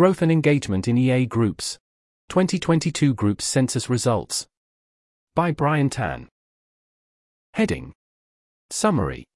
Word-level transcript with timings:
Growth 0.00 0.22
and 0.22 0.32
Engagement 0.32 0.88
in 0.88 0.96
EA 0.96 1.26
Groups. 1.26 1.78
2022 2.30 3.12
Groups 3.12 3.44
Census 3.44 3.90
Results. 3.90 4.46
By 5.34 5.50
Brian 5.50 5.90
Tan. 5.90 6.30
Heading 7.52 7.92
Summary. 8.70 9.26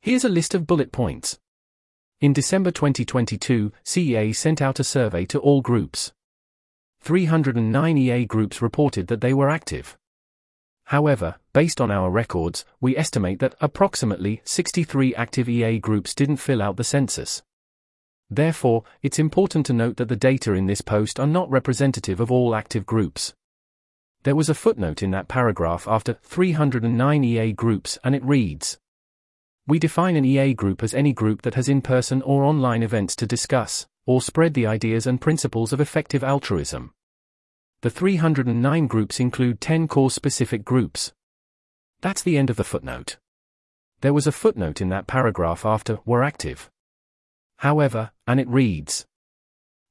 Here's 0.00 0.24
a 0.24 0.28
list 0.28 0.54
of 0.54 0.64
bullet 0.64 0.92
points. 0.92 1.40
In 2.20 2.32
December 2.32 2.70
2022, 2.70 3.72
CEA 3.84 4.32
sent 4.32 4.62
out 4.62 4.78
a 4.78 4.84
survey 4.84 5.24
to 5.24 5.40
all 5.40 5.60
groups. 5.60 6.12
309 7.00 7.98
EA 7.98 8.26
groups 8.26 8.62
reported 8.62 9.08
that 9.08 9.20
they 9.20 9.34
were 9.34 9.50
active. 9.50 9.98
However, 10.84 11.34
based 11.52 11.80
on 11.80 11.90
our 11.90 12.10
records, 12.12 12.64
we 12.80 12.96
estimate 12.96 13.40
that 13.40 13.56
approximately 13.60 14.40
63 14.44 15.16
active 15.16 15.48
EA 15.48 15.80
groups 15.80 16.14
didn't 16.14 16.36
fill 16.36 16.62
out 16.62 16.76
the 16.76 16.84
census. 16.84 17.42
Therefore, 18.30 18.84
it's 19.02 19.18
important 19.18 19.66
to 19.66 19.72
note 19.72 19.96
that 19.96 20.08
the 20.08 20.16
data 20.16 20.52
in 20.52 20.66
this 20.66 20.80
post 20.80 21.18
are 21.18 21.26
not 21.26 21.50
representative 21.50 22.20
of 22.20 22.30
all 22.30 22.54
active 22.54 22.86
groups. 22.86 23.34
There 24.22 24.36
was 24.36 24.48
a 24.48 24.54
footnote 24.54 25.02
in 25.02 25.10
that 25.10 25.28
paragraph 25.28 25.88
after 25.88 26.12
309 26.22 27.24
EA 27.24 27.52
groups 27.52 27.98
and 28.04 28.14
it 28.14 28.24
reads 28.24 28.78
We 29.66 29.78
define 29.78 30.14
an 30.14 30.24
EA 30.24 30.54
group 30.54 30.82
as 30.82 30.94
any 30.94 31.12
group 31.12 31.42
that 31.42 31.54
has 31.54 31.68
in 31.68 31.80
person 31.80 32.22
or 32.22 32.44
online 32.44 32.82
events 32.82 33.16
to 33.16 33.26
discuss, 33.26 33.86
or 34.06 34.20
spread 34.20 34.54
the 34.54 34.66
ideas 34.66 35.06
and 35.06 35.20
principles 35.20 35.72
of 35.72 35.80
effective 35.80 36.22
altruism. 36.22 36.92
The 37.80 37.90
309 37.90 38.86
groups 38.86 39.18
include 39.18 39.60
10 39.60 39.88
cause 39.88 40.14
specific 40.14 40.64
groups. 40.64 41.12
That's 42.02 42.22
the 42.22 42.36
end 42.36 42.50
of 42.50 42.56
the 42.56 42.64
footnote. 42.64 43.16
There 44.02 44.12
was 44.12 44.26
a 44.26 44.32
footnote 44.32 44.80
in 44.80 44.90
that 44.90 45.06
paragraph 45.06 45.64
after 45.64 45.98
were 46.04 46.22
active. 46.22 46.70
However, 47.60 48.10
and 48.26 48.40
it 48.40 48.48
reads 48.48 49.04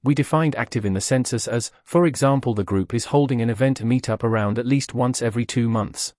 We 0.03 0.15
defined 0.15 0.55
active 0.55 0.85
in 0.85 0.93
the 0.93 1.01
census 1.01 1.47
as, 1.47 1.71
for 1.83 2.07
example, 2.07 2.55
the 2.55 2.63
group 2.63 2.95
is 2.95 3.05
holding 3.05 3.41
an 3.41 3.49
event 3.51 3.83
meetup 3.83 4.23
around 4.23 4.57
at 4.57 4.65
least 4.65 4.95
once 4.95 5.21
every 5.21 5.45
two 5.45 5.69
months. 5.69 6.15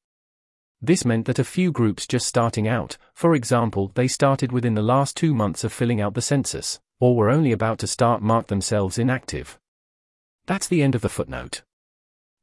This 0.81 1.05
meant 1.05 1.27
that 1.27 1.41
a 1.41 1.45
few 1.45 1.73
groups 1.73 2.07
just 2.07 2.27
starting 2.27 2.69
out, 2.69 2.97
for 3.15 3.35
example, 3.35 3.91
they 3.97 4.07
started 4.07 4.53
within 4.53 4.75
the 4.75 4.83
last 4.83 5.17
two 5.17 5.35
months 5.35 5.65
of 5.65 5.73
filling 5.73 6.01
out 6.01 6.15
the 6.15 6.23
census, 6.23 6.79
or 7.01 7.17
were 7.17 7.29
only 7.29 7.51
about 7.51 7.81
to 7.81 7.89
start 7.89 8.23
marked 8.23 8.49
themselves 8.49 8.97
inactive. 8.97 9.59
That's 10.47 10.69
the 10.69 10.85
end 10.85 10.95
of 10.95 11.03
the 11.03 11.09
footnote. 11.09 11.63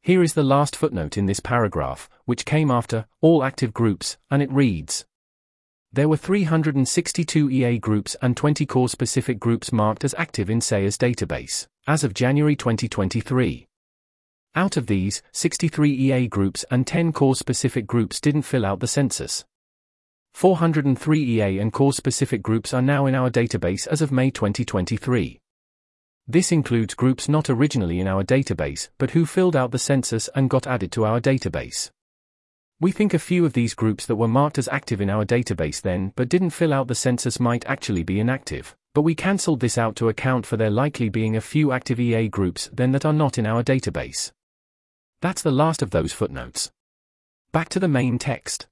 Here 0.02 0.22
is 0.22 0.34
the 0.34 0.44
last 0.44 0.76
footnote 0.76 1.17
in 1.17 1.28
this 1.28 1.39
paragraph, 1.39 2.10
which 2.26 2.45
came 2.45 2.70
after 2.70 3.06
all 3.22 3.42
active 3.42 3.73
groups, 3.73 4.17
and 4.30 4.44
it 4.44 4.52
reads 4.52 5.06
There 5.94 6.10
were 6.10 6.18
362 6.18 7.50
EA 7.50 7.80
groups 7.80 8.16
and 8.22 8.36
20 8.36 8.66
cause 8.66 8.92
specific 8.92 9.40
groups 9.40 9.72
marked 9.72 10.04
as 10.04 10.14
active 10.18 10.50
in 10.50 10.60
CEA's 10.60 10.98
database, 10.98 11.68
as 11.88 12.04
of 12.04 12.14
January 12.14 12.56
2023. 12.56 13.68
Out 14.54 14.76
of 14.76 14.88
these, 14.88 15.22
63 15.32 15.92
EA 15.92 16.28
groups 16.28 16.66
and 16.70 16.86
10 16.86 17.14
cause 17.14 17.40
specific 17.40 17.88
groups 17.88 18.20
didn't 18.20 18.42
fill 18.42 18.66
out 18.66 18.80
the 18.80 18.88
census. 18.88 19.46
403 20.34 21.24
EA 21.24 21.60
and 21.60 21.72
cause 21.72 21.96
specific 21.96 22.44
groups 22.44 22.74
are 22.74 22.82
now 22.82 23.06
in 23.06 23.16
our 23.16 23.30
database 23.30 23.88
as 23.88 24.02
of 24.02 24.12
May 24.12 24.30
2023. 24.30 25.40
This 26.28 26.52
includes 26.52 26.94
groups 26.94 27.30
not 27.30 27.50
originally 27.50 28.00
in 28.00 28.08
our 28.08 28.24
database 28.24 28.90
but 28.98 29.12
who 29.12 29.26
filled 29.26 29.56
out 29.56 29.72
the 29.72 29.80
census 29.80 30.30
and 30.36 30.50
got 30.50 30.68
added 30.68 30.92
to 30.92 31.06
our 31.06 31.22
database. 31.22 31.90
We 32.80 32.92
think 32.92 33.16
a 33.16 33.20
few 33.20 33.44
of 33.44 33.53
these 33.53 33.73
groups 33.73 34.06
that 34.06 34.17
were 34.17 34.28
marked 34.28 34.59
as 34.59 34.67
active 34.67 35.02
in 35.02 35.09
our 35.09 35.25
database 35.25 35.81
then 35.81 36.14
but 36.16 36.30
didn't 36.30 36.52
fill 36.52 36.72
out 36.72 36.88
the 36.88 36.94
census 36.94 37.39
might 37.39 37.66
actually 37.66 38.03
be 38.03 38.20
inactive, 38.20 38.75
but 38.94 39.02
we 39.02 39.16
cancelled 39.16 39.61
this 39.61 39.80
out 39.80 39.95
to 39.95 40.09
account 40.09 40.45
for 40.45 40.58
there 40.58 40.70
likely 40.70 41.09
being 41.09 41.36
a 41.36 41.42
few 41.42 41.72
active 41.72 42.00
EA 42.00 42.28
groups 42.28 42.70
then 42.72 42.92
that 42.92 43.03
are 43.03 43.14
not 43.14 43.39
in 43.39 43.48
our 43.48 43.64
database. 43.64 44.31
That's 45.23 45.42
the 45.42 45.50
last 45.50 45.81
of 45.81 45.89
those 45.89 46.14
footnotes. 46.14 46.70
Back 47.52 47.70
to 47.70 47.80
the 47.80 47.88
main 47.88 48.20
text. 48.20 48.67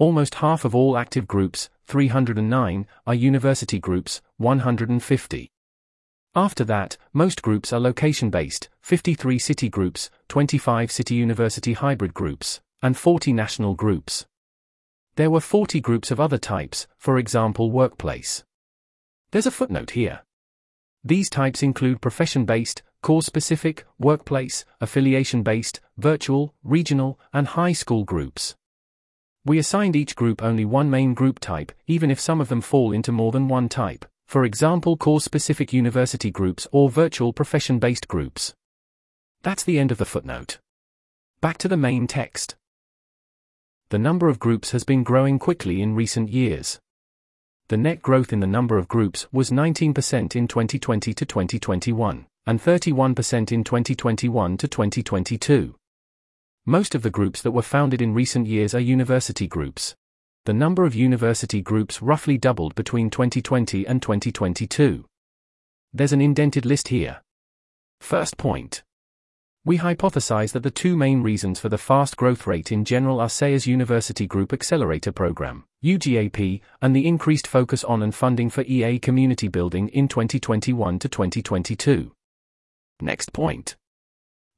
Almost 0.00 0.36
half 0.36 0.64
of 0.64 0.74
all 0.74 0.98
active 0.98 1.28
groups, 1.28 1.70
309, 1.86 2.86
are 3.06 3.14
university 3.14 3.78
groups, 3.78 4.20
150. 4.38 5.48
After 6.34 6.64
that, 6.64 6.96
most 7.12 7.42
groups 7.42 7.72
are 7.72 7.78
location 7.78 8.30
based 8.30 8.68
53 8.80 9.38
city 9.38 9.68
groups, 9.68 10.10
25 10.26 10.90
city 10.90 11.14
university 11.14 11.74
hybrid 11.74 12.12
groups, 12.12 12.60
and 12.84 12.98
40 12.98 13.32
national 13.32 13.72
groups. 13.74 14.26
There 15.16 15.30
were 15.30 15.40
40 15.40 15.80
groups 15.80 16.10
of 16.10 16.20
other 16.20 16.36
types, 16.36 16.86
for 16.98 17.16
example, 17.16 17.70
workplace. 17.70 18.44
There's 19.30 19.46
a 19.46 19.50
footnote 19.50 19.92
here. 19.92 20.20
These 21.02 21.30
types 21.30 21.62
include 21.62 22.02
profession 22.02 22.44
based, 22.44 22.82
cause 23.00 23.24
specific, 23.24 23.86
workplace, 23.98 24.66
affiliation 24.82 25.42
based, 25.42 25.80
virtual, 25.96 26.52
regional, 26.62 27.18
and 27.32 27.46
high 27.46 27.72
school 27.72 28.04
groups. 28.04 28.54
We 29.46 29.56
assigned 29.58 29.96
each 29.96 30.14
group 30.14 30.42
only 30.42 30.66
one 30.66 30.90
main 30.90 31.14
group 31.14 31.38
type, 31.38 31.72
even 31.86 32.10
if 32.10 32.20
some 32.20 32.38
of 32.38 32.50
them 32.50 32.60
fall 32.60 32.92
into 32.92 33.12
more 33.12 33.32
than 33.32 33.48
one 33.48 33.70
type, 33.70 34.04
for 34.26 34.44
example, 34.44 34.98
cause 34.98 35.24
specific 35.24 35.72
university 35.72 36.30
groups 36.30 36.66
or 36.70 36.90
virtual 36.90 37.32
profession 37.32 37.78
based 37.78 38.08
groups. 38.08 38.52
That's 39.40 39.64
the 39.64 39.78
end 39.78 39.90
of 39.90 39.96
the 39.96 40.04
footnote. 40.04 40.58
Back 41.40 41.56
to 41.58 41.68
the 41.68 41.78
main 41.78 42.06
text. 42.06 42.56
The 43.90 43.98
number 43.98 44.28
of 44.28 44.38
groups 44.38 44.70
has 44.70 44.82
been 44.82 45.02
growing 45.02 45.38
quickly 45.38 45.82
in 45.82 45.94
recent 45.94 46.30
years. 46.30 46.80
The 47.68 47.76
net 47.76 48.02
growth 48.02 48.32
in 48.32 48.40
the 48.40 48.46
number 48.46 48.78
of 48.78 48.88
groups 48.88 49.26
was 49.30 49.50
19% 49.50 50.36
in 50.36 50.48
2020 50.48 51.14
to 51.14 51.24
2021, 51.24 52.26
and 52.46 52.60
31% 52.60 53.52
in 53.52 53.64
2021 53.64 54.56
to 54.56 54.68
2022. 54.68 55.74
Most 56.66 56.94
of 56.94 57.02
the 57.02 57.10
groups 57.10 57.42
that 57.42 57.52
were 57.52 57.62
founded 57.62 58.00
in 58.00 58.14
recent 58.14 58.46
years 58.46 58.74
are 58.74 58.80
university 58.80 59.46
groups. 59.46 59.94
The 60.46 60.54
number 60.54 60.84
of 60.84 60.94
university 60.94 61.62
groups 61.62 62.02
roughly 62.02 62.38
doubled 62.38 62.74
between 62.74 63.10
2020 63.10 63.86
and 63.86 64.02
2022. 64.02 65.04
There's 65.92 66.12
an 66.12 66.20
indented 66.20 66.66
list 66.66 66.88
here. 66.88 67.22
First 68.00 68.36
point. 68.36 68.82
We 69.66 69.78
hypothesize 69.78 70.52
that 70.52 70.62
the 70.62 70.70
two 70.70 70.94
main 70.94 71.22
reasons 71.22 71.58
for 71.58 71.70
the 71.70 71.78
fast 71.78 72.18
growth 72.18 72.46
rate 72.46 72.70
in 72.70 72.84
general 72.84 73.18
are 73.18 73.28
CEA's 73.28 73.66
University 73.66 74.26
Group 74.26 74.52
Accelerator 74.52 75.10
Program, 75.10 75.64
UGAP, 75.82 76.60
and 76.82 76.94
the 76.94 77.06
increased 77.06 77.46
focus 77.46 77.82
on 77.82 78.02
and 78.02 78.14
funding 78.14 78.50
for 78.50 78.60
EA 78.64 78.98
community 78.98 79.48
building 79.48 79.88
in 79.88 80.06
2021 80.06 80.98
to 80.98 81.08
2022. 81.08 82.12
Next 83.00 83.32
point. 83.32 83.76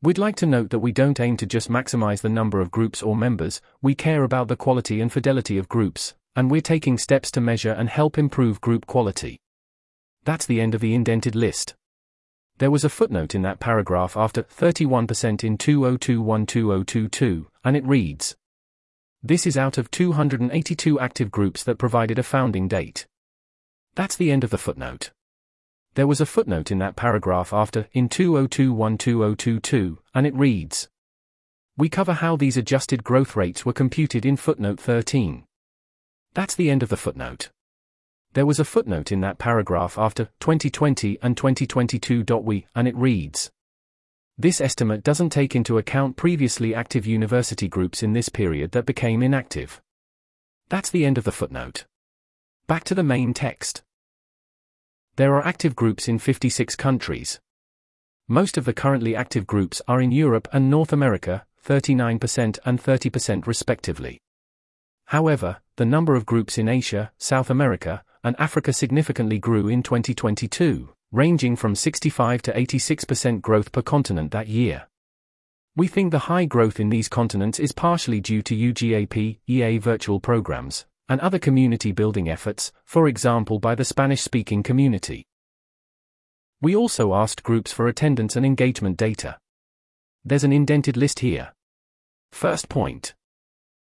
We'd 0.03 0.19
like 0.19 0.34
to 0.37 0.47
note 0.47 0.71
that 0.71 0.81
we 0.81 0.91
don't 0.91 1.21
aim 1.21 1.37
to 1.37 1.47
just 1.47 1.71
maximize 1.71 2.21
the 2.21 2.28
number 2.28 2.61
of 2.61 2.73
groups 2.73 3.00
or 3.00 3.15
members, 3.15 3.61
we 3.81 3.94
care 3.94 4.25
about 4.25 4.49
the 4.49 4.56
quality 4.56 5.00
and 5.00 5.12
fidelity 5.12 5.56
of 5.56 5.69
groups, 5.69 6.15
and 6.34 6.50
we're 6.50 6.61
taking 6.61 6.99
steps 6.99 7.31
to 7.31 7.41
measure 7.41 7.71
and 7.71 7.88
help 7.88 8.19
improve 8.19 8.61
group 8.61 8.87
quality. 8.87 9.38
That's 10.25 10.47
the 10.47 10.61
end 10.61 10.75
of 10.75 10.81
the 10.81 10.94
indented 10.94 11.37
list. 11.37 11.77
There 12.59 12.71
was 12.71 12.84
a 12.84 12.89
footnote 12.89 13.34
in 13.34 13.43
that 13.43 13.61
paragraph 13.61 14.17
after 14.17 14.43
31% 14.43 15.44
in 15.44 15.59
2021-2022, 15.59 17.44
and 17.62 17.77
it 17.77 17.84
reads 17.84 18.34
This 19.22 19.47
is 19.47 19.59
out 19.59 19.77
of 19.77 19.91
282 19.91 20.99
active 20.99 21.31
groups 21.31 21.62
that 21.65 21.77
provided 21.77 22.19
a 22.19 22.22
founding 22.22 22.67
date. 22.67 23.06
That's 23.94 24.17
the 24.17 24.33
end 24.33 24.43
of 24.43 24.49
the 24.49 24.56
footnote. 24.56 25.11
There 25.97 26.06
was 26.06 26.22
a 26.22 26.27
footnote 26.27 26.71
in 26.71 26.78
that 26.78 26.97
paragraph 26.97 27.53
after 27.53 27.89
in 27.93 28.09
2021-2022, 28.09 29.99
and 30.15 30.27
it 30.27 30.34
reads 30.34 30.88
We 31.77 31.91
cover 31.91 32.15
how 32.15 32.37
these 32.37 32.56
adjusted 32.56 33.05
growth 33.05 33.37
rates 33.37 33.67
were 33.67 33.75
computed 33.75 34.25
in 34.25 34.38
footnote 34.38 34.81
13. 34.81 35.44
That's 36.33 36.55
the 36.55 36.71
end 36.71 36.83
of 36.83 36.88
the 36.88 36.97
footnote. 36.97 37.50
There 38.37 38.45
was 38.45 38.61
a 38.61 38.67
footnote 38.67 39.13
in 39.13 39.23
that 39.23 39.39
paragraph 39.39 39.97
after 39.97 40.27
2020 40.41 41.19
and 41.23 41.39
2022. 41.39 42.23
We, 42.43 42.67
and 42.75 42.87
it 42.87 42.94
reads 42.94 43.50
This 44.37 44.61
estimate 44.61 45.03
doesn't 45.03 45.31
take 45.31 45.56
into 45.56 45.79
account 45.79 46.19
previously 46.19 46.75
active 46.75 47.06
university 47.06 47.67
groups 47.67 48.03
in 48.03 48.12
this 48.12 48.29
period 48.29 48.73
that 48.73 48.85
became 48.85 49.23
inactive. 49.23 49.81
That's 50.69 50.91
the 50.91 51.06
end 51.06 51.17
of 51.17 51.25
the 51.25 51.33
footnote. 51.33 51.87
Back 52.67 52.85
to 52.85 52.94
the 52.94 53.03
main 53.03 53.33
text. 53.33 53.83
There 55.17 55.35
are 55.35 55.47
active 55.47 55.75
groups 55.75 56.06
in 56.06 56.19
56 56.19 56.77
countries. 56.77 57.41
Most 58.29 58.59
of 58.59 58.67
the 58.67 58.75
currently 58.75 59.17
active 59.17 59.47
groups 59.47 59.81
are 59.89 60.03
in 60.03 60.12
Europe 60.12 60.47
and 60.53 60.69
North 60.69 60.93
America, 60.93 61.47
39% 61.65 62.59
and 62.67 62.82
30% 62.82 63.47
respectively. 63.47 64.21
However, 65.06 65.62
the 65.77 65.87
number 65.87 66.15
of 66.15 66.27
groups 66.27 66.59
in 66.59 66.69
Asia, 66.69 67.12
South 67.17 67.49
America, 67.49 68.03
and 68.26 68.34
Africa 68.40 68.73
significantly 68.73 69.38
grew 69.38 69.69
in 69.69 69.84
2022, 69.84 70.93
ranging 71.12 71.55
from 71.55 71.76
65 71.76 72.43
to 72.43 72.52
86% 72.52 73.40
growth 73.40 73.70
per 73.70 73.82
continent 73.82 74.32
that 74.32 74.49
year. 74.49 74.88
We 75.76 75.87
think 75.87 76.11
the 76.11 76.26
high 76.26 76.44
growth 76.44 76.81
in 76.81 76.88
these 76.88 77.08
continents 77.08 77.61
is 77.61 77.70
partially 77.70 78.20
due 78.20 78.43
to 78.43 78.56
UGAP, 78.56 79.38
EA 79.46 79.78
virtual 79.78 80.19
programs, 80.19 80.87
and 81.08 81.20
other 81.20 81.38
community 81.38 81.93
building 81.93 82.28
efforts, 82.28 82.73
for 82.84 83.06
example 83.06 83.61
by 83.61 83.76
the 83.76 83.84
Spanish 83.84 84.23
speaking 84.23 84.64
community. 84.64 85.25
We 86.61 86.75
also 86.75 87.14
asked 87.14 87.44
groups 87.44 87.70
for 87.70 87.87
attendance 87.87 88.34
and 88.34 88.44
engagement 88.44 88.96
data. 88.96 89.38
There's 90.25 90.43
an 90.43 90.52
indented 90.52 90.96
list 90.96 91.20
here. 91.20 91.52
First 92.32 92.69
point. 92.69 93.14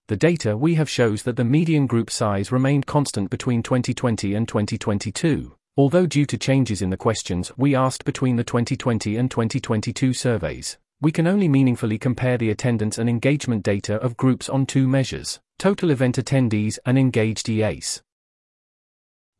The 0.08 0.16
data 0.16 0.56
we 0.56 0.74
have 0.76 0.88
shows 0.88 1.22
that 1.24 1.36
the 1.36 1.44
median 1.44 1.86
group 1.86 2.10
size 2.10 2.50
remained 2.50 2.86
constant 2.86 3.28
between 3.28 3.62
2020 3.62 4.34
and 4.34 4.48
2022, 4.48 5.54
although 5.76 6.06
due 6.06 6.24
to 6.24 6.38
changes 6.38 6.80
in 6.80 6.88
the 6.88 6.96
questions 6.96 7.52
we 7.58 7.74
asked 7.74 8.06
between 8.06 8.36
the 8.36 8.42
2020 8.42 9.18
and 9.18 9.30
2022 9.30 10.14
surveys, 10.14 10.78
we 11.02 11.12
can 11.12 11.26
only 11.26 11.46
meaningfully 11.46 11.98
compare 11.98 12.38
the 12.38 12.48
attendance 12.48 12.96
and 12.96 13.10
engagement 13.10 13.62
data 13.62 13.96
of 13.96 14.16
groups 14.16 14.48
on 14.48 14.64
two 14.64 14.88
measures 14.88 15.40
total 15.58 15.90
event 15.90 16.16
attendees 16.16 16.78
and 16.86 16.98
engaged 16.98 17.46
EAs. 17.46 18.00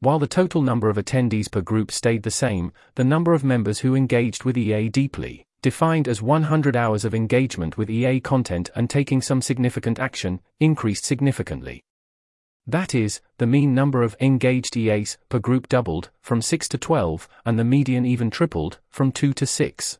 While 0.00 0.18
the 0.18 0.26
total 0.26 0.60
number 0.60 0.90
of 0.90 0.98
attendees 0.98 1.50
per 1.50 1.62
group 1.62 1.90
stayed 1.90 2.24
the 2.24 2.30
same, 2.30 2.72
the 2.94 3.04
number 3.04 3.32
of 3.32 3.42
members 3.42 3.78
who 3.78 3.94
engaged 3.94 4.44
with 4.44 4.58
EA 4.58 4.90
deeply, 4.90 5.46
defined 5.62 6.08
as 6.08 6.22
100 6.22 6.76
hours 6.76 7.05
of 7.05 7.14
engagement 7.14 7.76
with 7.76 7.90
EA 7.90 8.20
content 8.20 8.70
and 8.75 8.88
taking 8.88 9.22
some 9.22 9.43
significant 9.43 9.99
action, 9.99 10.40
increased 10.60 11.05
significantly. 11.05 11.82
That 12.66 12.94
is, 12.94 13.20
the 13.38 13.46
mean 13.46 13.75
number 13.75 14.02
of 14.02 14.16
engaged 14.20 14.76
EAs 14.76 15.19
per 15.28 15.38
group 15.38 15.69
doubled, 15.69 16.10
from 16.20 16.43
6 16.43 16.69
to 16.69 16.78
12, 16.78 17.28
and 17.46 17.58
the 17.58 17.64
median 17.64 18.05
even 18.05 18.31
tripled, 18.31 18.78
from 18.90 19.12
2 19.12 19.32
to 19.32 19.46
6. 19.46 19.99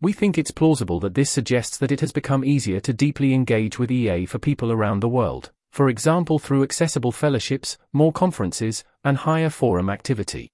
We 0.00 0.12
think 0.12 0.38
it's 0.38 0.50
plausible 0.50 1.00
that 1.00 1.14
this 1.14 1.30
suggests 1.30 1.78
that 1.78 1.92
it 1.92 2.00
has 2.00 2.12
become 2.12 2.44
easier 2.44 2.80
to 2.80 2.92
deeply 2.92 3.34
engage 3.34 3.78
with 3.78 3.90
EA 3.90 4.26
for 4.26 4.38
people 4.38 4.70
around 4.72 5.00
the 5.00 5.08
world 5.08 5.50
for 5.72 5.88
example 5.88 6.38
through 6.38 6.62
accessible 6.62 7.10
fellowships, 7.10 7.78
more 7.92 8.12
conferences, 8.12 8.84
and 9.02 9.16
higher 9.16 9.48
forum 9.48 9.88
activity. 9.88 10.50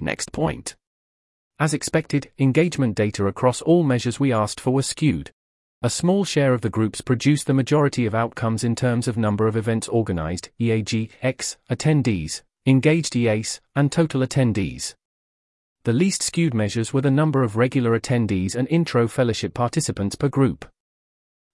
Next 0.00 0.32
point. 0.32 0.76
As 1.60 1.74
expected, 1.74 2.30
engagement 2.38 2.94
data 2.94 3.26
across 3.26 3.60
all 3.62 3.82
measures 3.82 4.20
we 4.20 4.32
asked 4.32 4.60
for 4.60 4.70
were 4.70 4.82
skewed. 4.82 5.32
A 5.82 5.90
small 5.90 6.24
share 6.24 6.54
of 6.54 6.60
the 6.60 6.70
groups 6.70 7.00
produced 7.00 7.46
the 7.46 7.54
majority 7.54 8.06
of 8.06 8.14
outcomes 8.14 8.62
in 8.62 8.76
terms 8.76 9.08
of 9.08 9.16
number 9.16 9.46
of 9.48 9.56
events 9.56 9.88
organized, 9.88 10.50
EAG, 10.60 11.10
X, 11.20 11.56
attendees, 11.70 12.42
engaged 12.64 13.16
EAs, 13.16 13.60
and 13.74 13.90
total 13.90 14.20
attendees. 14.20 14.94
The 15.84 15.92
least 15.92 16.22
skewed 16.22 16.54
measures 16.54 16.92
were 16.92 17.00
the 17.00 17.10
number 17.10 17.42
of 17.42 17.56
regular 17.56 17.98
attendees 17.98 18.54
and 18.54 18.68
intro 18.68 19.08
fellowship 19.08 19.54
participants 19.54 20.14
per 20.14 20.28
group. 20.28 20.64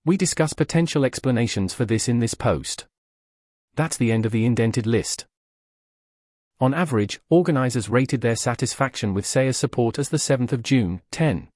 We 0.04 0.16
discuss 0.18 0.52
potential 0.52 1.04
explanations 1.04 1.72
for 1.72 1.84
this 1.86 2.08
in 2.08 2.18
this 2.18 2.34
post. 2.34 2.86
That's 3.74 3.96
the 3.96 4.12
end 4.12 4.26
of 4.26 4.32
the 4.32 4.44
indented 4.44 4.86
list. 4.86 5.24
On 6.60 6.72
average, 6.72 7.20
organizers 7.30 7.88
rated 7.88 8.20
their 8.20 8.36
satisfaction 8.36 9.12
with 9.12 9.24
CEA 9.24 9.54
support 9.54 9.98
as 9.98 10.10
the 10.10 10.18
7th 10.18 10.52
of 10.52 10.62
June, 10.62 11.02
10. 11.10 11.48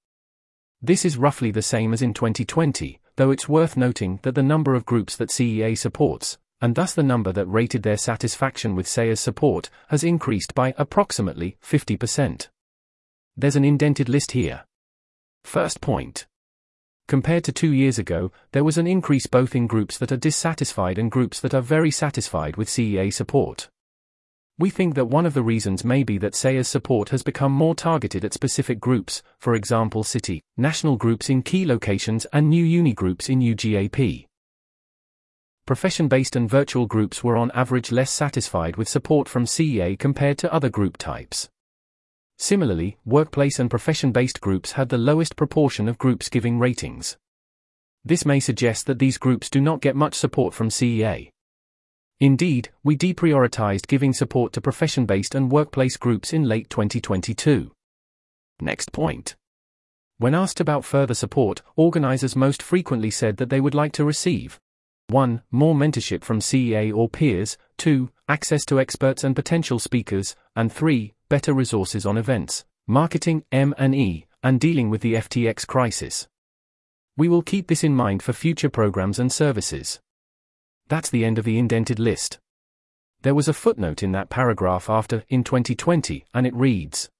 This 0.82 1.04
is 1.04 1.16
roughly 1.16 1.50
the 1.50 1.62
same 1.62 1.92
as 1.92 2.02
in 2.02 2.12
2020, 2.12 3.00
though 3.16 3.30
it's 3.30 3.48
worth 3.48 3.76
noting 3.76 4.18
that 4.22 4.34
the 4.34 4.42
number 4.42 4.74
of 4.74 4.86
groups 4.86 5.16
that 5.16 5.30
CEA 5.30 5.78
supports, 5.78 6.38
and 6.60 6.74
thus 6.74 6.94
the 6.94 7.02
number 7.02 7.32
that 7.32 7.46
rated 7.46 7.84
their 7.84 7.96
satisfaction 7.96 8.74
with 8.74 8.86
CEA's 8.86 9.20
support, 9.20 9.70
has 9.88 10.02
increased 10.02 10.54
by 10.54 10.74
approximately 10.76 11.56
50%. 11.62 12.48
There's 13.36 13.56
an 13.56 13.64
indented 13.64 14.08
list 14.08 14.32
here. 14.32 14.64
First 15.44 15.80
point. 15.80 16.26
Compared 17.06 17.44
to 17.44 17.52
two 17.52 17.72
years 17.72 17.98
ago, 17.98 18.32
there 18.52 18.64
was 18.64 18.78
an 18.78 18.88
increase 18.88 19.26
both 19.26 19.54
in 19.54 19.68
groups 19.68 19.96
that 19.98 20.12
are 20.12 20.16
dissatisfied 20.16 20.98
and 20.98 21.10
groups 21.10 21.40
that 21.40 21.54
are 21.54 21.60
very 21.60 21.92
satisfied 21.92 22.56
with 22.56 22.68
CEA 22.68 23.12
support. 23.12 23.68
We 24.60 24.70
think 24.70 24.96
that 24.96 25.04
one 25.04 25.24
of 25.24 25.34
the 25.34 25.42
reasons 25.44 25.84
may 25.84 26.02
be 26.02 26.18
that 26.18 26.32
CEA's 26.32 26.66
support 26.66 27.10
has 27.10 27.22
become 27.22 27.52
more 27.52 27.76
targeted 27.76 28.24
at 28.24 28.34
specific 28.34 28.80
groups, 28.80 29.22
for 29.38 29.54
example 29.54 30.02
city, 30.02 30.42
national 30.56 30.96
groups 30.96 31.30
in 31.30 31.42
key 31.42 31.64
locations 31.64 32.26
and 32.32 32.50
new 32.50 32.64
uni 32.64 32.92
groups 32.92 33.28
in 33.28 33.38
UGAP. 33.38 34.26
Profession-based 35.64 36.34
and 36.34 36.50
virtual 36.50 36.86
groups 36.86 37.22
were 37.22 37.36
on 37.36 37.52
average 37.52 37.92
less 37.92 38.10
satisfied 38.10 38.74
with 38.74 38.88
support 38.88 39.28
from 39.28 39.44
CEA 39.44 39.96
compared 39.96 40.38
to 40.38 40.52
other 40.52 40.70
group 40.70 40.96
types. 40.96 41.48
Similarly, 42.36 42.96
workplace 43.04 43.60
and 43.60 43.70
profession 43.70 44.10
based 44.10 44.40
groups 44.40 44.72
had 44.72 44.88
the 44.88 44.98
lowest 44.98 45.36
proportion 45.36 45.88
of 45.88 45.98
groups 45.98 46.28
giving 46.28 46.58
ratings. 46.58 47.16
This 48.04 48.24
may 48.24 48.40
suggest 48.40 48.86
that 48.86 48.98
these 48.98 49.18
groups 49.18 49.48
do 49.48 49.60
not 49.60 49.82
get 49.82 49.94
much 49.94 50.14
support 50.14 50.52
from 50.52 50.68
CEA. 50.68 51.30
Indeed, 52.20 52.70
we 52.82 52.96
deprioritized 52.96 53.86
giving 53.86 54.12
support 54.12 54.52
to 54.54 54.60
profession 54.60 55.06
based 55.06 55.34
and 55.34 55.52
workplace 55.52 55.96
groups 55.96 56.32
in 56.32 56.44
late 56.44 56.68
2022. 56.68 57.70
Next 58.60 58.92
point. 58.92 59.36
When 60.18 60.34
asked 60.34 60.58
about 60.58 60.84
further 60.84 61.14
support, 61.14 61.62
organizers 61.76 62.34
most 62.34 62.60
frequently 62.60 63.10
said 63.10 63.36
that 63.36 63.50
they 63.50 63.60
would 63.60 63.74
like 63.74 63.92
to 63.92 64.04
receive 64.04 64.58
1. 65.10 65.42
More 65.52 65.74
mentorship 65.74 66.24
from 66.24 66.40
CEA 66.40 66.92
or 66.94 67.08
peers, 67.08 67.56
2. 67.78 68.10
Access 68.28 68.64
to 68.66 68.80
experts 68.80 69.22
and 69.22 69.36
potential 69.36 69.78
speakers, 69.78 70.34
and 70.56 70.72
3 70.72 71.14
better 71.28 71.52
resources 71.52 72.04
on 72.04 72.18
events, 72.18 72.64
marketing, 72.86 73.44
M&E, 73.52 74.26
and 74.42 74.60
dealing 74.60 74.90
with 74.90 75.02
the 75.02 75.14
FTX 75.14 75.66
crisis. 75.66 76.26
We 77.16 77.28
will 77.28 77.42
keep 77.42 77.68
this 77.68 77.84
in 77.84 77.94
mind 77.94 78.22
for 78.22 78.32
future 78.32 78.68
programs 78.68 79.18
and 79.18 79.32
services. 79.32 80.00
That's 80.88 81.10
the 81.10 81.24
end 81.24 81.38
of 81.38 81.44
the 81.44 81.58
indented 81.58 81.98
list. 81.98 82.38
There 83.22 83.34
was 83.34 83.48
a 83.48 83.52
footnote 83.52 84.02
in 84.02 84.12
that 84.12 84.30
paragraph 84.30 84.88
after 84.88 85.24
in 85.28 85.44
2020, 85.44 86.24
and 86.32 86.46
it 86.46 86.54
reads 86.54 87.10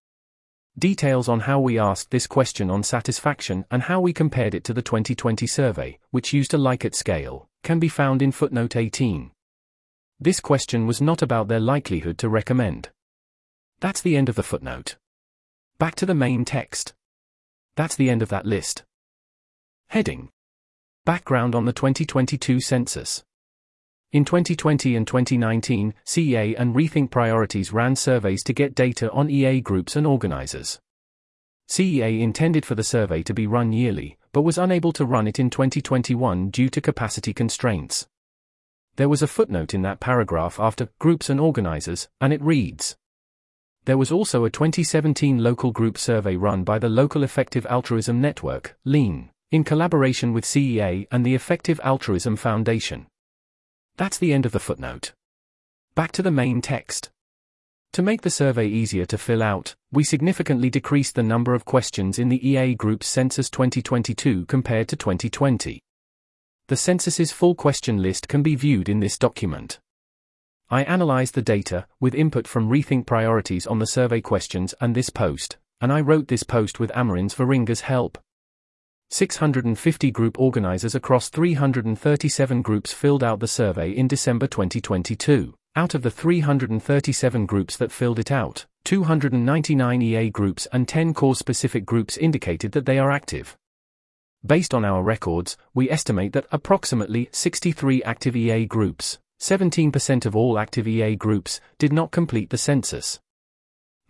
Details 0.79 1.29
on 1.29 1.41
how 1.41 1.59
we 1.59 1.77
asked 1.77 2.11
this 2.13 2.29
question 2.29 2.71
on 2.71 2.85
satisfaction 2.85 3.65
and 3.71 3.83
how 3.83 4.01
we 4.01 4.13
compared 4.13 4.55
it 4.55 4.63
to 4.65 4.73
the 4.73 4.83
2020 4.83 5.45
survey, 5.47 5.99
which 6.11 6.33
used 6.33 6.55
a 6.55 6.57
Likert 6.57 6.95
scale, 6.95 7.49
can 7.65 7.81
be 7.81 7.89
found 7.89 8.23
in 8.23 8.31
footnote 8.31 8.77
18. 8.77 9.33
This 10.21 10.39
question 10.39 10.87
was 10.87 11.01
not 11.01 11.21
about 11.21 11.49
their 11.49 11.61
likelihood 11.61 12.17
to 12.19 12.29
recommend. 12.29 12.91
That's 13.81 14.01
the 14.01 14.17
end 14.17 14.29
of 14.29 14.37
the 14.37 14.43
footnote. 14.45 14.97
Back 15.79 15.97
to 15.97 16.07
the 16.07 16.15
main 16.15 16.45
text. 16.45 16.95
That's 17.75 17.97
the 17.97 18.09
end 18.09 18.23
of 18.23 18.29
that 18.29 18.47
list. 18.47 18.85
Heading 19.89 20.31
Background 21.05 21.55
on 21.55 21.65
the 21.65 21.73
2022 21.73 22.61
Census. 22.61 23.25
In 24.11 24.25
2020 24.25 24.97
and 24.97 25.07
2019, 25.07 25.93
CEA 26.07 26.55
and 26.57 26.75
Rethink 26.75 27.11
Priorities 27.11 27.75
ran 27.75 27.95
surveys 27.95 28.43
to 28.45 28.55
get 28.55 28.75
data 28.75 29.11
on 29.13 29.29
EA 29.29 29.61
groups 29.61 29.97
and 29.97 30.07
organizers. 30.07 30.81
CEA 31.69 32.23
intended 32.23 32.65
for 32.65 32.75
the 32.75 32.83
survey 32.83 33.23
to 33.23 33.35
be 33.35 33.47
run 33.47 33.71
yearly, 33.71 34.17
but 34.33 34.41
was 34.41 34.57
unable 34.57 34.93
to 34.93 35.05
run 35.05 35.29
it 35.29 35.39
in 35.39 35.51
2021 35.51 36.49
due 36.49 36.71
to 36.71 36.81
capacity 36.81 37.35
constraints. 37.35 38.07
There 38.97 39.11
was 39.11 39.21
a 39.21 39.27
footnote 39.27 39.75
in 39.75 39.83
that 39.83 40.01
paragraph 40.01 40.59
after 40.59 40.89
groups 40.99 41.29
and 41.29 41.39
organizers, 41.39 42.09
and 42.19 42.33
it 42.33 42.41
reads 42.41 42.97
there 43.85 43.99
was 43.99 44.11
also 44.11 44.47
a 44.47 44.51
2017 44.51 45.43
local 45.43 45.71
group 45.71 45.99
survey 45.99 46.37
run 46.37 46.65
by 46.65 46.79
the 46.79 46.89
Local 46.89 47.23
Effective 47.23 47.67
Altruism 47.67 48.23
Network, 48.23 48.79
LEAN, 48.87 49.31
in 49.51 49.65
collaboration 49.65 50.33
with 50.33 50.45
CEA 50.45 51.07
and 51.11 51.27
the 51.27 51.35
Effective 51.35 51.79
Altruism 51.85 52.37
Foundation. 52.37 53.07
That's 53.99 54.17
the 54.17 54.33
end 54.33 54.47
of 54.47 54.53
the 54.53 54.61
footnote. 54.61 55.13
Back 55.97 56.13
to 56.13 56.23
the 56.23 56.31
main 56.31 56.63
text. 56.63 57.11
To 57.95 58.03
make 58.03 58.23
the 58.23 58.31
survey 58.31 58.69
easier 58.69 59.05
to 59.07 59.19
fill 59.19 59.43
out, 59.43 59.75
we 59.91 60.05
significantly 60.05 60.71
decreased 60.71 61.17
the 61.17 61.25
number 61.25 61.53
of 61.53 61.65
questions 61.65 62.17
in 62.17 62.29
the 62.29 62.49
EA 62.49 62.77
Group's 62.77 63.09
Census 63.09 63.51
2022 63.51 64.47
compared 64.47 64.87
to 64.87 64.97
2020. 64.97 65.83
The 66.69 66.77
census's 66.77 67.33
full 67.33 67.57
question 67.57 68.01
list 68.01 68.29
can 68.29 68.41
be 68.41 68.55
viewed 68.55 68.89
in 68.89 69.01
this 69.01 69.19
document. 69.19 69.81
I 70.71 70.85
analyzed 70.85 71.35
the 71.35 71.43
data, 71.43 71.89
with 71.99 72.15
input 72.15 72.47
from 72.47 72.71
Rethink 72.71 73.05
Priorities 73.05 73.67
on 73.67 73.81
the 73.81 73.87
survey 73.87 74.21
questions 74.21 74.75
and 74.81 74.95
this 74.95 75.11
post, 75.11 75.57
and 75.81 75.93
I 75.93 76.03
wrote 76.03 76.29
this 76.29 76.45
post 76.45 76.79
with 76.79 76.93
Amarins 76.93 77.35
Veringa's 77.35 77.81
help. 77.81 78.17
650 79.11 80.11
group 80.11 80.39
organizers 80.39 80.95
across 80.95 81.31
337 81.31 82.61
groups 82.61 82.93
filled 82.93 83.25
out 83.25 83.41
the 83.41 83.49
survey 83.49 83.91
in 83.91 84.07
December 84.07 84.47
2022. 84.47 85.55
Out 85.77 85.95
of 85.95 86.03
the 86.03 86.11
337 86.11 87.47
groups 87.47 87.77
that 87.79 87.91
filled 87.91 88.19
it 88.19 88.31
out, 88.31 88.67
299 88.85 90.03
EA 90.03 90.29
groups 90.29 90.67
and 90.73 90.87
10 90.87 91.15
cause 91.15 91.39
specific 91.39 91.87
groups 91.87 92.19
indicated 92.19 92.73
that 92.73 92.85
they 92.85 92.99
are 92.99 93.11
active. 93.11 93.57
Based 94.45 94.75
on 94.75 94.85
our 94.85 95.03
records, 95.03 95.57
we 95.73 95.91
estimate 95.91 96.33
that 96.35 96.47
approximately 96.53 97.31
63 97.33 98.03
active 98.03 98.37
EA 98.37 98.67
groups 98.67 99.19
17% 99.41 100.27
of 100.27 100.35
all 100.35 100.59
active 100.59 100.89
EA 100.89 101.15
groups 101.15 101.61
did 101.79 101.93
not 101.93 102.11
complete 102.11 102.51
the 102.51 102.59
census. 102.59 103.21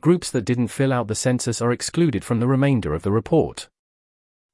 Groups 0.01 0.31
that 0.31 0.45
didn't 0.45 0.69
fill 0.69 0.93
out 0.93 1.07
the 1.07 1.15
census 1.15 1.61
are 1.61 1.71
excluded 1.71 2.25
from 2.25 2.41
the 2.41 2.49
remainder 2.49 2.95
of 2.95 3.03
the 3.03 3.13
report. 3.13 3.69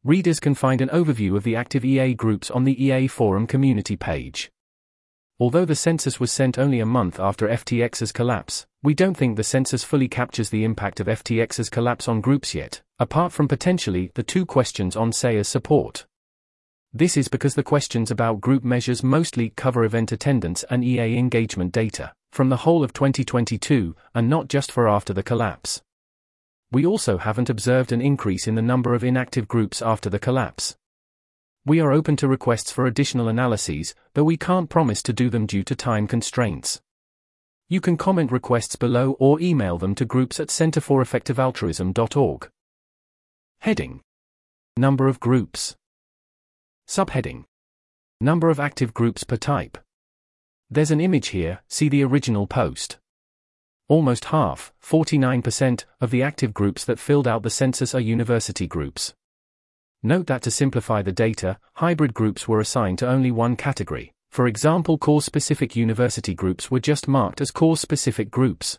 Readers 0.05 0.39
can 0.39 0.55
find 0.55 0.83
an 0.83 0.91
overview 0.91 1.35
of 1.35 1.45
the 1.45 1.57
active 1.57 1.83
EA 1.83 2.13
groups 2.13 2.51
on 2.51 2.65
the 2.65 2.85
EA 2.85 3.07
Forum 3.07 3.47
community 3.47 3.97
page. 3.97 4.51
Although 5.41 5.65
the 5.65 5.75
census 5.75 6.21
was 6.21 6.31
sent 6.31 6.59
only 6.59 6.79
a 6.79 6.85
month 6.85 7.19
after 7.19 7.49
FTX's 7.49 8.13
collapse, 8.13 8.67
we 8.83 8.93
don't 8.93 9.17
think 9.17 9.39
the 9.39 9.43
census 9.43 9.83
fully 9.83 10.07
captures 10.07 10.51
the 10.51 10.63
impact 10.63 11.01
of 11.01 11.07
FTX's 11.07 11.71
collapse 11.71 12.07
on 12.07 12.21
groups 12.21 12.55
yet, 12.55 12.83
apart 12.99 13.33
from 13.33 13.49
potentially 13.49 14.11
the 14.13 14.23
two 14.23 14.45
questions 14.45 14.95
on 14.95 15.11
CEA's 15.11 15.49
support. 15.49 16.05
This 16.93 17.17
is 17.17 17.29
because 17.29 17.55
the 17.55 17.63
questions 17.63 18.11
about 18.11 18.43
group 18.43 18.63
measures 18.63 19.03
mostly 19.03 19.55
cover 19.57 19.85
event 19.85 20.13
attendance 20.13 20.67
and 20.69 20.85
EA 20.85 21.17
engagement 21.17 21.73
data, 21.73 22.13
from 22.31 22.51
the 22.51 22.59
whole 22.59 22.85
of 22.85 22.93
2022, 22.93 23.97
and 24.15 24.29
not 24.29 24.49
just 24.49 24.71
for 24.71 24.87
after 24.87 25.15
the 25.15 25.23
collapse. 25.23 25.81
We 26.75 26.85
also 26.85 27.19
haven't 27.19 27.51
observed 27.51 27.93
an 27.93 28.01
increase 28.01 28.49
in 28.49 28.57
the 28.57 28.61
number 28.61 28.95
of 28.95 29.05
inactive 29.05 29.47
groups 29.47 29.81
after 29.81 30.11
the 30.11 30.19
collapse. 30.19 30.75
We 31.65 31.79
are 31.79 31.93
open 31.93 32.17
to 32.17 32.27
requests 32.27 32.73
for 32.73 32.85
additional 32.85 33.29
analyses, 33.29 33.95
though 34.15 34.25
we 34.25 34.37
can't 34.37 34.69
promise 34.69 35.01
to 35.05 35.13
do 35.13 35.31
them 35.31 35.47
due 35.47 35.63
to 35.63 35.77
time 35.77 36.09
constraints. 36.09 36.81
You 37.69 37.81
can 37.81 37.97
comment 37.97 38.33
requests 38.33 38.75
below 38.75 39.13
or 39.21 39.41
email 39.41 39.79
them 39.79 39.95
to 39.95 40.05
groups 40.05 40.41
at 40.41 40.49
centerforeffectivealtruism.org. 40.49 42.51
Heading 43.61 44.01
Number 44.77 45.07
of 45.07 45.21
groups. 45.21 45.77
Subheading 46.89 47.45
Number 48.21 48.51
of 48.51 48.59
active 48.59 48.93
groups 48.93 49.23
per 49.23 49.37
type. 49.37 49.79
There's 50.69 50.91
an 50.91 51.01
image 51.01 51.29
here, 51.29 51.61
see 51.69 51.89
the 51.89 52.03
original 52.03 52.49
post. 52.49 52.99
Almost 53.87 54.27
half, 54.27 54.73
49%, 54.83 55.85
of 56.01 56.11
the 56.11 56.23
active 56.23 56.55
groups 56.55 56.87
that 56.87 56.99
filled 56.99 57.29
out 57.29 57.43
the 57.43 57.51
census 57.51 57.95
are 57.95 58.01
university 58.01 58.67
groups. 58.67 59.13
Note 60.03 60.27
that 60.27 60.41
to 60.43 60.51
simplify 60.51 61.03
the 61.03 61.13
data, 61.13 61.59
hybrid 61.75 62.15
groups 62.15 62.49
were 62.49 62.61
assigned 62.61 62.99
to 63.01 63.09
only 63.09 63.31
one 63.31 63.57
category. 63.57 64.13
For 64.31 64.47
example, 64.47 64.97
cause-specific 64.97 65.77
university 65.77 66.35
groups 66.35 66.71
were 66.71 66.81
just 66.81 67.07
marked 67.07 67.43
as 67.43 67.51
cause-specific 67.51 68.31
groups. 68.31 68.79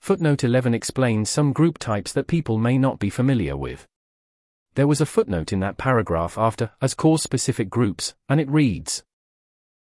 Footnote 0.00 0.42
11 0.42 0.74
explains 0.74 1.30
some 1.30 1.52
group 1.52 1.78
types 1.78 2.12
that 2.12 2.26
people 2.26 2.58
may 2.58 2.76
not 2.76 2.98
be 2.98 3.10
familiar 3.10 3.56
with. 3.56 3.86
There 4.74 4.88
was 4.88 5.00
a 5.00 5.06
footnote 5.06 5.52
in 5.52 5.60
that 5.60 5.78
paragraph 5.78 6.36
after, 6.36 6.72
as 6.82 6.94
cause 6.94 7.22
specific 7.22 7.70
groups, 7.70 8.14
and 8.28 8.40
it 8.40 8.50
reads 8.50 9.04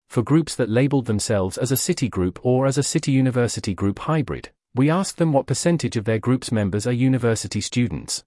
For 0.08 0.22
groups 0.22 0.54
that 0.56 0.70
labeled 0.70 1.06
themselves 1.06 1.58
as 1.58 1.72
a 1.72 1.76
city 1.76 2.08
group 2.08 2.38
or 2.42 2.66
as 2.66 2.78
a 2.78 2.82
city 2.82 3.12
university 3.12 3.74
group 3.74 3.98
hybrid, 4.00 4.50
we 4.74 4.90
asked 4.90 5.18
them 5.18 5.32
what 5.32 5.46
percentage 5.46 5.96
of 5.96 6.04
their 6.04 6.18
group's 6.18 6.52
members 6.52 6.86
are 6.86 6.92
university 6.92 7.60
students. 7.60 8.24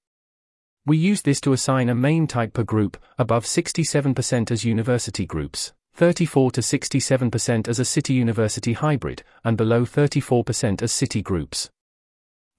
We 0.86 0.98
used 0.98 1.26
this 1.26 1.40
to 1.42 1.54
assign 1.54 1.90
a 1.90 1.96
main 1.96 2.26
type 2.26 2.54
per 2.54 2.64
group, 2.64 2.98
above 3.18 3.46
67% 3.46 4.50
as 4.50 4.66
university 4.66 5.26
groups, 5.26 5.74
34 5.94 6.52
to 6.52 6.62
67% 6.62 7.68
as 7.68 7.80
a 7.80 7.86
city 7.86 8.14
university 8.14 8.74
hybrid, 8.74 9.24
and 9.44 9.58
below 9.58 9.86
34% 9.86 10.82
as 10.82 10.92
city 10.92 11.22
groups. 11.22 11.70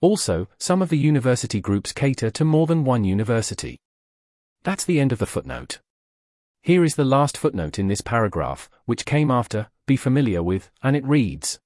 Also, 0.00 0.48
some 0.58 0.82
of 0.82 0.88
the 0.88 0.98
university 0.98 1.60
groups 1.60 1.92
cater 1.92 2.30
to 2.30 2.44
more 2.44 2.66
than 2.66 2.84
one 2.84 3.04
university. 3.04 3.78
That's 4.62 4.84
the 4.84 5.00
end 5.00 5.12
of 5.12 5.18
the 5.18 5.26
footnote. 5.26 5.80
Here 6.62 6.84
is 6.84 6.94
the 6.94 7.06
last 7.06 7.38
footnote 7.38 7.78
in 7.78 7.88
this 7.88 8.02
paragraph, 8.02 8.68
which 8.84 9.06
came 9.06 9.30
after, 9.30 9.68
be 9.86 9.96
familiar 9.96 10.42
with, 10.42 10.70
and 10.82 10.94
it 10.94 11.06
reads 11.06 11.58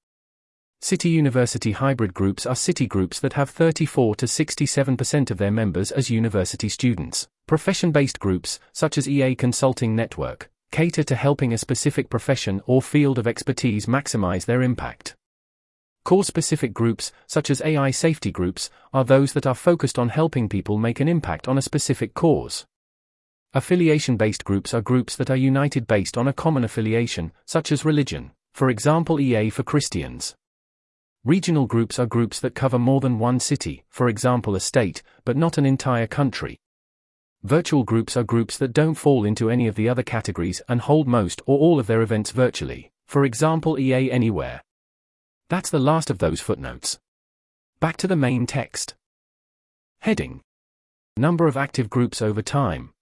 City 0.80 1.08
University 1.08 1.72
hybrid 1.72 2.14
groups 2.14 2.46
are 2.46 2.54
city 2.54 2.86
groups 2.86 3.18
that 3.18 3.32
have 3.32 3.50
34 3.50 4.14
to 4.16 4.26
67% 4.26 5.30
of 5.32 5.38
their 5.38 5.50
members 5.50 5.90
as 5.90 6.10
university 6.10 6.68
students. 6.68 7.26
Profession 7.48 7.90
based 7.90 8.20
groups, 8.20 8.60
such 8.72 8.96
as 8.96 9.08
EA 9.08 9.34
Consulting 9.34 9.96
Network, 9.96 10.48
cater 10.70 11.02
to 11.02 11.16
helping 11.16 11.52
a 11.52 11.58
specific 11.58 12.08
profession 12.08 12.62
or 12.66 12.80
field 12.80 13.18
of 13.18 13.26
expertise 13.26 13.86
maximize 13.86 14.44
their 14.44 14.62
impact. 14.62 15.16
Cause 16.04 16.28
specific 16.28 16.72
groups, 16.72 17.10
such 17.26 17.50
as 17.50 17.62
AI 17.64 17.90
safety 17.90 18.30
groups, 18.30 18.70
are 18.92 19.04
those 19.04 19.32
that 19.32 19.46
are 19.46 19.54
focused 19.56 19.98
on 19.98 20.10
helping 20.10 20.48
people 20.48 20.78
make 20.78 21.00
an 21.00 21.08
impact 21.08 21.48
on 21.48 21.58
a 21.58 21.62
specific 21.62 22.14
cause. 22.14 22.64
Affiliation 23.56 24.16
based 24.16 24.44
groups 24.44 24.75
are 24.75 24.80
groups 24.80 25.14
that 25.14 25.30
are 25.30 25.37
united 25.37 25.87
based 25.87 26.18
on 26.18 26.26
a 26.26 26.32
common 26.32 26.64
affiliation, 26.64 27.30
such 27.46 27.70
as 27.70 27.84
religion, 27.84 28.32
for 28.52 28.68
example, 28.68 29.20
EA 29.20 29.49
for 29.49 29.62
Christians. 29.62 30.34
Regional 31.25 31.68
groups 31.68 32.00
are 32.00 32.06
groups 32.06 32.40
that 32.40 32.56
cover 32.56 32.80
more 32.80 33.00
than 33.00 33.20
one 33.20 33.38
city, 33.38 33.84
for 33.90 34.08
example, 34.08 34.56
a 34.56 34.61
state, 34.61 35.04
but 35.25 35.37
not 35.37 35.56
an 35.56 35.64
entire 35.64 36.08
country. 36.08 36.58
Virtual 37.44 37.84
groups 37.84 38.16
are 38.16 38.25
groups 38.25 38.58
that 38.58 38.73
don't 38.73 38.96
fall 38.96 39.25
into 39.25 39.49
any 39.49 39.68
of 39.68 39.76
the 39.76 39.88
other 39.88 40.02
categories 40.02 40.61
and 40.68 40.80
hold 40.80 41.06
most 41.06 41.40
or 41.46 41.56
all 41.56 41.78
of 41.78 41.87
their 41.87 42.02
events 42.02 42.32
virtually, 42.32 42.90
for 43.06 43.25
example, 43.25 43.78
EA 43.78 44.11
Anywhere. 44.11 44.62
That's 45.49 45.70
the 45.70 45.78
last 45.78 46.11
of 46.11 46.18
those 46.18 46.40
footnotes. 46.40 46.99
Back 47.78 47.99
to 47.99 48.08
the 48.08 48.16
main 48.16 48.46
text. 48.46 48.96
Heading 50.00 50.40
Number 51.16 51.46
of 51.46 51.56
active 51.56 51.88
groups 51.88 52.20
over 52.20 52.42
time. 52.42 52.93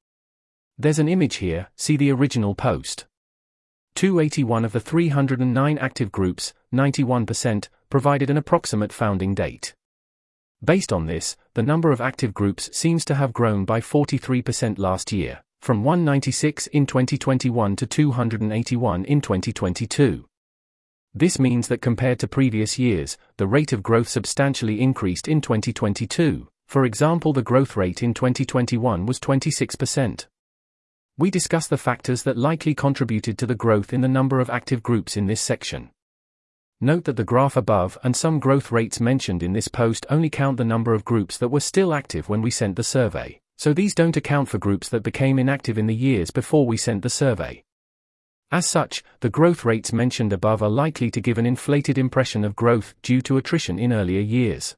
There's 0.83 0.99
an 0.99 1.09
image 1.09 1.37
here, 1.37 1.69
see 1.77 1.97
the 1.97 2.11
original 2.11 2.57
post. 2.57 3.07
281 3.95 4.65
of 4.65 4.73
the 4.73 4.81
309 4.81 5.79
active 5.79 6.11
groups, 6.11 6.53
91%, 6.75 7.69
provided 7.89 8.29
an 8.31 8.37
approximate 8.37 8.93
founding 8.93 9.33
date. 9.33 9.77
Based 10.65 10.93
on 10.93 11.07
this, 11.07 11.37
the 11.55 11.63
number 11.63 11.93
of 11.93 12.01
active 12.01 12.35
groups 12.35 12.69
seems 12.77 13.05
to 13.05 13.15
have 13.15 13.33
grown 13.33 13.65
by 13.65 13.81
43% 13.81 14.77
last 14.77 15.13
year, 15.13 15.45
from 15.61 15.85
196 15.85 16.67
in 16.67 16.85
2021 16.85 17.77
to 17.77 17.87
281 17.87 19.05
in 19.05 19.21
2022. 19.21 20.27
This 21.15 21.39
means 21.39 21.69
that 21.69 21.81
compared 21.81 22.19
to 22.19 22.27
previous 22.27 22.77
years, 22.77 23.17
the 23.37 23.47
rate 23.47 23.73
of 23.73 23.85
growth 23.85 24.09
substantially 24.09 24.81
increased 24.81 25.29
in 25.29 25.41
2022. 25.43 26.49
For 26.67 26.85
example, 26.85 27.33
the 27.33 27.43
growth 27.43 27.77
rate 27.77 28.03
in 28.03 28.15
2021 28.15 29.07
was 29.07 29.21
26%. 29.21 30.27
We 31.19 31.31
discuss 31.31 31.67
the 31.67 31.77
factors 31.77 32.23
that 32.23 32.39
likely 32.39 32.75
contributed 32.75 33.37
to 33.39 33.47
the 33.47 33.55
growth 33.55 33.93
in 33.93 34.01
the 34.01 34.09
number 34.09 34.41
of 34.41 34.49
active 34.49 34.83
groups 34.83 35.15
in 35.15 35.27
this 35.27 35.43
section. 35.43 35.91
Note 36.81 37.05
that 37.05 37.17
the 37.17 37.25
graph 37.25 37.55
above 37.55 37.99
and 38.03 38.17
some 38.17 38.41
growth 38.41 38.73
rates 38.73 38.99
mentioned 38.99 39.43
in 39.43 39.53
this 39.53 39.69
post 39.69 40.07
only 40.09 40.31
count 40.31 40.57
the 40.57 40.65
number 40.65 40.95
of 40.95 41.05
groups 41.05 41.37
that 41.37 41.51
were 41.51 41.61
still 41.61 41.93
active 41.93 42.31
when 42.31 42.41
we 42.41 42.51
sent 42.51 42.77
the 42.77 42.83
survey, 42.83 43.39
so 43.59 43.75
these 43.75 43.95
don't 43.95 44.17
account 44.17 44.49
for 44.49 44.57
groups 44.57 44.89
that 44.89 45.03
became 45.03 45.39
inactive 45.39 45.77
in 45.77 45.87
the 45.87 45.95
years 45.95 46.31
before 46.31 46.67
we 46.67 46.79
sent 46.79 47.03
the 47.03 47.11
survey. 47.11 47.63
As 48.51 48.67
such, 48.67 49.05
the 49.21 49.31
growth 49.31 49.67
rates 49.67 49.93
mentioned 49.93 50.33
above 50.33 50.63
are 50.63 50.71
likely 50.71 51.11
to 51.11 51.21
give 51.21 51.37
an 51.37 51.47
inflated 51.47 51.99
impression 51.99 52.43
of 52.43 52.57
growth 52.57 52.95
due 53.03 53.21
to 53.23 53.37
attrition 53.37 53.79
in 53.79 53.93
earlier 53.93 54.21
years. 54.21 54.77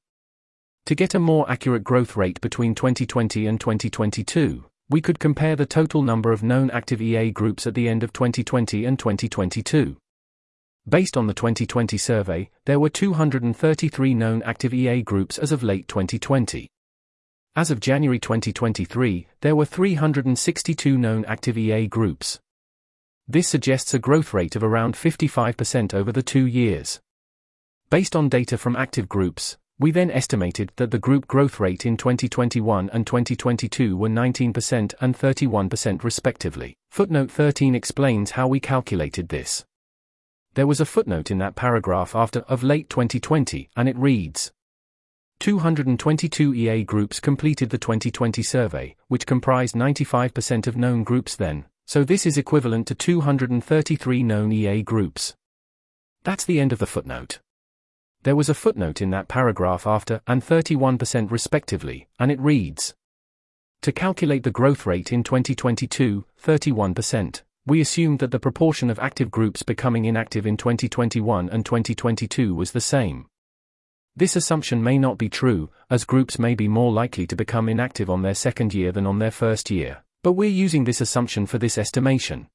To 0.87 0.97
get 0.97 1.15
a 1.15 1.21
more 1.21 1.49
accurate 1.49 1.85
growth 1.85 2.17
rate 2.17 2.41
between 2.41 2.75
2020 2.75 3.47
and 3.47 3.61
2022, 3.61 4.65
we 4.91 5.01
could 5.01 5.19
compare 5.19 5.57
the 5.57 5.67
total 5.67 6.03
number 6.03 6.31
of 6.33 6.43
known 6.43 6.71
active 6.71 7.01
EA 7.01 7.31
groups 7.31 7.67
at 7.67 7.75
the 7.75 7.89
end 7.89 8.03
of 8.03 8.13
2020 8.13 8.85
and 8.85 8.99
2022. 8.99 9.97
Based 10.87 11.17
on 11.17 11.27
the 11.27 11.33
2020 11.33 11.97
survey, 11.97 12.51
there 12.67 12.79
were 12.79 12.91
233 12.91 14.15
known 14.15 14.43
active 14.43 14.75
EA 14.75 15.03
groups 15.03 15.39
as 15.39 15.51
of 15.51 15.63
late 15.63 15.89
2020. 15.89 16.69
As 17.57 17.71
of 17.71 17.81
January 17.81 18.19
2023, 18.19 19.29
there 19.41 19.57
were 19.57 19.65
362 19.65 20.99
known 20.99 21.25
active 21.25 21.57
EA 21.57 21.87
groups. 21.87 22.39
This 23.27 23.49
suggests 23.49 23.95
a 23.95 23.99
growth 23.99 24.35
rate 24.35 24.55
of 24.55 24.63
around 24.63 24.95
55% 24.95 25.95
over 25.95 26.13
the 26.13 26.23
two 26.23 26.47
years. 26.47 27.01
Based 27.89 28.15
on 28.15 28.29
data 28.29 28.59
from 28.59 28.77
active 28.77 29.09
groups, 29.09 29.57
we 29.79 29.91
then 29.91 30.11
estimated 30.11 30.73
that 30.77 30.91
the 30.91 30.99
group 30.99 31.27
growth 31.27 31.59
rate 31.59 31.85
in 31.85 31.97
2021 31.97 32.91
and 32.91 33.07
2022 33.07 33.97
were 33.97 34.09
19% 34.09 34.95
and 35.01 35.19
31% 35.19 36.05
respectively. 36.05 36.77
Footnote 36.91 37.31
13 37.31 37.75
explains 37.75 38.33
how 38.33 38.47
we 38.47 38.61
calculated 38.61 39.29
this. 39.29 39.65
There 40.55 40.69
was 40.69 40.81
a 40.81 40.87
footnote 40.87 41.33
in 41.33 41.39
that 41.39 41.57
paragraph 41.57 42.15
after 42.15 42.41
of 42.41 42.63
late 42.63 42.89
2020, 42.89 43.69
and 43.77 43.89
it 43.89 43.97
reads 43.97 44.53
222 45.41 46.55
EA 46.55 46.85
groups 46.85 47.19
completed 47.19 47.71
the 47.71 47.79
2020 47.79 48.43
survey, 48.43 48.95
which 49.09 49.27
comprised 49.27 49.75
95% 49.75 50.69
of 50.69 50.77
known 50.77 51.03
groups 51.03 51.35
then, 51.35 51.65
so 51.87 52.05
this 52.05 52.25
is 52.25 52.39
equivalent 52.39 52.87
to 52.87 52.95
233 52.95 54.23
known 54.23 54.53
EA 54.53 54.83
groups. 54.83 55.35
That's 56.23 56.45
the 56.45 56.61
end 56.61 56.73
of 56.73 56.79
the 56.79 56.87
footnote. 56.87 57.41
There 58.25 58.35
was 58.35 58.49
a 58.49 58.55
footnote 58.55 59.03
in 59.03 59.11
that 59.11 59.29
paragraph 59.29 59.87
after 59.87 60.23
and 60.27 60.43
31% 60.43 61.31
respectively, 61.31 62.09
and 62.19 62.33
it 62.33 62.41
reads 62.41 62.95
To 63.83 63.93
calculate 63.93 64.45
the 64.45 64.51
growth 64.51 64.87
rate 64.87 65.13
in 65.13 65.23
2022, 65.23 66.25
31%, 66.43 67.43
we 67.67 67.83
assumed 67.83 68.21
that 68.21 68.31
the 68.31 68.39
proportion 68.39 68.89
of 68.89 68.99
active 68.99 69.31
groups 69.31 69.63
becoming 69.63 70.07
inactive 70.07 70.47
in 70.47 70.57
2021 70.57 71.51
and 71.51 71.67
2022 71.67 72.55
was 72.55 72.73
the 72.73 72.81
same. 72.81 73.27
This 74.17 74.37
assumption 74.37 74.83
may 74.83 74.97
not 74.97 75.19
be 75.19 75.29
true, 75.29 75.69
as 75.91 76.07
groups 76.07 76.39
may 76.39 76.55
be 76.55 76.67
more 76.67 76.93
likely 76.93 77.27
to 77.27 77.37
become 77.37 77.69
inactive 77.69 78.09
on 78.09 78.23
their 78.23 78.35
second 78.35 78.73
year 78.73 78.91
than 78.91 79.07
on 79.07 79.19
their 79.19 79.31
first 79.31 79.71
year, 79.71 80.03
but 80.23 80.33
we're 80.33 80.49
using 80.49 80.85
this 80.85 81.03
assumption 81.03 81.45
for 81.45 81.59
this 81.59 81.77
estimation. 81.77 82.49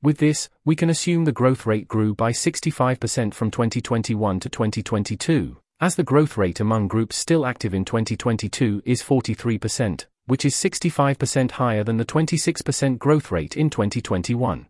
With 0.00 0.18
this, 0.18 0.48
we 0.64 0.76
can 0.76 0.90
assume 0.90 1.24
the 1.24 1.32
growth 1.32 1.66
rate 1.66 1.88
grew 1.88 2.14
by 2.14 2.30
65% 2.30 3.34
from 3.34 3.50
2021 3.50 4.38
to 4.40 4.48
2022, 4.48 5.56
as 5.80 5.96
the 5.96 6.04
growth 6.04 6.36
rate 6.36 6.60
among 6.60 6.86
groups 6.86 7.16
still 7.16 7.44
active 7.44 7.74
in 7.74 7.84
2022 7.84 8.82
is 8.84 9.02
43%, 9.02 10.06
which 10.26 10.44
is 10.44 10.54
65% 10.54 11.50
higher 11.50 11.82
than 11.82 11.96
the 11.96 12.04
26% 12.04 12.98
growth 13.00 13.32
rate 13.32 13.56
in 13.56 13.70
2021. 13.70 14.68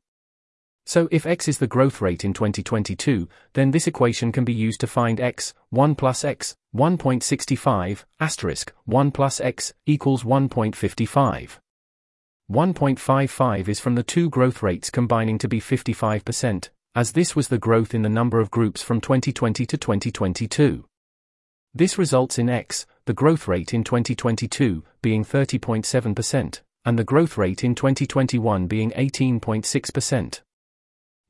So 0.87 1.09
if 1.11 1.27
x 1.27 1.47
is 1.47 1.59
the 1.59 1.67
growth 1.67 2.01
rate 2.01 2.25
in 2.25 2.33
2022, 2.33 3.29
then 3.53 3.73
this 3.73 3.87
equation 3.87 4.33
can 4.33 4.47
be 4.47 4.55
used 4.55 4.81
to 4.81 4.87
find 4.87 5.21
x, 5.21 5.53
1 5.69 5.95
plus 5.95 6.25
x, 6.25 6.57
1.65, 6.75 8.05
asterisk, 8.19 8.73
1 8.87 9.11
plus 9.11 9.41
x, 9.43 9.75
equals 9.85 10.23
1.55. 10.23 11.59
1.55 12.51 13.69
is 13.69 13.79
from 13.79 13.95
the 13.95 14.03
two 14.03 14.31
growth 14.31 14.63
rates 14.63 14.89
combining 14.89 15.37
to 15.37 15.47
be 15.47 15.61
55%, 15.61 16.71
as 16.95 17.13
this 17.13 17.37
was 17.37 17.49
the 17.49 17.59
growth 17.59 17.93
in 17.93 18.01
the 18.01 18.09
number 18.09 18.41
of 18.41 18.51
groups 18.51 18.83
from 18.83 19.03
2020 19.03 19.67
to 19.67 19.77
2022. 19.77 20.87
This 21.75 21.99
results 21.99 22.39
in 22.39 22.49
x, 22.49 22.87
the 23.05 23.13
growth 23.13 23.49
rate 23.49 23.75
in 23.75 23.85
2022, 23.85 24.83
being 25.03 25.27
30.7%, 25.27 26.61
and 26.87 26.99
the 26.99 27.05
growth 27.05 27.37
rate 27.37 27.63
in 27.63 27.75
2021 27.75 28.67
being 28.67 28.93
18.6%. 28.93 30.41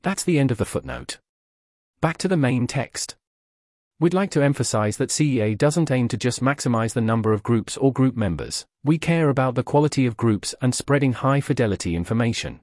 That's 0.01 0.23
the 0.23 0.39
end 0.39 0.51
of 0.51 0.57
the 0.57 0.63
footnote. 0.63 1.19
Back 1.99 2.17
to 2.19 2.29
the 2.29 2.37
main 2.37 2.65
text. 2.65 3.17
We'd 4.01 4.13
like 4.13 4.31
to 4.31 4.41
emphasize 4.41 4.95
that 4.95 5.09
CEA 5.09 5.57
doesn't 5.57 5.91
aim 5.91 6.07
to 6.07 6.15
just 6.15 6.41
maximize 6.41 6.93
the 6.93 7.01
number 7.01 7.33
of 7.33 7.43
groups 7.43 7.75
or 7.75 7.91
group 7.91 8.15
members, 8.15 8.65
we 8.81 8.97
care 8.97 9.27
about 9.27 9.55
the 9.55 9.63
quality 9.63 10.05
of 10.05 10.15
groups 10.15 10.55
and 10.61 10.73
spreading 10.73 11.11
high 11.11 11.41
fidelity 11.41 11.97
information. 11.97 12.61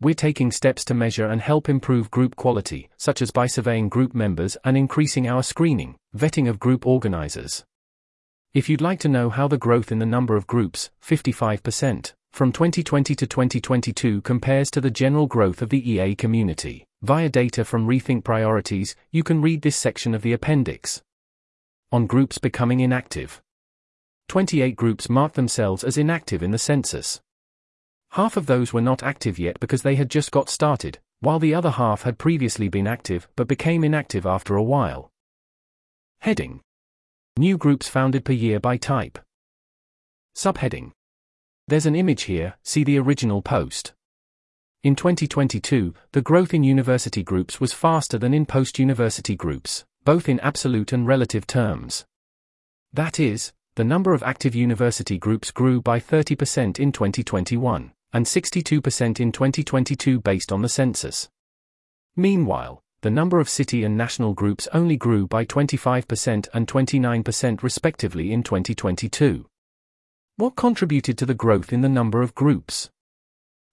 We're 0.00 0.14
taking 0.14 0.50
steps 0.50 0.86
to 0.86 0.94
measure 0.94 1.26
and 1.26 1.42
help 1.42 1.68
improve 1.68 2.10
group 2.10 2.34
quality, 2.34 2.88
such 2.96 3.20
as 3.20 3.30
by 3.30 3.46
surveying 3.46 3.90
group 3.90 4.14
members 4.14 4.56
and 4.64 4.74
increasing 4.74 5.28
our 5.28 5.42
screening, 5.42 5.96
vetting 6.16 6.48
of 6.48 6.58
group 6.58 6.86
organizers. 6.86 7.66
If 8.54 8.70
you'd 8.70 8.80
like 8.80 9.00
to 9.00 9.08
know 9.08 9.28
how 9.28 9.48
the 9.48 9.58
growth 9.58 9.92
in 9.92 9.98
the 9.98 10.06
number 10.06 10.34
of 10.34 10.46
groups, 10.46 10.88
55%, 11.04 12.14
from 12.32 12.52
2020 12.52 13.14
to 13.14 13.26
2022 13.26 14.22
compares 14.22 14.70
to 14.70 14.80
the 14.80 14.90
general 14.90 15.26
growth 15.26 15.60
of 15.60 15.68
the 15.68 15.90
EA 15.90 16.14
community, 16.14 16.86
via 17.02 17.28
data 17.28 17.64
from 17.64 17.86
Rethink 17.86 18.24
Priorities, 18.24 18.96
you 19.10 19.22
can 19.22 19.40
read 19.40 19.62
this 19.62 19.76
section 19.76 20.14
of 20.14 20.22
the 20.22 20.32
appendix. 20.32 21.02
On 21.92 22.06
groups 22.06 22.38
becoming 22.38 22.80
inactive. 22.80 23.40
28 24.28 24.76
groups 24.76 25.08
marked 25.08 25.36
themselves 25.36 25.84
as 25.84 25.96
inactive 25.96 26.42
in 26.42 26.50
the 26.50 26.58
census. 26.58 27.20
Half 28.12 28.36
of 28.36 28.46
those 28.46 28.72
were 28.72 28.80
not 28.80 29.02
active 29.02 29.38
yet 29.38 29.60
because 29.60 29.82
they 29.82 29.94
had 29.94 30.10
just 30.10 30.30
got 30.30 30.50
started, 30.50 30.98
while 31.20 31.38
the 31.38 31.54
other 31.54 31.70
half 31.70 32.02
had 32.02 32.18
previously 32.18 32.68
been 32.68 32.86
active 32.86 33.28
but 33.36 33.48
became 33.48 33.84
inactive 33.84 34.26
after 34.26 34.56
a 34.56 34.62
while. 34.62 35.10
Heading 36.20 36.60
New 37.36 37.56
groups 37.56 37.88
founded 37.88 38.24
per 38.24 38.32
year 38.32 38.58
by 38.58 38.76
type. 38.76 39.18
Subheading 40.34 40.92
There's 41.68 41.86
an 41.86 41.94
image 41.94 42.22
here, 42.22 42.56
see 42.64 42.82
the 42.82 42.98
original 42.98 43.42
post. 43.42 43.94
In 44.84 44.94
2022, 44.94 45.92
the 46.12 46.22
growth 46.22 46.54
in 46.54 46.62
university 46.62 47.24
groups 47.24 47.60
was 47.60 47.72
faster 47.72 48.16
than 48.16 48.32
in 48.32 48.46
post 48.46 48.78
university 48.78 49.34
groups, 49.34 49.84
both 50.04 50.28
in 50.28 50.38
absolute 50.38 50.92
and 50.92 51.04
relative 51.04 51.48
terms. 51.48 52.06
That 52.92 53.18
is, 53.18 53.52
the 53.74 53.82
number 53.82 54.14
of 54.14 54.22
active 54.22 54.54
university 54.54 55.18
groups 55.18 55.50
grew 55.50 55.82
by 55.82 55.98
30% 55.98 56.78
in 56.78 56.92
2021, 56.92 57.92
and 58.12 58.24
62% 58.24 59.18
in 59.18 59.32
2022 59.32 60.20
based 60.20 60.52
on 60.52 60.62
the 60.62 60.68
census. 60.68 61.28
Meanwhile, 62.14 62.80
the 63.00 63.10
number 63.10 63.40
of 63.40 63.48
city 63.48 63.82
and 63.82 63.96
national 63.96 64.32
groups 64.32 64.68
only 64.72 64.96
grew 64.96 65.26
by 65.26 65.44
25% 65.44 66.48
and 66.54 66.68
29% 66.68 67.62
respectively 67.64 68.32
in 68.32 68.44
2022. 68.44 69.44
What 70.36 70.54
contributed 70.54 71.18
to 71.18 71.26
the 71.26 71.34
growth 71.34 71.72
in 71.72 71.80
the 71.80 71.88
number 71.88 72.22
of 72.22 72.36
groups? 72.36 72.90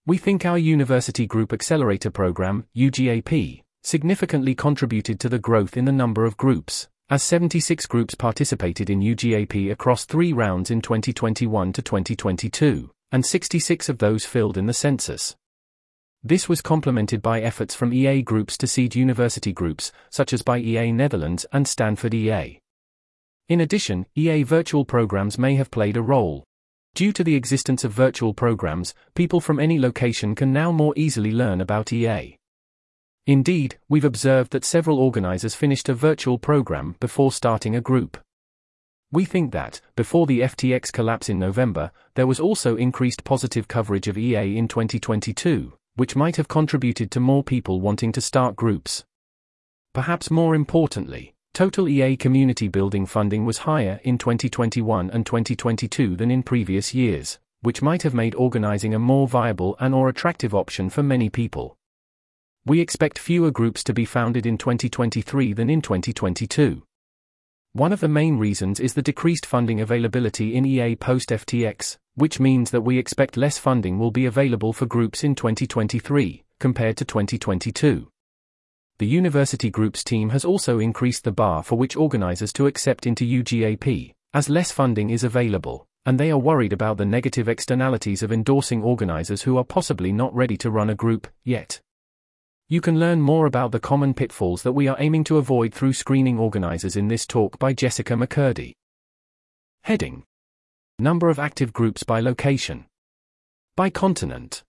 We 0.08 0.20
think 0.20 0.46
our 0.46 0.60
University 0.60 1.26
Group 1.26 1.52
Accelerator 1.52 2.12
Program, 2.12 2.68
UGAP, 2.76 3.64
significantly 3.82 4.54
contributed 4.54 5.20
to 5.20 5.30
the 5.30 5.40
growth 5.40 5.76
in 5.76 5.86
the 5.86 5.92
number 5.92 6.26
of 6.26 6.38
groups, 6.38 6.88
as 7.10 7.24
76 7.24 7.88
groups 7.88 8.14
participated 8.14 8.92
in 8.92 9.00
UGAP 9.00 9.72
across 9.72 10.06
three 10.06 10.32
rounds 10.32 10.70
in 10.70 10.80
2021 10.80 11.74
to 11.74 11.82
2022, 11.82 12.92
and 13.12 13.26
66 13.26 13.90
of 13.90 13.98
those 13.98 14.26
filled 14.26 14.60
in 14.60 14.68
the 14.68 14.74
census. 14.74 15.36
This 16.22 16.48
was 16.48 16.62
complemented 16.62 17.24
by 17.24 17.42
efforts 17.42 17.74
from 17.74 17.92
EA 17.92 18.22
groups 18.22 18.60
to 18.60 18.68
seed 18.68 18.94
university 18.94 19.54
groups, 19.54 19.92
such 20.12 20.34
as 20.34 20.44
by 20.44 20.60
EA 20.60 20.92
Netherlands 20.92 21.48
and 21.52 21.68
Stanford 21.68 22.14
EA. 22.14 22.60
In 23.50 23.60
addition, 23.60 24.06
EA 24.14 24.44
virtual 24.44 24.86
programs 24.86 25.40
may 25.40 25.56
have 25.56 25.72
played 25.72 25.98
a 25.98 26.04
role. 26.04 26.44
Due 26.96 27.12
to 27.12 27.26
the 27.26 27.36
existence 27.36 27.84
of 27.84 27.92
virtual 27.92 28.34
programs, 28.34 28.94
people 29.16 29.42
from 29.42 29.60
any 29.60 29.78
location 29.78 30.34
can 30.34 30.54
now 30.54 30.72
more 30.72 30.94
easily 30.96 31.30
learn 31.30 31.60
about 31.60 31.92
EA. 31.92 32.38
Indeed, 33.28 33.78
we've 33.90 34.06
observed 34.06 34.52
that 34.52 34.64
several 34.64 34.98
organizers 35.00 35.56
finished 35.56 35.90
a 35.90 35.94
virtual 35.94 36.38
program 36.40 36.96
before 37.02 37.34
starting 37.34 37.76
a 37.76 37.82
group. 37.82 38.18
We 39.12 39.26
think 39.26 39.52
that, 39.52 39.82
before 39.98 40.26
the 40.26 40.40
FTX 40.40 40.94
collapse 40.94 41.28
in 41.28 41.38
November, 41.38 41.92
there 42.14 42.28
was 42.28 42.40
also 42.40 42.78
increased 42.78 43.26
positive 43.26 43.68
coverage 43.68 44.08
of 44.08 44.18
EA 44.18 44.58
in 44.58 44.70
2022, 44.70 45.74
which 45.96 46.16
might 46.16 46.38
have 46.38 46.48
contributed 46.48 47.12
to 47.12 47.20
more 47.20 47.44
people 47.44 47.82
wanting 47.82 48.14
to 48.14 48.22
start 48.22 48.56
groups. 48.56 49.04
Perhaps 49.94 50.32
more 50.32 50.56
importantly, 50.56 51.35
total 51.56 51.88
EA 51.88 52.18
community 52.18 52.68
building 52.68 53.06
funding 53.06 53.46
was 53.46 53.60
higher 53.60 54.02
in 54.04 54.18
2021 54.18 55.10
and 55.10 55.26
2022 55.26 56.18
than 56.18 56.30
in 56.30 56.44
previous 56.44 56.94
years, 56.94 57.40
which 57.62 57.82
might 57.82 58.02
have 58.02 58.14
made 58.14 58.36
organizing 58.36 58.94
a 58.94 59.00
more 59.00 59.26
viable 59.26 59.78
and 59.80 59.96
or 59.96 60.10
attractive 60.10 60.54
option 60.54 60.90
for 60.90 61.02
many 61.02 61.30
people. 61.30 61.78
We 62.66 62.82
expect 62.82 63.18
fewer 63.18 63.52
groups 63.52 63.86
to 63.86 63.94
be 63.94 64.04
founded 64.04 64.46
in 64.46 64.58
2023 64.58 65.54
than 65.54 65.70
in 65.70 65.82
2022. 65.82 66.84
One 67.72 67.94
of 67.94 68.02
the 68.02 68.10
main 68.10 68.38
reasons 68.38 68.82
is 68.82 68.94
the 68.94 69.02
decreased 69.02 69.46
funding 69.46 69.80
availability 69.80 70.56
in 70.56 70.66
EA 70.66 70.98
post 70.98 71.30
FTX, 71.30 71.96
which 72.16 72.38
means 72.38 72.72
that 72.72 72.82
we 72.82 72.98
expect 72.98 73.38
less 73.38 73.58
funding 73.58 73.98
will 73.98 74.12
be 74.12 74.26
available 74.26 74.74
for 74.74 74.88
groups 74.88 75.24
in 75.24 75.36
2023, 75.36 76.44
compared 76.60 76.98
to 76.98 77.06
2022. 77.06 78.10
The 78.98 79.06
University 79.06 79.70
Groups 79.70 80.06
team 80.06 80.30
has 80.30 80.46
also 80.46 80.80
increased 80.80 81.26
the 81.26 81.32
bar 81.34 81.64
for 81.64 81.78
which 81.78 81.98
organizers 81.98 82.54
to 82.54 82.66
accept 82.66 83.06
into 83.06 83.26
UGAP, 83.26 84.14
as 84.34 84.48
less 84.48 84.72
funding 84.72 85.10
is 85.10 85.26
available, 85.26 85.86
and 86.06 86.18
they 86.18 86.32
are 86.32 86.38
worried 86.38 86.72
about 86.72 86.96
the 86.96 87.06
negative 87.06 87.50
externalities 87.50 88.24
of 88.24 88.32
endorsing 88.32 88.82
organizers 88.82 89.42
who 89.42 89.58
are 89.58 89.66
possibly 89.66 90.14
not 90.14 90.34
ready 90.34 90.56
to 90.56 90.72
run 90.72 90.90
a 90.90 90.96
group, 90.96 91.28
yet. 91.44 91.82
You 92.70 92.80
can 92.80 92.98
learn 92.98 93.20
more 93.20 93.48
about 93.48 93.74
the 93.74 93.82
common 93.82 94.14
pitfalls 94.14 94.64
that 94.64 94.72
we 94.72 94.88
are 94.88 94.96
aiming 94.98 95.26
to 95.26 95.40
avoid 95.40 95.74
through 95.74 95.92
screening 95.92 96.40
organizers 96.40 96.96
in 96.96 97.10
this 97.10 97.28
talk 97.28 97.60
by 97.60 97.74
Jessica 97.74 98.14
McCurdy. 98.14 98.76
Heading 99.84 100.24
Number 101.00 101.28
of 101.28 101.38
active 101.38 101.74
groups 101.74 102.04
by 102.04 102.22
location. 102.22 102.86
By 103.76 103.90
continent. 103.90 104.64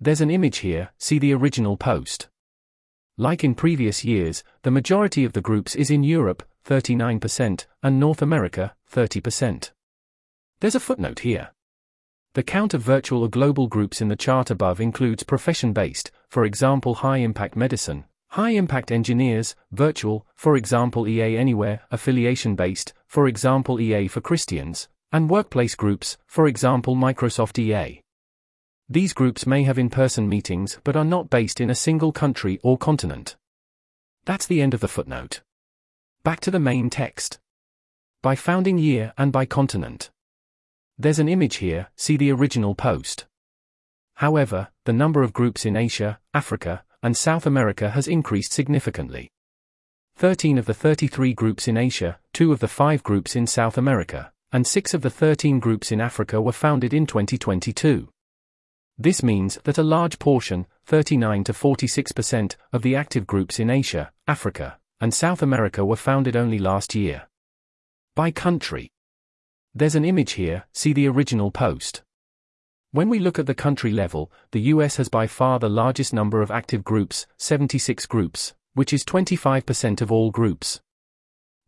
There's 0.00 0.22
an 0.22 0.30
image 0.30 0.58
here, 0.58 0.92
see 0.98 1.18
the 1.18 1.34
original 1.34 1.76
post. 1.76 2.30
Like 3.16 3.44
in 3.44 3.54
previous 3.54 4.04
years, 4.04 4.42
the 4.62 4.72
majority 4.72 5.24
of 5.24 5.34
the 5.34 5.40
groups 5.40 5.76
is 5.76 5.88
in 5.88 6.02
Europe, 6.02 6.42
39%, 6.66 7.66
and 7.80 8.00
North 8.00 8.20
America, 8.20 8.74
30%. 8.90 9.70
There's 10.58 10.74
a 10.74 10.80
footnote 10.80 11.20
here. 11.20 11.52
The 12.32 12.42
count 12.42 12.74
of 12.74 12.82
virtual 12.82 13.22
or 13.22 13.28
global 13.28 13.68
groups 13.68 14.00
in 14.00 14.08
the 14.08 14.16
chart 14.16 14.50
above 14.50 14.80
includes 14.80 15.22
profession 15.22 15.72
based, 15.72 16.10
for 16.28 16.44
example, 16.44 16.94
high 16.94 17.18
impact 17.18 17.54
medicine, 17.54 18.06
high 18.30 18.50
impact 18.50 18.90
engineers, 18.90 19.54
virtual, 19.70 20.26
for 20.34 20.56
example, 20.56 21.06
EA 21.06 21.36
Anywhere, 21.36 21.82
affiliation 21.92 22.56
based, 22.56 22.92
for 23.06 23.28
example, 23.28 23.80
EA 23.80 24.08
for 24.08 24.20
Christians, 24.20 24.88
and 25.12 25.30
workplace 25.30 25.76
groups, 25.76 26.18
for 26.26 26.48
example, 26.48 26.96
Microsoft 26.96 27.56
EA. 27.60 28.03
These 28.88 29.14
groups 29.14 29.46
may 29.46 29.62
have 29.62 29.78
in 29.78 29.88
person 29.88 30.28
meetings 30.28 30.78
but 30.84 30.94
are 30.94 31.04
not 31.04 31.30
based 31.30 31.60
in 31.60 31.70
a 31.70 31.74
single 31.74 32.12
country 32.12 32.60
or 32.62 32.76
continent. 32.76 33.36
That's 34.26 34.46
the 34.46 34.60
end 34.60 34.74
of 34.74 34.80
the 34.80 34.88
footnote. 34.88 35.40
Back 36.22 36.40
to 36.40 36.50
the 36.50 36.60
main 36.60 36.90
text. 36.90 37.38
By 38.22 38.34
founding 38.34 38.76
year 38.76 39.14
and 39.16 39.32
by 39.32 39.46
continent. 39.46 40.10
There's 40.98 41.18
an 41.18 41.28
image 41.28 41.56
here, 41.56 41.88
see 41.96 42.16
the 42.16 42.30
original 42.30 42.74
post. 42.74 43.26
However, 44.16 44.68
the 44.84 44.92
number 44.92 45.22
of 45.22 45.32
groups 45.32 45.64
in 45.64 45.76
Asia, 45.76 46.20
Africa, 46.32 46.84
and 47.02 47.16
South 47.16 47.46
America 47.46 47.90
has 47.90 48.06
increased 48.06 48.52
significantly. 48.52 49.30
13 50.16 50.58
of 50.58 50.66
the 50.66 50.74
33 50.74 51.34
groups 51.34 51.66
in 51.66 51.76
Asia, 51.76 52.18
2 52.34 52.52
of 52.52 52.60
the 52.60 52.68
5 52.68 53.02
groups 53.02 53.34
in 53.34 53.46
South 53.46 53.76
America, 53.76 54.32
and 54.52 54.66
6 54.66 54.94
of 54.94 55.02
the 55.02 55.10
13 55.10 55.58
groups 55.58 55.90
in 55.90 56.00
Africa 56.00 56.40
were 56.40 56.52
founded 56.52 56.94
in 56.94 57.06
2022. 57.06 58.08
This 58.96 59.22
means 59.22 59.58
that 59.64 59.78
a 59.78 59.82
large 59.82 60.18
portion, 60.18 60.66
39 60.86 61.44
to 61.44 61.52
46% 61.52 62.56
of 62.72 62.82
the 62.82 62.94
active 62.94 63.26
groups 63.26 63.58
in 63.58 63.68
Asia, 63.68 64.12
Africa, 64.28 64.78
and 65.00 65.12
South 65.12 65.42
America 65.42 65.84
were 65.84 65.96
founded 65.96 66.36
only 66.36 66.58
last 66.58 66.94
year. 66.94 67.28
By 68.14 68.30
country. 68.30 68.92
There's 69.74 69.96
an 69.96 70.04
image 70.04 70.32
here, 70.32 70.66
see 70.72 70.92
the 70.92 71.08
original 71.08 71.50
post. 71.50 72.02
When 72.92 73.08
we 73.08 73.18
look 73.18 73.40
at 73.40 73.46
the 73.46 73.54
country 73.54 73.90
level, 73.90 74.30
the 74.52 74.60
US 74.72 74.96
has 74.96 75.08
by 75.08 75.26
far 75.26 75.58
the 75.58 75.68
largest 75.68 76.12
number 76.12 76.40
of 76.40 76.52
active 76.52 76.84
groups, 76.84 77.26
76 77.38 78.06
groups, 78.06 78.54
which 78.74 78.92
is 78.92 79.04
25% 79.04 80.00
of 80.00 80.12
all 80.12 80.30
groups. 80.30 80.80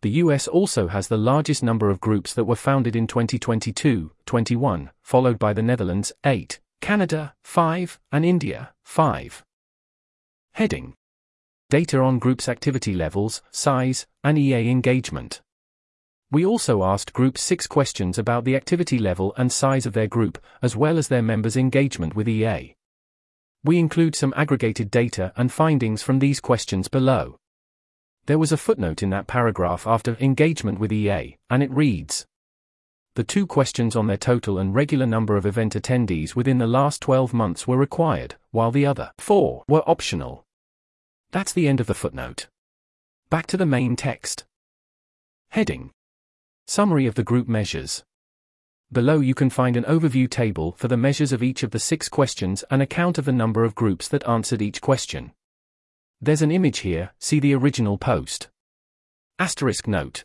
The 0.03 0.11
US 0.23 0.47
also 0.47 0.87
has 0.87 1.09
the 1.09 1.17
largest 1.17 1.65
number 1.65 1.91
of 1.91 2.01
groups 2.01 2.33
that 2.35 2.45
were 2.45 2.55
founded 2.55 2.95
in 2.95 3.09
2022, 3.09 4.13
21, 4.25 4.91
followed 5.03 5.41
by 5.41 5.53
the 5.53 5.63
Netherlands, 5.63 6.13
8, 6.25 6.61
Canada, 6.81 7.35
5, 7.45 7.99
and 8.13 8.25
India, 8.25 8.73
5. 8.85 9.45
Heading 10.53 10.95
Data 11.69 11.99
on 11.99 12.19
groups' 12.21 12.49
activity 12.49 12.95
levels, 12.95 13.43
size, 13.51 14.07
and 14.23 14.39
EA 14.39 14.71
engagement. 14.71 15.43
We 16.31 16.47
also 16.47 16.85
asked 16.85 17.13
groups 17.13 17.41
six 17.41 17.67
questions 17.67 18.19
about 18.19 18.45
the 18.45 18.57
activity 18.57 18.99
level 18.99 19.35
and 19.37 19.51
size 19.51 19.87
of 19.87 19.93
their 19.93 20.07
group, 20.07 20.39
as 20.63 20.77
well 20.77 20.97
as 20.99 21.09
their 21.09 21.23
members' 21.23 21.57
engagement 21.57 22.15
with 22.15 22.29
EA. 22.29 22.75
We 23.65 23.79
include 23.79 24.15
some 24.15 24.35
aggregated 24.37 24.91
data 24.91 25.33
and 25.37 25.51
findings 25.51 26.03
from 26.03 26.21
these 26.21 26.41
questions 26.41 26.87
below. 26.87 27.37
There 28.27 28.39
was 28.39 28.53
a 28.53 28.57
footnote 28.57 29.03
in 29.03 29.11
that 29.11 29.27
paragraph 29.27 29.87
after 29.87 30.17
engagement 30.21 30.79
with 30.79 30.93
EA, 30.93 31.37
and 31.51 31.63
it 31.63 31.71
reads 31.71 32.27
The 33.17 33.25
two 33.25 33.47
questions 33.47 33.97
on 33.97 34.09
their 34.09 34.19
total 34.19 34.59
and 34.59 34.75
regular 34.75 35.07
number 35.07 35.39
of 35.39 35.47
event 35.47 35.73
attendees 35.73 36.37
within 36.37 36.59
the 36.59 36.67
last 36.67 37.01
12 37.01 37.33
months 37.33 37.67
were 37.67 37.79
required, 37.79 38.35
while 38.51 38.71
the 38.71 38.85
other 38.85 39.11
four 39.17 39.65
were 39.67 39.83
optional. 39.89 40.45
That's 41.31 41.55
the 41.55 41.67
end 41.67 41.81
of 41.81 41.87
the 41.87 41.95
footnote. 41.95 42.49
Back 43.31 43.47
to 43.47 43.57
the 43.57 43.65
main 43.65 43.97
text. 43.97 44.45
Heading 45.49 45.93
Summary 46.67 47.07
of 47.07 47.15
the 47.15 47.23
group 47.23 47.49
measures. 47.49 48.05
Below 48.93 49.21
you 49.21 49.35
can 49.35 49.49
find 49.49 49.79
an 49.79 49.85
overview 49.85 50.29
table 50.29 50.75
for 50.77 50.89
the 50.89 50.99
measures 50.99 51.33
of 51.33 51.43
each 51.43 51.63
of 51.63 51.71
the 51.71 51.79
six 51.79 52.11
questions 52.11 52.65
and 52.71 52.83
a 52.83 52.87
count 52.87 53.17
of 53.17 53.25
the 53.25 53.33
number 53.33 53.65
of 53.65 53.75
groups 53.75 54.09
that 54.09 54.29
answered 54.29 54.61
each 54.61 54.83
question. 54.83 55.33
There's 56.21 56.43
an 56.43 56.53
image 56.53 56.81
here, 56.81 57.13
see 57.19 57.41
the 57.41 57.55
original 57.55 57.97
post. 57.97 58.51
Asterisk 59.39 59.89
note. 59.89 60.25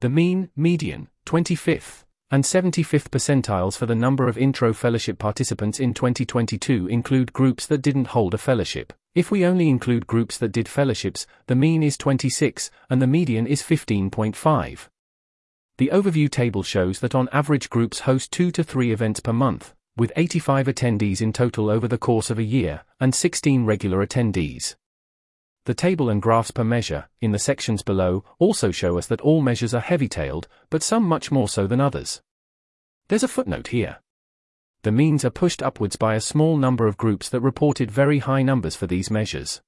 The 0.00 0.08
mean, 0.08 0.50
median, 0.56 1.08
25th, 1.24 2.02
and 2.32 2.44
75th 2.44 3.10
percentiles 3.10 3.76
for 3.76 3.84
the 3.84 3.94
number 3.94 4.26
of 4.26 4.38
intro 4.38 4.72
fellowship 4.72 5.18
participants 5.18 5.78
in 5.78 5.92
2022 5.92 6.86
include 6.86 7.34
groups 7.34 7.66
that 7.66 7.82
didn't 7.82 8.06
hold 8.06 8.32
a 8.32 8.38
fellowship. 8.38 8.94
If 9.14 9.30
we 9.30 9.44
only 9.44 9.68
include 9.68 10.06
groups 10.06 10.38
that 10.38 10.50
did 10.50 10.66
fellowships, 10.66 11.26
the 11.46 11.54
mean 11.54 11.82
is 11.82 11.98
26, 11.98 12.70
and 12.88 13.02
the 13.02 13.06
median 13.06 13.46
is 13.46 13.62
15.5. 13.62 14.88
The 15.76 15.90
overview 15.92 16.30
table 16.30 16.62
shows 16.62 17.00
that 17.00 17.14
on 17.14 17.28
average 17.32 17.68
groups 17.68 18.00
host 18.00 18.32
2 18.32 18.50
to 18.52 18.64
3 18.64 18.92
events 18.92 19.20
per 19.20 19.34
month, 19.34 19.74
with 19.98 20.10
85 20.16 20.68
attendees 20.68 21.20
in 21.20 21.34
total 21.34 21.68
over 21.68 21.86
the 21.86 21.98
course 21.98 22.30
of 22.30 22.38
a 22.38 22.42
year, 22.42 22.82
and 22.98 23.14
16 23.14 23.66
regular 23.66 24.04
attendees. 24.06 24.74
The 25.64 25.74
table 25.74 26.10
and 26.10 26.20
graphs 26.20 26.50
per 26.50 26.64
measure, 26.64 27.08
in 27.20 27.30
the 27.30 27.38
sections 27.38 27.82
below, 27.82 28.24
also 28.40 28.72
show 28.72 28.98
us 28.98 29.06
that 29.06 29.20
all 29.20 29.40
measures 29.40 29.72
are 29.72 29.80
heavy-tailed, 29.80 30.48
but 30.70 30.82
some 30.82 31.04
much 31.04 31.30
more 31.30 31.48
so 31.48 31.68
than 31.68 31.80
others. 31.80 32.20
There's 33.06 33.22
a 33.22 33.28
footnote 33.28 33.68
here. 33.68 33.98
The 34.82 34.90
means 34.90 35.24
are 35.24 35.30
pushed 35.30 35.62
upwards 35.62 35.94
by 35.94 36.16
a 36.16 36.20
small 36.20 36.56
number 36.56 36.88
of 36.88 36.96
groups 36.96 37.28
that 37.28 37.40
reported 37.40 37.92
very 37.92 38.18
high 38.18 38.42
numbers 38.42 38.74
for 38.74 38.88
these 38.88 39.08
measures. 39.08 39.62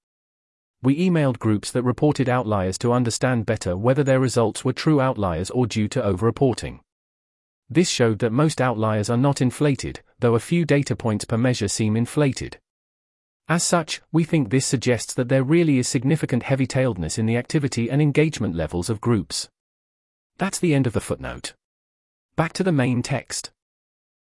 We 0.82 0.98
emailed 0.98 1.38
groups 1.38 1.70
that 1.70 1.84
reported 1.84 2.28
outliers 2.28 2.76
to 2.78 2.92
understand 2.92 3.46
better 3.46 3.76
whether 3.76 4.02
their 4.02 4.18
results 4.18 4.64
were 4.64 4.72
true 4.72 5.00
outliers 5.00 5.48
or 5.50 5.68
due 5.68 5.86
to 5.88 6.02
overreporting. 6.02 6.80
This 7.70 7.88
showed 7.88 8.18
that 8.18 8.32
most 8.32 8.60
outliers 8.60 9.08
are 9.08 9.16
not 9.16 9.40
inflated, 9.40 10.00
though 10.18 10.34
a 10.34 10.40
few 10.40 10.64
data 10.64 10.96
points 10.96 11.24
per 11.24 11.38
measure 11.38 11.68
seem 11.68 11.96
inflated. 11.96 12.58
As 13.46 13.62
such, 13.62 14.00
we 14.10 14.24
think 14.24 14.48
this 14.48 14.64
suggests 14.64 15.12
that 15.14 15.28
there 15.28 15.44
really 15.44 15.78
is 15.78 15.86
significant 15.86 16.44
heavy 16.44 16.66
tailedness 16.66 17.18
in 17.18 17.26
the 17.26 17.36
activity 17.36 17.90
and 17.90 18.00
engagement 18.00 18.54
levels 18.54 18.88
of 18.88 19.02
groups. 19.02 19.50
That's 20.38 20.58
the 20.58 20.74
end 20.74 20.86
of 20.86 20.94
the 20.94 21.00
footnote. 21.00 21.52
Back 22.36 22.54
to 22.54 22.62
the 22.62 22.72
main 22.72 23.02
text. 23.02 23.52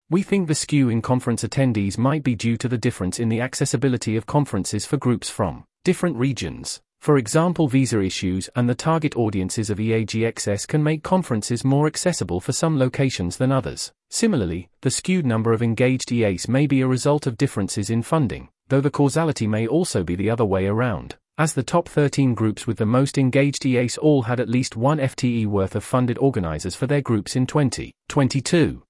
We 0.10 0.24
think 0.24 0.48
the 0.48 0.56
skew 0.56 0.88
in 0.88 1.02
conference 1.02 1.44
attendees 1.44 1.98
might 1.98 2.24
be 2.24 2.34
due 2.34 2.56
to 2.58 2.70
the 2.70 2.78
difference 2.78 3.20
in 3.20 3.28
the 3.28 3.42
accessibility 3.42 4.16
of 4.16 4.26
conferences 4.26 4.86
for 4.86 4.96
groups 4.96 5.30
from 5.30 5.66
different 5.84 6.16
regions. 6.16 6.80
For 7.00 7.18
example, 7.18 7.68
visa 7.68 8.02
issues 8.02 8.50
and 8.56 8.70
the 8.70 8.74
target 8.74 9.18
audiences 9.18 9.70
of 9.70 9.80
EAGXS 9.80 10.66
can 10.66 10.82
make 10.82 11.04
conferences 11.04 11.66
more 11.66 11.88
accessible 11.88 12.40
for 12.40 12.54
some 12.54 12.80
locations 12.80 13.36
than 13.36 13.52
others. 13.52 13.92
Similarly, 14.10 14.70
the 14.82 14.92
skewed 14.92 15.26
number 15.26 15.52
of 15.52 15.62
engaged 15.62 16.10
EAs 16.12 16.48
may 16.48 16.68
be 16.68 16.80
a 16.80 16.88
result 16.88 17.28
of 17.28 17.38
differences 17.38 17.90
in 17.90 18.02
funding, 18.02 18.50
though 18.70 18.82
the 18.82 18.90
causality 18.90 19.46
may 19.46 19.68
also 19.68 20.04
be 20.04 20.16
the 20.16 20.30
other 20.30 20.46
way 20.46 20.66
around, 20.66 21.18
as 21.38 21.54
the 21.54 21.62
top 21.62 21.88
13 21.88 22.34
groups 22.34 22.66
with 22.66 22.78
the 22.78 22.86
most 22.86 23.18
engaged 23.18 23.66
EAs 23.66 23.98
all 23.98 24.24
had 24.24 24.40
at 24.40 24.50
least 24.50 24.78
one 24.78 24.98
FTE 24.98 25.46
worth 25.46 25.76
of 25.76 25.84
funded 25.84 26.18
organizers 26.18 26.76
for 26.76 26.88
their 26.88 27.02
groups 27.02 27.36
in 27.36 27.46
2022. 27.46 28.82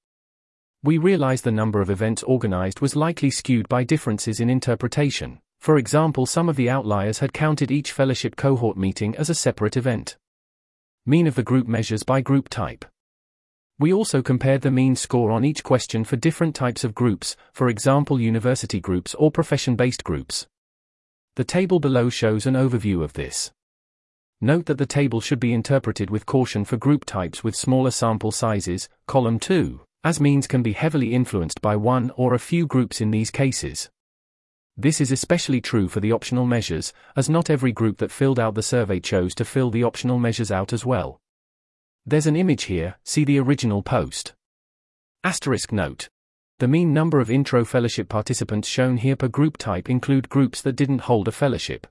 We 0.83 0.97
realize 0.97 1.41
the 1.41 1.51
number 1.51 1.81
of 1.81 1.89
events 1.89 2.23
organized 2.23 2.79
was 2.79 2.95
likely 2.95 3.31
skewed 3.31 3.67
by 3.67 3.83
differences 3.83 4.39
in 4.39 4.49
interpretation, 4.49 5.39
for 5.59 5.77
example, 5.77 6.25
some 6.25 6.47
of 6.47 6.55
the 6.55 6.69
outliers 6.69 7.19
had 7.19 7.33
counted 7.33 7.69
each 7.69 7.91
fellowship 7.91 8.35
cohort 8.37 8.77
meeting 8.77 9.15
as 9.15 9.29
a 9.29 9.35
separate 9.35 9.75
event. 9.75 10.17
Mean 11.05 11.27
of 11.27 11.35
the 11.35 11.43
group 11.43 11.67
measures 11.67 12.03
by 12.03 12.21
group 12.21 12.47
type. 12.49 12.85
We 13.79 13.93
also 13.93 14.21
compared 14.21 14.61
the 14.61 14.71
mean 14.71 14.97
score 14.97 15.31
on 15.31 15.45
each 15.45 15.63
question 15.63 16.03
for 16.03 16.17
different 16.17 16.53
types 16.53 16.83
of 16.83 16.93
groups, 16.93 17.37
for 17.53 17.69
example, 17.69 18.19
university 18.19 18.81
groups 18.81 19.15
or 19.15 19.31
profession 19.31 19.77
based 19.77 20.03
groups. 20.03 20.47
The 21.37 21.45
table 21.45 21.79
below 21.79 22.09
shows 22.09 22.45
an 22.45 22.55
overview 22.55 23.01
of 23.01 23.13
this. 23.13 23.53
Note 24.41 24.65
that 24.65 24.79
the 24.79 24.85
table 24.85 25.21
should 25.21 25.39
be 25.39 25.53
interpreted 25.53 26.09
with 26.09 26.25
caution 26.25 26.65
for 26.65 26.75
group 26.75 27.05
types 27.05 27.41
with 27.41 27.55
smaller 27.55 27.91
sample 27.91 28.31
sizes, 28.31 28.89
column 29.07 29.39
2, 29.39 29.79
as 30.03 30.19
means 30.19 30.45
can 30.45 30.61
be 30.61 30.73
heavily 30.73 31.13
influenced 31.13 31.61
by 31.61 31.77
one 31.77 32.11
or 32.17 32.33
a 32.33 32.39
few 32.39 32.67
groups 32.67 32.99
in 32.99 33.11
these 33.11 33.31
cases. 33.31 33.89
This 34.75 34.99
is 34.99 35.09
especially 35.09 35.61
true 35.61 35.87
for 35.87 36.01
the 36.01 36.11
optional 36.11 36.45
measures, 36.45 36.91
as 37.15 37.29
not 37.29 37.49
every 37.49 37.71
group 37.71 37.99
that 37.99 38.11
filled 38.11 38.39
out 38.39 38.55
the 38.55 38.61
survey 38.61 38.99
chose 38.99 39.33
to 39.35 39.45
fill 39.45 39.71
the 39.71 39.85
optional 39.85 40.19
measures 40.19 40.51
out 40.51 40.73
as 40.73 40.85
well. 40.85 41.21
There's 42.05 42.27
an 42.27 42.35
image 42.35 42.63
here, 42.63 42.95
see 43.03 43.23
the 43.23 43.39
original 43.39 43.83
post. 43.83 44.33
Asterisk 45.23 45.71
note. 45.71 46.09
The 46.59 46.67
mean 46.67 46.93
number 46.93 47.19
of 47.19 47.29
intro 47.29 47.63
fellowship 47.63 48.09
participants 48.09 48.67
shown 48.67 48.97
here 48.97 49.15
per 49.15 49.27
group 49.27 49.57
type 49.57 49.89
include 49.89 50.29
groups 50.29 50.61
that 50.61 50.75
didn't 50.75 51.01
hold 51.01 51.27
a 51.27 51.31
fellowship. 51.31 51.87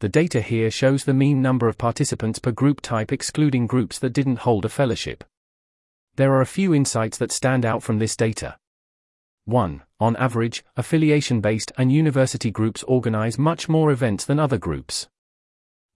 The 0.00 0.08
data 0.08 0.40
here 0.40 0.70
shows 0.70 1.04
the 1.04 1.14
mean 1.14 1.42
number 1.42 1.68
of 1.68 1.78
participants 1.78 2.38
per 2.38 2.52
group 2.52 2.80
type 2.80 3.12
excluding 3.12 3.66
groups 3.66 3.98
that 3.98 4.14
didn't 4.14 4.40
hold 4.40 4.64
a 4.64 4.70
fellowship. 4.70 5.24
There 6.16 6.32
are 6.32 6.40
a 6.40 6.46
few 6.46 6.74
insights 6.74 7.18
that 7.18 7.32
stand 7.32 7.64
out 7.64 7.82
from 7.82 7.98
this 7.98 8.16
data. 8.16 8.56
1. 9.44 9.82
On 10.00 10.16
average, 10.16 10.64
affiliation 10.76 11.40
based 11.40 11.72
and 11.76 11.92
university 11.92 12.50
groups 12.50 12.82
organize 12.84 13.38
much 13.38 13.68
more 13.68 13.90
events 13.90 14.24
than 14.24 14.38
other 14.38 14.58
groups. 14.58 15.08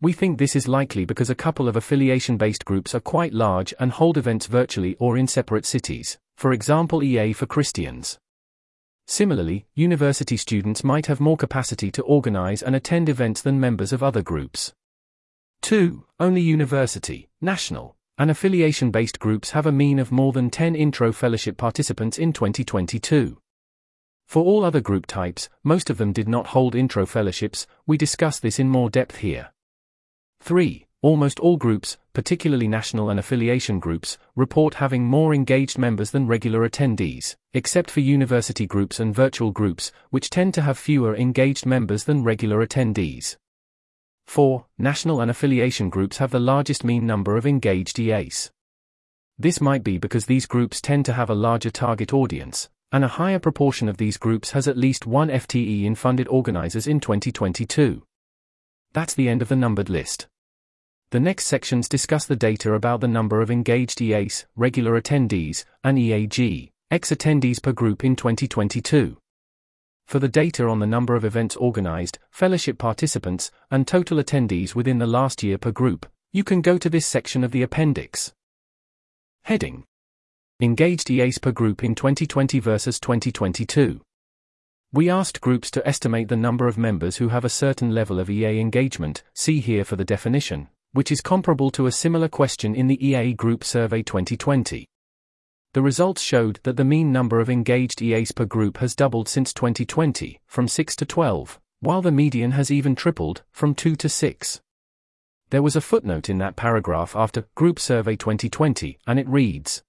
We 0.04 0.12
think 0.12 0.36
this 0.36 0.54
is 0.54 0.68
likely 0.68 1.06
because 1.06 1.30
a 1.30 1.34
couple 1.34 1.66
of 1.66 1.76
affiliation 1.76 2.36
based 2.36 2.66
groups 2.66 2.94
are 2.94 3.00
quite 3.00 3.32
large 3.32 3.72
and 3.80 3.90
hold 3.90 4.18
events 4.18 4.44
virtually 4.44 4.96
or 4.98 5.16
in 5.16 5.26
separate 5.26 5.64
cities, 5.64 6.18
for 6.36 6.52
example, 6.52 7.02
EA 7.02 7.32
for 7.32 7.46
Christians. 7.46 8.18
Similarly, 9.06 9.64
university 9.74 10.36
students 10.36 10.84
might 10.84 11.06
have 11.06 11.20
more 11.20 11.38
capacity 11.38 11.90
to 11.92 12.02
organize 12.02 12.62
and 12.62 12.76
attend 12.76 13.08
events 13.08 13.40
than 13.40 13.58
members 13.58 13.94
of 13.94 14.02
other 14.02 14.20
groups. 14.20 14.74
2. 15.62 16.04
Only 16.20 16.42
university, 16.42 17.30
national, 17.40 17.96
and 18.18 18.30
affiliation 18.30 18.90
based 18.90 19.18
groups 19.18 19.52
have 19.52 19.64
a 19.64 19.72
mean 19.72 19.98
of 19.98 20.12
more 20.12 20.34
than 20.34 20.50
10 20.50 20.76
intro 20.76 21.12
fellowship 21.12 21.56
participants 21.56 22.18
in 22.18 22.34
2022. 22.34 23.38
For 24.26 24.44
all 24.44 24.66
other 24.66 24.82
group 24.82 25.06
types, 25.06 25.48
most 25.62 25.88
of 25.88 25.96
them 25.96 26.12
did 26.12 26.28
not 26.28 26.48
hold 26.48 26.74
intro 26.74 27.06
fellowships, 27.06 27.66
we 27.86 27.96
discuss 27.96 28.38
this 28.38 28.58
in 28.58 28.68
more 28.68 28.90
depth 28.90 29.16
here. 29.16 29.53
3. 30.44 30.86
Almost 31.00 31.40
all 31.40 31.56
groups, 31.56 31.96
particularly 32.12 32.68
national 32.68 33.08
and 33.08 33.18
affiliation 33.18 33.80
groups, 33.80 34.18
report 34.36 34.74
having 34.74 35.02
more 35.02 35.32
engaged 35.32 35.78
members 35.78 36.10
than 36.10 36.26
regular 36.26 36.68
attendees, 36.68 37.34
except 37.54 37.90
for 37.90 38.00
university 38.00 38.66
groups 38.66 39.00
and 39.00 39.14
virtual 39.14 39.52
groups, 39.52 39.90
which 40.10 40.28
tend 40.28 40.52
to 40.52 40.60
have 40.60 40.76
fewer 40.76 41.16
engaged 41.16 41.64
members 41.64 42.04
than 42.04 42.22
regular 42.22 42.58
attendees. 42.58 43.38
4. 44.26 44.66
National 44.76 45.22
and 45.22 45.30
affiliation 45.30 45.88
groups 45.88 46.18
have 46.18 46.30
the 46.30 46.38
largest 46.38 46.84
mean 46.84 47.06
number 47.06 47.38
of 47.38 47.46
engaged 47.46 47.98
EAs. 47.98 48.50
This 49.38 49.62
might 49.62 49.82
be 49.82 49.96
because 49.96 50.26
these 50.26 50.44
groups 50.44 50.82
tend 50.82 51.06
to 51.06 51.14
have 51.14 51.30
a 51.30 51.34
larger 51.34 51.70
target 51.70 52.12
audience, 52.12 52.68
and 52.92 53.02
a 53.02 53.16
higher 53.16 53.38
proportion 53.38 53.88
of 53.88 53.96
these 53.96 54.18
groups 54.18 54.50
has 54.50 54.68
at 54.68 54.76
least 54.76 55.06
one 55.06 55.30
FTE 55.30 55.84
in 55.84 55.94
funded 55.94 56.28
organizers 56.28 56.86
in 56.86 57.00
2022. 57.00 58.02
That's 58.92 59.14
the 59.14 59.30
end 59.30 59.40
of 59.40 59.48
the 59.48 59.56
numbered 59.56 59.88
list. 59.88 60.28
The 61.10 61.20
next 61.20 61.46
sections 61.46 61.88
discuss 61.88 62.26
the 62.26 62.36
data 62.36 62.72
about 62.74 63.00
the 63.00 63.08
number 63.08 63.40
of 63.40 63.50
engaged 63.50 64.00
EAs, 64.00 64.46
regular 64.56 65.00
attendees, 65.00 65.64
and 65.82 65.98
EAG, 65.98 66.70
ex 66.90 67.10
attendees 67.10 67.62
per 67.62 67.72
group 67.72 68.04
in 68.04 68.16
2022. 68.16 69.16
For 70.06 70.18
the 70.18 70.28
data 70.28 70.68
on 70.68 70.80
the 70.80 70.86
number 70.86 71.14
of 71.14 71.24
events 71.24 71.56
organized, 71.56 72.18
fellowship 72.30 72.78
participants, 72.78 73.50
and 73.70 73.86
total 73.86 74.18
attendees 74.18 74.74
within 74.74 74.98
the 74.98 75.06
last 75.06 75.42
year 75.42 75.56
per 75.56 75.72
group, 75.72 76.06
you 76.32 76.44
can 76.44 76.60
go 76.60 76.78
to 76.78 76.90
this 76.90 77.06
section 77.06 77.44
of 77.44 77.52
the 77.52 77.62
appendix. 77.62 78.32
Heading 79.44 79.84
Engaged 80.60 81.10
EAs 81.10 81.38
per 81.38 81.52
group 81.52 81.82
in 81.82 81.94
2020 81.94 82.60
versus 82.60 83.00
2022. 83.00 84.00
We 84.92 85.10
asked 85.10 85.40
groups 85.40 85.70
to 85.72 85.86
estimate 85.86 86.28
the 86.28 86.36
number 86.36 86.68
of 86.68 86.78
members 86.78 87.16
who 87.16 87.28
have 87.28 87.44
a 87.44 87.48
certain 87.48 87.92
level 87.92 88.20
of 88.20 88.30
EA 88.30 88.60
engagement, 88.60 89.24
see 89.34 89.60
here 89.60 89.84
for 89.84 89.96
the 89.96 90.04
definition, 90.04 90.68
which 90.94 91.12
is 91.12 91.20
comparable 91.20 91.70
to 91.72 91.86
a 91.86 91.92
similar 91.92 92.28
question 92.28 92.74
in 92.74 92.86
the 92.86 93.06
EA 93.06 93.34
Group 93.34 93.64
Survey 93.64 94.02
2020. 94.02 94.86
The 95.72 95.82
results 95.82 96.22
showed 96.22 96.60
that 96.62 96.76
the 96.76 96.84
mean 96.84 97.10
number 97.10 97.40
of 97.40 97.50
engaged 97.50 98.00
EAs 98.00 98.30
per 98.30 98.44
group 98.44 98.78
has 98.78 98.94
doubled 98.94 99.28
since 99.28 99.52
2020, 99.52 100.40
from 100.46 100.68
6 100.68 100.96
to 100.96 101.04
12, 101.04 101.60
while 101.80 102.00
the 102.00 102.12
median 102.12 102.52
has 102.52 102.70
even 102.70 102.94
tripled, 102.94 103.42
from 103.50 103.74
2 103.74 103.96
to 103.96 104.08
6. 104.08 104.60
There 105.50 105.62
was 105.62 105.74
a 105.74 105.80
footnote 105.80 106.30
in 106.30 106.38
that 106.38 106.54
paragraph 106.54 107.16
after 107.16 107.48
Group 107.56 107.80
Survey 107.80 108.14
2020, 108.14 108.96
and 109.04 109.18
it 109.18 109.28
reads 109.28 109.82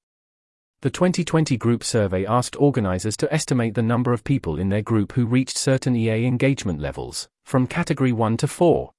the 0.81 0.89
2020 0.89 1.55
group 1.57 1.83
survey 1.83 2.25
asked 2.25 2.59
organizers 2.59 3.15
to 3.17 3.31
estimate 3.33 3.75
the 3.75 3.81
number 3.81 4.11
of 4.11 4.23
people 4.23 4.59
in 4.59 4.69
their 4.69 4.81
group 4.81 5.13
who 5.13 5.25
reached 5.25 5.57
certain 5.57 5.95
EA 5.95 6.25
engagement 6.25 6.79
levels, 6.79 7.29
from 7.43 7.67
category 7.67 8.11
1 8.11 8.37
to 8.37 8.47
4. 8.47 8.91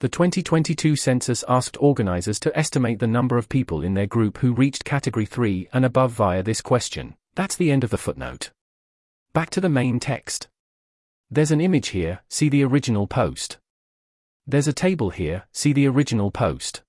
The 0.00 0.10
2022 0.10 0.94
census 0.94 1.42
asked 1.48 1.78
organizers 1.80 2.38
to 2.40 2.54
estimate 2.54 2.98
the 2.98 3.06
number 3.06 3.38
of 3.38 3.48
people 3.48 3.80
in 3.80 3.94
their 3.94 4.06
group 4.06 4.36
who 4.38 4.52
reached 4.52 4.84
category 4.84 5.24
3 5.24 5.70
and 5.72 5.86
above 5.86 6.12
via 6.12 6.42
this 6.42 6.60
question. 6.60 7.14
That's 7.34 7.56
the 7.56 7.70
end 7.70 7.82
of 7.82 7.88
the 7.88 7.96
footnote. 7.96 8.50
Back 9.32 9.48
to 9.50 9.60
the 9.60 9.70
main 9.70 9.98
text. 9.98 10.48
There's 11.30 11.50
an 11.50 11.62
image 11.62 11.88
here, 11.88 12.20
see 12.28 12.50
the 12.50 12.62
original 12.62 13.06
post. 13.06 13.56
There's 14.46 14.68
a 14.68 14.74
table 14.74 15.08
here, 15.08 15.44
see 15.52 15.72
the 15.72 15.88
original 15.88 16.30
post. 16.30 16.82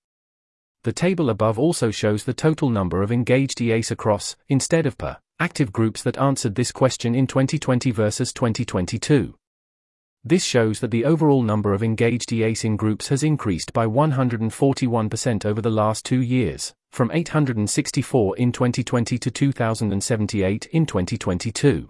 The 0.84 0.91
table 0.91 1.30
above 1.30 1.58
also 1.58 1.91
shows 1.91 2.26
the 2.26 2.34
total 2.34 2.70
number 2.70 3.02
of 3.04 3.12
engaged 3.13 3.62
EAs 3.62 3.89
across, 3.89 4.36
instead 4.50 4.86
of 4.86 4.98
per, 4.98 5.15
active 5.39 5.72
groups 5.72 6.04
that 6.04 6.17
answered 6.17 6.56
this 6.56 6.74
question 6.74 7.15
in 7.15 7.26
2020 7.26 7.89
versus 7.89 8.34
2022. 8.34 9.37
This 10.23 10.43
shows 10.43 10.80
that 10.82 10.91
the 10.91 11.06
overall 11.06 11.41
number 11.41 11.73
of 11.73 11.84
engaged 11.84 12.34
EAs 12.34 12.65
in 12.65 12.75
groups 12.75 13.08
has 13.08 13.23
increased 13.23 13.71
by 13.71 13.86
141% 13.86 15.45
over 15.45 15.62
the 15.62 15.69
last 15.69 16.03
two 16.03 16.21
years, 16.21 16.73
from 16.91 17.12
864 17.12 18.38
in 18.38 18.51
2020 18.51 19.17
to 19.17 19.32
2078 19.32 20.65
in 20.71 20.86
2022. 20.86 21.89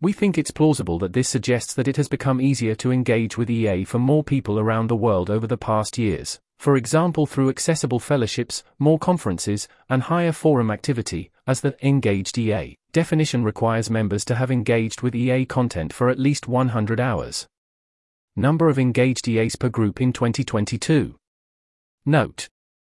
We 0.00 0.12
think 0.12 0.36
it's 0.36 0.50
plausible 0.50 0.98
that 0.98 1.14
this 1.14 1.28
suggests 1.28 1.74
that 1.74 1.88
it 1.88 1.96
has 1.96 2.08
become 2.08 2.40
easier 2.40 2.74
to 2.76 2.92
engage 2.92 3.36
with 3.36 3.50
EA 3.50 3.84
for 3.84 3.98
more 3.98 4.22
people 4.22 4.58
around 4.58 4.88
the 4.88 4.96
world 4.96 5.30
over 5.30 5.46
the 5.46 5.56
past 5.56 5.96
years, 5.96 6.40
for 6.58 6.76
example 6.76 7.26
through 7.26 7.48
accessible 7.48 7.98
fellowships, 7.98 8.62
more 8.78 9.00
conferences, 9.00 9.66
and 9.88 10.04
higher 10.04 10.32
forum 10.32 10.70
activity, 10.70 11.31
as 11.46 11.60
the 11.60 11.76
engaged 11.86 12.38
EA 12.38 12.76
definition 12.92 13.42
requires 13.42 13.90
members 13.90 14.24
to 14.26 14.34
have 14.34 14.50
engaged 14.50 15.02
with 15.02 15.14
EA 15.14 15.46
content 15.46 15.92
for 15.92 16.08
at 16.08 16.18
least 16.18 16.46
100 16.46 17.00
hours. 17.00 17.46
Number 18.36 18.68
of 18.68 18.78
engaged 18.78 19.26
EAs 19.28 19.56
per 19.56 19.68
group 19.68 20.00
in 20.00 20.12
2022. 20.12 21.16
Note. 22.04 22.48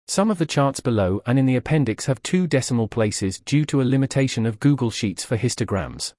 Some 0.08 0.30
of 0.30 0.38
the 0.38 0.46
charts 0.46 0.80
below 0.80 1.20
and 1.26 1.38
in 1.38 1.46
the 1.46 1.56
appendix 1.56 2.06
have 2.06 2.22
two 2.22 2.46
decimal 2.46 2.88
places 2.88 3.40
due 3.40 3.64
to 3.66 3.80
a 3.80 3.84
limitation 3.84 4.46
of 4.46 4.58
Google 4.60 4.90
Sheets 4.90 5.24
for 5.24 5.36
histograms. 5.36 6.14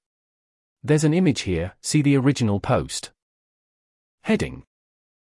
There's 0.82 1.04
an 1.04 1.14
image 1.14 1.42
here, 1.42 1.74
see 1.82 2.02
the 2.02 2.16
original 2.16 2.58
post. 2.58 3.10
Heading 4.22 4.64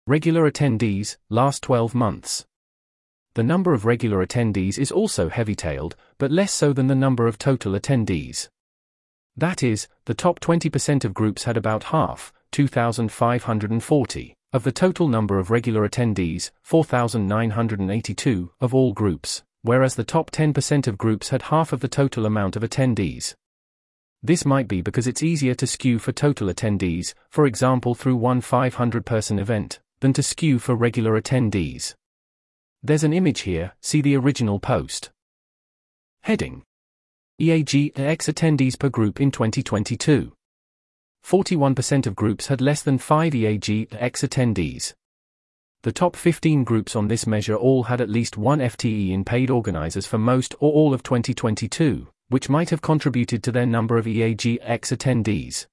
Regular 0.06 0.50
attendees, 0.50 1.16
last 1.28 1.62
12 1.62 1.94
months. 1.94 2.44
The 3.34 3.42
number 3.44 3.72
of 3.72 3.84
regular 3.84 4.26
attendees 4.26 4.78
is 4.78 4.90
also 4.90 5.28
heavy 5.28 5.54
tailed, 5.54 5.94
but 6.18 6.32
less 6.32 6.52
so 6.52 6.72
than 6.72 6.88
the 6.88 6.96
number 6.96 7.28
of 7.28 7.38
total 7.38 7.72
attendees. 7.72 8.48
That 9.36 9.62
is, 9.62 9.86
the 10.06 10.14
top 10.14 10.40
20% 10.40 11.04
of 11.04 11.14
groups 11.14 11.44
had 11.44 11.56
about 11.56 11.84
half, 11.84 12.32
2,540, 12.50 14.34
of 14.52 14.64
the 14.64 14.72
total 14.72 15.06
number 15.06 15.38
of 15.38 15.50
regular 15.50 15.88
attendees, 15.88 16.50
4,982, 16.62 18.50
of 18.60 18.74
all 18.74 18.92
groups, 18.92 19.44
whereas 19.62 19.94
the 19.94 20.02
top 20.02 20.32
10% 20.32 20.88
of 20.88 20.98
groups 20.98 21.28
had 21.28 21.42
half 21.42 21.72
of 21.72 21.80
the 21.80 21.88
total 21.88 22.26
amount 22.26 22.56
of 22.56 22.64
attendees. 22.64 23.34
This 24.22 24.44
might 24.44 24.66
be 24.66 24.82
because 24.82 25.06
it's 25.06 25.22
easier 25.22 25.54
to 25.54 25.66
skew 25.68 26.00
for 26.00 26.10
total 26.10 26.48
attendees, 26.48 27.14
for 27.30 27.46
example 27.46 27.94
through 27.94 28.16
one 28.16 28.40
500 28.40 29.06
person 29.06 29.38
event 29.38 29.78
than 30.00 30.12
to 30.14 30.22
skew 30.22 30.58
for 30.58 30.74
regular 30.74 31.20
attendees. 31.20 31.94
There's 32.82 33.04
an 33.04 33.12
image 33.12 33.40
here, 33.40 33.72
see 33.82 34.00
the 34.00 34.16
original 34.16 34.58
post. 34.58 35.10
Heading 36.22 36.62
EAGx 37.38 37.92
attendees 37.92 38.78
per 38.78 38.88
group 38.88 39.20
in 39.20 39.30
2022. 39.30 40.32
41% 41.24 42.06
of 42.06 42.16
groups 42.16 42.46
had 42.46 42.62
less 42.62 42.80
than 42.82 42.96
5 42.96 43.34
EAGx 43.34 43.88
attendees. 43.90 44.94
The 45.82 45.92
top 45.92 46.16
15 46.16 46.64
groups 46.64 46.96
on 46.96 47.08
this 47.08 47.26
measure 47.26 47.54
all 47.54 47.84
had 47.84 48.00
at 48.00 48.08
least 48.08 48.38
one 48.38 48.60
FTE 48.60 49.10
in 49.10 49.24
paid 49.24 49.50
organizers 49.50 50.06
for 50.06 50.18
most 50.18 50.54
or 50.58 50.72
all 50.72 50.94
of 50.94 51.02
2022, 51.02 52.08
which 52.28 52.48
might 52.48 52.70
have 52.70 52.82
contributed 52.82 53.42
to 53.42 53.52
their 53.52 53.66
number 53.66 53.98
of 53.98 54.06
EAGx 54.06 54.60
attendees. 54.60 55.66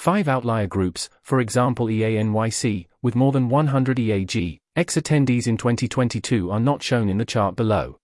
Five 0.00 0.28
outlier 0.28 0.66
groups, 0.66 1.10
for 1.20 1.40
example 1.40 1.88
EANYC, 1.88 2.86
with 3.02 3.14
more 3.14 3.32
than 3.32 3.50
100 3.50 3.98
EAG, 3.98 4.58
X 4.74 4.96
attendees 4.96 5.46
in 5.46 5.58
2022 5.58 6.50
are 6.50 6.58
not 6.58 6.82
shown 6.82 7.10
in 7.10 7.18
the 7.18 7.26
chart 7.26 7.54
below. 7.54 7.98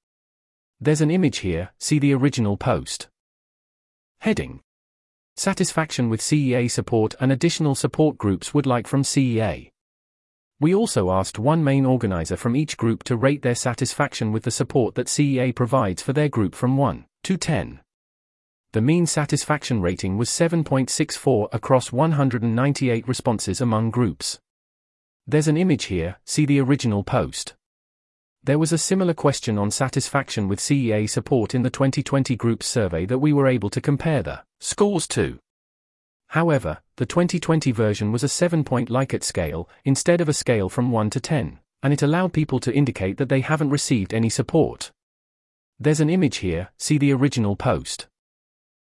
There's 0.79 1.01
an 1.01 1.11
image 1.11 1.39
here, 1.39 1.71
see 1.79 1.99
the 1.99 2.13
original 2.13 2.59
post. 2.59 3.09
Heading 4.19 4.61
Satisfaction 5.37 6.11
with 6.11 6.21
CEA 6.21 6.71
support 6.71 7.15
and 7.19 7.33
additional 7.33 7.75
support 7.75 8.19
groups 8.19 8.53
would 8.53 8.67
like 8.67 8.87
from 8.87 9.03
CEA. 9.03 9.71
We 10.61 10.75
also 10.75 11.11
asked 11.11 11.39
one 11.39 11.65
main 11.65 11.87
organizer 11.87 12.37
from 12.37 12.57
each 12.57 12.77
group 12.77 13.05
to 13.05 13.17
rate 13.17 13.41
their 13.41 13.55
satisfaction 13.55 14.33
with 14.33 14.43
the 14.43 14.51
support 14.51 14.97
that 14.97 15.07
CEA 15.07 15.55
provides 15.55 16.03
for 16.03 16.13
their 16.13 16.29
group 16.29 16.55
from 16.55 16.77
1 16.77 17.07
to 17.23 17.39
10 17.39 17.81
the 18.73 18.81
mean 18.81 19.07
satisfaction 19.07 19.81
rating 19.81 20.19
was 20.19 20.29
7.64 20.29 21.49
across 21.53 21.93
198 21.93 23.09
responses 23.09 23.61
among 23.61 23.91
groups. 23.91 24.39
There's 25.27 25.49
an 25.49 25.57
image 25.57 25.85
here, 25.85 26.19
see 26.25 26.47
the 26.47 26.61
original 26.61 27.03
post. 27.03 27.55
There 28.45 28.59
was 28.59 28.73
a 28.73 28.79
similar 28.79 29.15
question 29.15 29.59
on 29.59 29.73
satisfaction 29.73 30.47
with 30.47 30.61
CEA 30.61 31.11
support 31.11 31.55
in 31.55 31.63
the 31.63 31.71
2020 31.71 32.37
group 32.37 32.63
survey 32.63 33.05
that 33.07 33.19
we 33.19 33.33
were 33.33 33.49
able 33.49 33.71
to 33.71 33.81
compare 33.81 34.23
the 34.23 34.45
scores 34.61 35.09
to. 35.09 35.41
However, 36.29 36.79
the 36.97 37.07
2020 37.07 37.73
version 37.73 38.13
was 38.13 38.23
a 38.23 38.29
7 38.29 38.63
point 38.63 38.89
Likert 38.89 39.25
scale 39.25 39.69
instead 39.85 40.21
of 40.21 40.29
a 40.29 40.33
scale 40.33 40.69
from 40.69 40.93
1 40.93 41.11
to 41.11 41.21
10, 41.21 41.59
and 41.83 41.93
it 41.93 42.03
allowed 42.03 42.33
people 42.33 42.61
to 42.61 42.73
indicate 42.73 43.17
that 43.17 43.29
they 43.29 43.41
haven't 43.41 43.71
received 43.71 44.15
any 44.15 44.29
support. 44.29 44.93
There's 45.81 46.01
an 46.01 46.11
image 46.11 46.37
here, 46.37 46.69
see 46.79 46.99
the 46.99 47.13
original 47.13 47.57
post. 47.57 48.07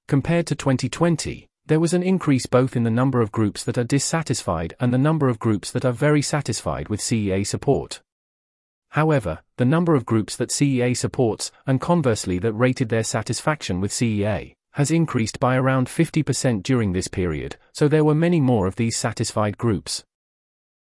Compared 0.08 0.48
to 0.48 0.56
2020, 0.56 1.50
there 1.65 1.82
was 1.82 1.93
an 1.93 2.02
increase 2.02 2.46
both 2.46 2.78
in 2.78 2.84
the 2.84 2.89
number 2.89 3.20
of 3.20 3.30
groups 3.30 3.65
that 3.65 3.78
are 3.78 3.84
dissatisfied 3.84 4.74
and 4.80 4.93
the 4.93 4.98
number 4.98 5.28
of 5.28 5.38
groups 5.38 5.70
that 5.72 5.84
are 5.84 5.91
very 5.91 6.22
satisfied 6.22 6.88
with 6.88 7.02
CEA 7.02 7.46
support. 7.46 8.02
However, 8.91 9.39
the 9.58 9.65
number 9.65 9.96
of 9.96 10.06
groups 10.06 10.38
that 10.38 10.50
CEA 10.50 10.96
supports, 10.96 11.52
and 11.65 11.82
conversely 11.82 12.39
that 12.39 12.54
rated 12.54 12.88
their 12.88 13.04
satisfaction 13.04 13.82
with 13.82 13.91
CEA, 13.91 14.54
has 14.72 14.91
increased 14.91 15.41
by 15.41 15.58
around 15.58 15.88
50% 15.88 16.63
during 16.63 16.93
this 16.93 17.10
period, 17.10 17.58
so 17.74 17.89
there 17.89 18.06
were 18.06 18.15
many 18.15 18.39
more 18.39 18.65
of 18.65 18.78
these 18.78 18.96
satisfied 18.96 19.58
groups. 19.58 20.06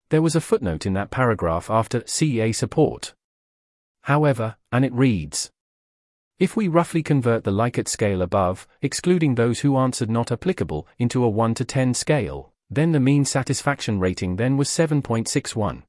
There 0.09 0.21
was 0.21 0.35
a 0.35 0.41
footnote 0.41 0.85
in 0.85 0.93
that 0.95 1.11
paragraph 1.11 1.69
after 1.69 2.01
CEA 2.01 2.53
support. 2.53 3.13
However, 4.01 4.57
and 4.69 4.83
it 4.83 4.91
reads 4.91 5.49
if 6.43 6.57
we 6.57 6.67
roughly 6.67 7.01
convert 7.01 7.45
the 7.45 7.51
Likert 7.51 7.87
scale 7.87 8.21
above, 8.21 8.67
excluding 8.81 9.35
those 9.35 9.61
who 9.61 9.77
answered 9.77 10.09
not 10.09 10.29
applicable, 10.29 10.85
into 10.99 11.23
a 11.23 11.29
1 11.29 11.53
to 11.53 11.63
10 11.63 11.93
scale, 11.93 12.51
then 12.69 12.91
the 12.91 12.99
mean 12.99 13.23
satisfaction 13.23 13.97
rating 13.97 14.35
then 14.35 14.57
was 14.57 14.67
7.61. 14.67 15.83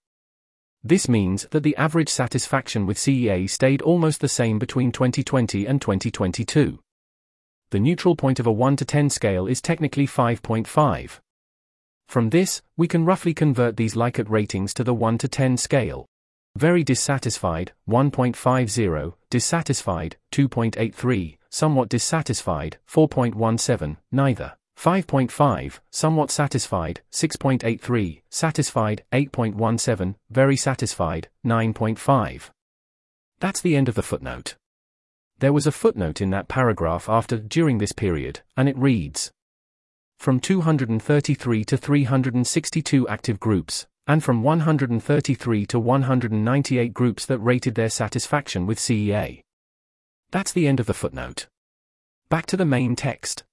This 0.84 1.08
means 1.08 1.48
that 1.50 1.64
the 1.64 1.76
average 1.76 2.08
satisfaction 2.08 2.86
with 2.86 2.98
CEA 2.98 3.50
stayed 3.50 3.82
almost 3.82 4.20
the 4.20 4.28
same 4.28 4.60
between 4.60 4.92
2020 4.92 5.66
and 5.66 5.80
2022. 5.82 6.78
the 7.70 7.80
neutral 7.80 8.14
point 8.14 8.38
of 8.38 8.46
a 8.46 8.52
1 8.52 8.76
to 8.76 8.84
10 8.84 9.10
scale 9.10 9.48
is 9.48 9.60
technically 9.60 10.06
5.5. 10.06 11.18
From 12.06 12.30
this, 12.30 12.62
we 12.76 12.86
can 12.86 13.04
roughly 13.04 13.34
convert 13.34 13.76
these 13.76 13.96
Likert 13.96 14.30
ratings 14.30 14.72
to 14.74 14.84
the 14.84 14.94
1 14.94 15.18
to 15.18 15.26
10 15.26 15.56
scale. 15.56 16.06
Very 16.56 16.84
dissatisfied, 16.84 17.72
1.50, 17.88 19.14
dissatisfied, 19.28 20.16
2.83, 20.30 21.38
somewhat 21.50 21.88
dissatisfied, 21.88 22.78
4.17, 22.88 23.96
neither. 24.12 24.54
5.5, 24.76 25.78
somewhat 25.90 26.30
satisfied, 26.30 27.00
6.83, 27.12 28.22
satisfied, 28.28 29.04
8.17, 29.12 30.14
very 30.30 30.56
satisfied, 30.56 31.28
9.5. 31.44 32.50
That's 33.40 33.60
the 33.60 33.76
end 33.76 33.88
of 33.88 33.94
the 33.94 34.02
footnote. 34.02 34.56
There 35.38 35.52
was 35.52 35.66
a 35.66 35.72
footnote 35.72 36.20
in 36.20 36.30
that 36.30 36.48
paragraph 36.48 37.08
after 37.08 37.38
during 37.38 37.78
this 37.78 37.92
period, 37.92 38.40
and 38.56 38.68
it 38.68 38.78
reads 38.78 39.32
From 40.18 40.40
233 40.40 41.64
to 41.64 41.76
362 41.76 43.08
active 43.08 43.40
groups, 43.40 43.86
and 44.06 44.22
from 44.22 44.42
133 44.42 45.66
to 45.66 45.78
198 45.78 46.92
groups 46.92 47.26
that 47.26 47.38
rated 47.38 47.74
their 47.74 47.88
satisfaction 47.88 48.66
with 48.66 48.78
CEA. 48.78 49.40
That's 50.30 50.52
the 50.52 50.66
end 50.66 50.80
of 50.80 50.86
the 50.86 50.94
footnote. 50.94 51.46
Back 52.28 52.46
to 52.46 52.56
the 52.56 52.64
main 52.64 52.96
text. 52.96 53.44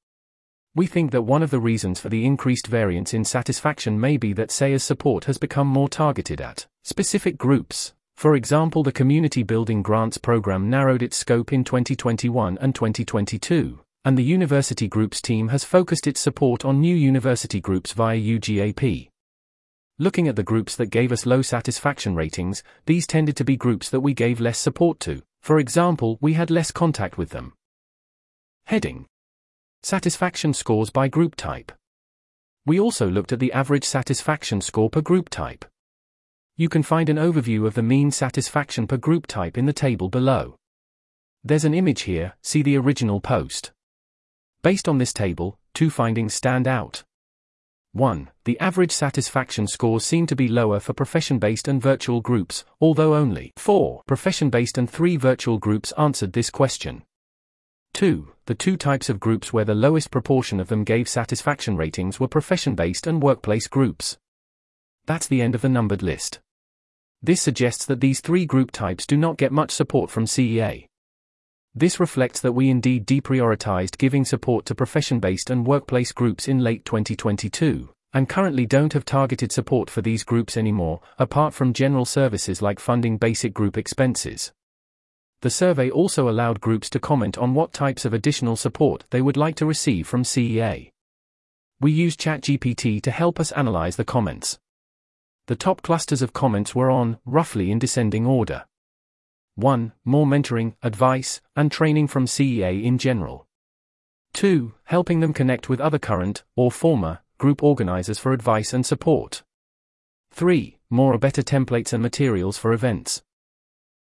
We 0.73 0.87
think 0.87 1.11
that 1.11 1.23
one 1.23 1.43
of 1.43 1.51
the 1.51 1.59
reasons 1.59 1.99
for 1.99 2.09
the 2.09 2.25
increased 2.25 2.67
variance 2.67 3.13
in 3.13 3.25
satisfaction 3.25 3.99
may 3.99 4.17
be 4.17 4.33
that 4.33 4.49
CEA's 4.49 4.83
support 4.83 5.25
has 5.25 5.37
become 5.37 5.67
more 5.67 5.89
targeted 5.89 6.39
at 6.41 6.65
specific 6.83 7.37
groups. 7.37 7.93
For 8.15 8.35
example, 8.35 8.81
the 8.81 8.91
Community 8.91 9.43
Building 9.43 9.81
Grants 9.81 10.17
Program 10.17 10.69
narrowed 10.69 11.01
its 11.01 11.17
scope 11.17 11.51
in 11.51 11.63
2021 11.63 12.57
and 12.59 12.73
2022, 12.73 13.79
and 14.05 14.17
the 14.17 14.23
University 14.23 14.87
Groups 14.87 15.21
team 15.21 15.49
has 15.49 15.63
focused 15.63 16.07
its 16.07 16.21
support 16.21 16.63
on 16.63 16.79
new 16.79 16.95
university 16.95 17.59
groups 17.59 17.91
via 17.91 18.17
UGAP. 18.17 19.10
Looking 20.01 20.27
at 20.27 20.35
the 20.35 20.41
groups 20.41 20.75
that 20.77 20.87
gave 20.87 21.11
us 21.11 21.27
low 21.27 21.43
satisfaction 21.43 22.15
ratings, 22.15 22.63
these 22.87 23.05
tended 23.05 23.35
to 23.35 23.43
be 23.43 23.55
groups 23.55 23.87
that 23.91 23.99
we 23.99 24.15
gave 24.15 24.39
less 24.39 24.57
support 24.57 24.99
to. 25.01 25.21
For 25.43 25.59
example, 25.59 26.17
we 26.19 26.33
had 26.33 26.49
less 26.49 26.71
contact 26.71 27.19
with 27.19 27.29
them. 27.29 27.53
Heading 28.65 29.05
Satisfaction 29.83 30.55
scores 30.55 30.89
by 30.89 31.07
group 31.07 31.35
type. 31.35 31.71
We 32.65 32.79
also 32.79 33.07
looked 33.07 33.31
at 33.31 33.37
the 33.37 33.53
average 33.53 33.83
satisfaction 33.83 34.59
score 34.59 34.89
per 34.89 35.01
group 35.01 35.29
type. 35.29 35.65
You 36.57 36.67
can 36.67 36.81
find 36.81 37.07
an 37.07 37.17
overview 37.17 37.67
of 37.67 37.75
the 37.75 37.83
mean 37.83 38.09
satisfaction 38.09 38.87
per 38.87 38.97
group 38.97 39.27
type 39.27 39.55
in 39.55 39.67
the 39.67 39.71
table 39.71 40.09
below. 40.09 40.55
There's 41.43 41.65
an 41.65 41.75
image 41.75 42.01
here, 42.01 42.33
see 42.41 42.63
the 42.63 42.75
original 42.75 43.21
post. 43.21 43.71
Based 44.63 44.89
on 44.89 44.97
this 44.97 45.13
table, 45.13 45.59
two 45.75 45.91
findings 45.91 46.33
stand 46.33 46.67
out. 46.67 47.03
1. 47.93 48.29
The 48.45 48.59
average 48.59 48.91
satisfaction 48.91 49.67
scores 49.67 50.05
seem 50.05 50.25
to 50.27 50.35
be 50.35 50.47
lower 50.47 50.79
for 50.79 50.93
profession 50.93 51.39
based 51.39 51.67
and 51.67 51.81
virtual 51.81 52.21
groups, 52.21 52.63
although 52.79 53.15
only 53.15 53.51
4 53.57 54.03
profession 54.07 54.49
based 54.49 54.77
and 54.77 54.89
3 54.89 55.17
virtual 55.17 55.57
groups 55.57 55.91
answered 55.97 56.33
this 56.33 56.49
question. 56.49 57.03
2. 57.93 58.31
The 58.45 58.55
two 58.55 58.77
types 58.77 59.09
of 59.09 59.19
groups 59.19 59.51
where 59.51 59.65
the 59.65 59.75
lowest 59.75 60.11
proportion 60.11 60.59
of 60.59 60.69
them 60.69 60.83
gave 60.83 61.09
satisfaction 61.09 61.75
ratings 61.75 62.19
were 62.19 62.27
profession 62.27 62.75
based 62.75 63.07
and 63.07 63.21
workplace 63.21 63.67
groups. 63.67 64.17
That's 65.05 65.27
the 65.27 65.41
end 65.41 65.55
of 65.55 65.61
the 65.61 65.69
numbered 65.69 66.01
list. 66.01 66.39
This 67.21 67.41
suggests 67.41 67.85
that 67.85 67.99
these 67.99 68.21
three 68.21 68.45
group 68.45 68.71
types 68.71 69.05
do 69.05 69.17
not 69.17 69.37
get 69.37 69.51
much 69.51 69.71
support 69.71 70.09
from 70.09 70.25
CEA. 70.25 70.87
This 71.73 72.01
reflects 72.01 72.41
that 72.41 72.51
we 72.51 72.69
indeed 72.69 73.07
deprioritized 73.07 73.97
giving 73.97 74.25
support 74.25 74.65
to 74.65 74.75
profession 74.75 75.19
based 75.21 75.49
and 75.49 75.65
workplace 75.65 76.11
groups 76.11 76.49
in 76.49 76.59
late 76.59 76.83
2022, 76.83 77.89
and 78.13 78.27
currently 78.27 78.65
don't 78.65 78.91
have 78.91 79.05
targeted 79.05 79.53
support 79.53 79.89
for 79.89 80.01
these 80.01 80.25
groups 80.25 80.57
anymore, 80.57 80.99
apart 81.17 81.53
from 81.53 81.71
general 81.71 82.03
services 82.03 82.61
like 82.61 82.79
funding 82.79 83.17
basic 83.17 83.53
group 83.53 83.77
expenses. 83.77 84.51
The 85.41 85.49
survey 85.49 85.89
also 85.89 86.29
allowed 86.29 86.59
groups 86.59 86.89
to 86.89 86.99
comment 86.99 87.37
on 87.37 87.53
what 87.53 87.71
types 87.71 88.03
of 88.03 88.13
additional 88.13 88.57
support 88.57 89.05
they 89.09 89.21
would 89.21 89.37
like 89.37 89.55
to 89.55 89.65
receive 89.65 90.07
from 90.07 90.23
CEA. 90.23 90.91
We 91.79 91.91
used 91.91 92.19
ChatGPT 92.19 93.01
to 93.01 93.11
help 93.11 93.39
us 93.39 93.53
analyze 93.53 93.95
the 93.95 94.03
comments. 94.03 94.59
The 95.47 95.55
top 95.55 95.81
clusters 95.81 96.21
of 96.21 96.33
comments 96.33 96.75
were 96.75 96.91
on, 96.91 97.17
roughly 97.25 97.71
in 97.71 97.79
descending 97.79 98.25
order. 98.25 98.65
1. 99.55 99.91
More 100.05 100.25
mentoring, 100.25 100.75
advice, 100.81 101.41
and 101.55 101.71
training 101.71 102.07
from 102.07 102.25
CEA 102.25 102.83
in 102.83 102.97
general. 102.97 103.47
2. 104.33 104.73
Helping 104.85 105.19
them 105.19 105.33
connect 105.33 105.69
with 105.69 105.81
other 105.81 105.99
current, 105.99 106.43
or 106.55 106.71
former, 106.71 107.19
group 107.37 107.61
organizers 107.61 108.17
for 108.17 108.31
advice 108.31 108.73
and 108.73 108.85
support. 108.85 109.43
3. 110.31 110.77
More 110.89 111.13
or 111.13 111.17
better 111.17 111.41
templates 111.41 111.91
and 111.93 112.01
materials 112.01 112.57
for 112.57 112.71
events. 112.71 113.23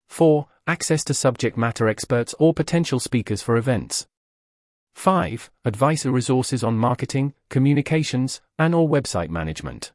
4. 0.08 0.48
Access 0.68 1.04
to 1.06 1.14
subject 1.14 1.58
matter 1.58 1.88
experts 1.88 2.36
or 2.38 2.54
potential 2.54 3.00
speakers 3.00 3.42
for 3.42 3.58
events. 3.58 4.08
5. 4.94 5.50
Advisor 5.66 6.12
resources 6.12 6.64
on 6.64 6.78
marketing, 6.78 7.34
communications, 7.50 8.42
and 8.58 8.76
or 8.76 8.88
website 8.88 9.30
management. 9.30 9.92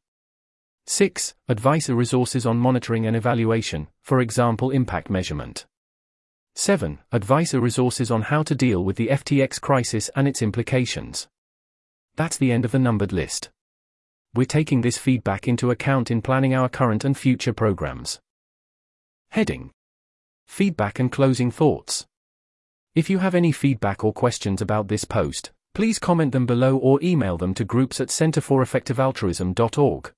6. 0.86 1.34
Advisor 1.48 1.94
resources 1.94 2.44
on 2.44 2.58
monitoring 2.58 3.06
and 3.06 3.16
evaluation, 3.16 3.88
for 4.02 4.20
example 4.20 4.70
impact 4.70 5.08
measurement. 5.08 5.64
7. 6.56 6.98
Advisor 7.10 7.58
resources 7.58 8.10
on 8.10 8.22
how 8.22 8.42
to 8.42 8.54
deal 8.54 8.84
with 8.84 8.96
the 8.96 9.08
FTX 9.08 9.60
crisis 9.60 10.10
and 10.14 10.28
its 10.28 10.42
implications. 10.42 11.26
That's 12.16 12.36
the 12.36 12.52
end 12.52 12.66
of 12.66 12.70
the 12.70 12.78
numbered 12.78 13.12
list. 13.12 13.48
We're 14.34 14.44
taking 14.44 14.82
this 14.82 14.98
feedback 14.98 15.48
into 15.48 15.70
account 15.70 16.10
in 16.10 16.20
planning 16.20 16.54
our 16.54 16.68
current 16.68 17.02
and 17.02 17.16
future 17.16 17.54
programs. 17.54 18.20
Heading 19.30 19.70
Feedback 20.46 20.98
and 20.98 21.10
closing 21.10 21.50
thoughts. 21.50 22.06
If 22.94 23.08
you 23.08 23.18
have 23.18 23.34
any 23.34 23.52
feedback 23.52 24.04
or 24.04 24.12
questions 24.12 24.60
about 24.60 24.88
this 24.88 25.04
post, 25.04 25.50
please 25.72 25.98
comment 25.98 26.32
them 26.32 26.44
below 26.44 26.76
or 26.76 27.02
email 27.02 27.38
them 27.38 27.54
to 27.54 27.64
groups 27.64 28.00
at 28.00 28.08
centerforeffectivealtruism.org. 28.08 30.12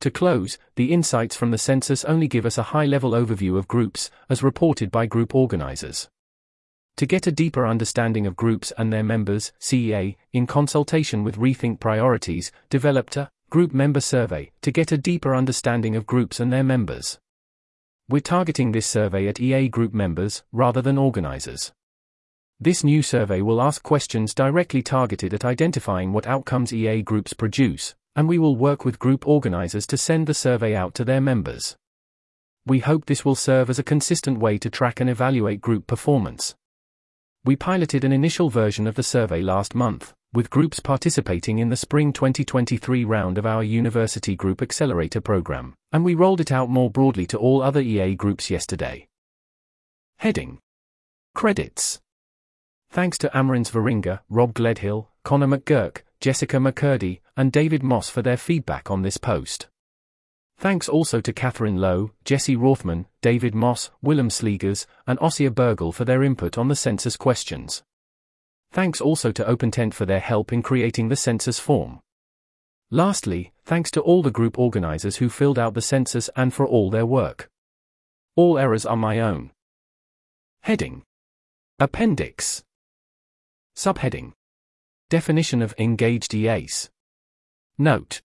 To 0.00 0.10
close, 0.10 0.58
the 0.76 0.92
insights 0.92 1.34
from 1.34 1.50
the 1.50 1.58
census 1.58 2.04
only 2.04 2.28
give 2.28 2.44
us 2.44 2.58
a 2.58 2.70
high 2.74 2.86
level 2.86 3.12
overview 3.12 3.56
of 3.56 3.68
groups, 3.68 4.10
as 4.28 4.42
reported 4.42 4.90
by 4.90 5.06
group 5.06 5.34
organizers. 5.34 6.08
To 6.98 7.06
get 7.06 7.26
a 7.26 7.32
deeper 7.32 7.66
understanding 7.66 8.26
of 8.26 8.36
groups 8.36 8.72
and 8.78 8.92
their 8.92 9.02
members, 9.02 9.52
CEA, 9.60 10.16
in 10.32 10.46
consultation 10.46 11.24
with 11.24 11.38
Rethink 11.38 11.80
Priorities, 11.80 12.52
developed 12.70 13.16
a 13.16 13.30
group 13.50 13.74
member 13.74 14.00
survey 14.00 14.52
to 14.62 14.70
get 14.70 14.92
a 14.92 14.98
deeper 14.98 15.34
understanding 15.34 15.96
of 15.96 16.06
groups 16.06 16.38
and 16.38 16.52
their 16.52 16.62
members. 16.62 17.18
We're 18.08 18.20
targeting 18.20 18.72
this 18.72 18.86
survey 18.86 19.26
at 19.26 19.40
EA 19.40 19.68
group 19.68 19.94
members, 19.94 20.44
rather 20.52 20.82
than 20.82 20.98
organizers. 20.98 21.72
This 22.60 22.84
new 22.84 23.02
survey 23.02 23.40
will 23.40 23.60
ask 23.60 23.82
questions 23.82 24.34
directly 24.34 24.82
targeted 24.82 25.34
at 25.34 25.44
identifying 25.44 26.12
what 26.12 26.26
outcomes 26.26 26.72
EA 26.72 27.02
groups 27.02 27.32
produce, 27.32 27.94
and 28.16 28.28
we 28.28 28.38
will 28.38 28.56
work 28.56 28.84
with 28.84 28.98
group 28.98 29.26
organizers 29.26 29.86
to 29.86 29.96
send 29.96 30.26
the 30.26 30.34
survey 30.34 30.74
out 30.74 30.94
to 30.94 31.04
their 31.04 31.20
members. 31.20 31.76
We 32.66 32.78
hope 32.78 33.06
this 33.06 33.24
will 33.24 33.34
serve 33.34 33.68
as 33.68 33.78
a 33.78 33.84
consistent 33.84 34.38
way 34.38 34.58
to 34.58 34.70
track 34.70 35.00
and 35.00 35.10
evaluate 35.10 35.60
group 35.60 35.86
performance. 35.86 36.54
We 37.44 37.56
piloted 37.56 38.04
an 38.04 38.12
initial 38.12 38.48
version 38.48 38.86
of 38.86 38.94
the 38.94 39.02
survey 39.02 39.42
last 39.42 39.74
month, 39.74 40.14
with 40.32 40.48
groups 40.48 40.80
participating 40.80 41.58
in 41.58 41.68
the 41.68 41.76
spring 41.76 42.12
2023 42.12 43.04
round 43.04 43.36
of 43.36 43.44
our 43.44 43.62
University 43.62 44.34
Group 44.34 44.62
Accelerator 44.62 45.20
program, 45.20 45.74
and 45.92 46.04
we 46.04 46.14
rolled 46.14 46.40
it 46.40 46.50
out 46.50 46.70
more 46.70 46.90
broadly 46.90 47.26
to 47.26 47.38
all 47.38 47.62
other 47.62 47.80
EA 47.80 48.14
groups 48.14 48.50
yesterday. 48.50 49.06
Heading 50.18 50.58
Credits 51.34 52.00
Thanks 52.90 53.18
to 53.18 53.28
Amarins 53.34 53.70
Veringa, 53.70 54.20
Rob 54.30 54.54
Gledhill, 54.54 55.08
Connor 55.22 55.48
McGurk, 55.48 56.02
Jessica 56.20 56.56
McCurdy, 56.56 57.20
and 57.36 57.52
David 57.52 57.82
Moss 57.82 58.08
for 58.08 58.22
their 58.22 58.36
feedback 58.36 58.90
on 58.90 59.02
this 59.02 59.16
post. 59.16 59.68
Thanks 60.56 60.88
also 60.88 61.20
to 61.20 61.32
Catherine 61.32 61.76
Lowe, 61.76 62.12
Jesse 62.24 62.56
Rothman, 62.56 63.06
David 63.20 63.54
Moss, 63.54 63.90
Willem 64.02 64.28
Sleegers, 64.28 64.86
and 65.06 65.18
Ossia 65.18 65.50
Bergel 65.50 65.92
for 65.92 66.04
their 66.04 66.22
input 66.22 66.56
on 66.56 66.68
the 66.68 66.76
census 66.76 67.16
questions. 67.16 67.82
Thanks 68.70 69.00
also 69.00 69.32
to 69.32 69.44
OpenTent 69.44 69.94
for 69.94 70.06
their 70.06 70.20
help 70.20 70.52
in 70.52 70.62
creating 70.62 71.08
the 71.08 71.16
census 71.16 71.58
form. 71.58 72.00
Lastly, 72.90 73.52
thanks 73.64 73.90
to 73.92 74.00
all 74.00 74.22
the 74.22 74.30
group 74.30 74.58
organizers 74.58 75.16
who 75.16 75.28
filled 75.28 75.58
out 75.58 75.74
the 75.74 75.82
census 75.82 76.30
and 76.36 76.54
for 76.54 76.66
all 76.66 76.90
their 76.90 77.06
work. 77.06 77.50
All 78.36 78.58
errors 78.58 78.86
are 78.86 78.96
my 78.96 79.20
own. 79.20 79.50
Heading 80.62 81.02
Appendix 81.78 82.62
Subheading 83.76 84.32
Definition 85.10 85.60
of 85.60 85.74
Engaged 85.78 86.34
EAs 86.34 86.90
Note 87.78 88.20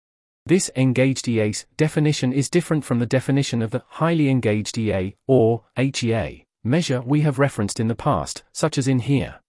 this 0.49 0.71
engaged 0.75 1.27
EAs 1.27 1.67
definition 1.77 2.33
is 2.33 2.49
different 2.49 2.83
from 2.83 2.97
the 2.97 3.05
definition 3.05 3.61
of 3.61 3.69
the 3.69 3.83
highly 3.87 4.29
engaged 4.29 4.79
EA, 4.79 5.15
or 5.27 5.65
HEA, 5.75 6.43
measure 6.63 7.01
we 7.01 7.21
have 7.21 7.37
referenced 7.37 7.79
in 7.79 7.87
the 7.87 7.93
past, 7.93 8.43
such 8.51 8.79
as 8.79 8.87
in 8.87 8.97
here. 8.97 9.41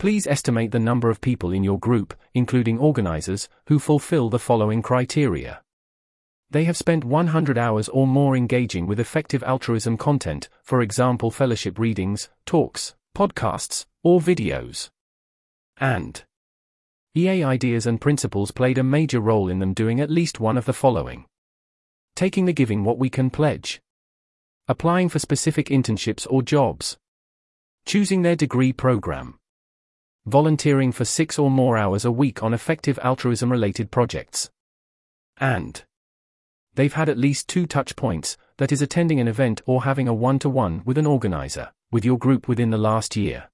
Please 0.00 0.26
estimate 0.26 0.72
the 0.72 0.80
number 0.80 1.08
of 1.08 1.20
people 1.20 1.52
in 1.52 1.62
your 1.62 1.78
group, 1.78 2.14
including 2.34 2.80
organizers, 2.80 3.48
who 3.68 3.78
fulfill 3.78 4.28
the 4.28 4.40
following 4.40 4.82
criteria. 4.82 5.62
They 6.50 6.64
have 6.64 6.76
spent 6.76 7.04
100 7.04 7.56
hours 7.56 7.88
or 7.88 8.08
more 8.08 8.36
engaging 8.36 8.88
with 8.88 8.98
effective 8.98 9.44
altruism 9.44 9.96
content, 9.96 10.48
for 10.64 10.80
example, 10.80 11.30
fellowship 11.30 11.78
readings, 11.78 12.28
talks, 12.44 12.96
podcasts, 13.16 13.86
or 14.02 14.18
videos. 14.18 14.88
And 15.76 16.24
EA 17.18 17.42
ideas 17.42 17.84
and 17.84 18.00
principles 18.00 18.52
played 18.52 18.78
a 18.78 18.84
major 18.84 19.18
role 19.18 19.48
in 19.48 19.58
them 19.58 19.74
doing 19.74 20.00
at 20.00 20.08
least 20.08 20.38
one 20.38 20.56
of 20.56 20.66
the 20.66 20.72
following. 20.72 21.24
Taking 22.14 22.44
the 22.44 22.52
giving 22.52 22.84
what 22.84 22.96
we 22.96 23.10
can 23.10 23.28
pledge, 23.28 23.80
applying 24.68 25.08
for 25.08 25.18
specific 25.18 25.66
internships 25.66 26.28
or 26.30 26.42
jobs, 26.42 26.96
choosing 27.86 28.22
their 28.22 28.36
degree 28.36 28.72
program, 28.72 29.36
volunteering 30.26 30.92
for 30.92 31.04
six 31.04 31.40
or 31.40 31.50
more 31.50 31.76
hours 31.76 32.04
a 32.04 32.12
week 32.12 32.40
on 32.44 32.54
effective 32.54 33.00
altruism 33.02 33.50
related 33.50 33.90
projects, 33.90 34.48
and 35.38 35.82
they've 36.74 36.94
had 36.94 37.08
at 37.08 37.18
least 37.18 37.48
two 37.48 37.66
touch 37.66 37.96
points, 37.96 38.36
that 38.58 38.70
is, 38.70 38.80
attending 38.80 39.18
an 39.18 39.26
event 39.26 39.60
or 39.66 39.82
having 39.82 40.06
a 40.06 40.14
one 40.14 40.38
to 40.38 40.48
one 40.48 40.82
with 40.84 40.98
an 40.98 41.06
organizer, 41.06 41.72
with 41.90 42.04
your 42.04 42.18
group 42.18 42.46
within 42.46 42.70
the 42.70 42.78
last 42.78 43.16
year. 43.16 43.48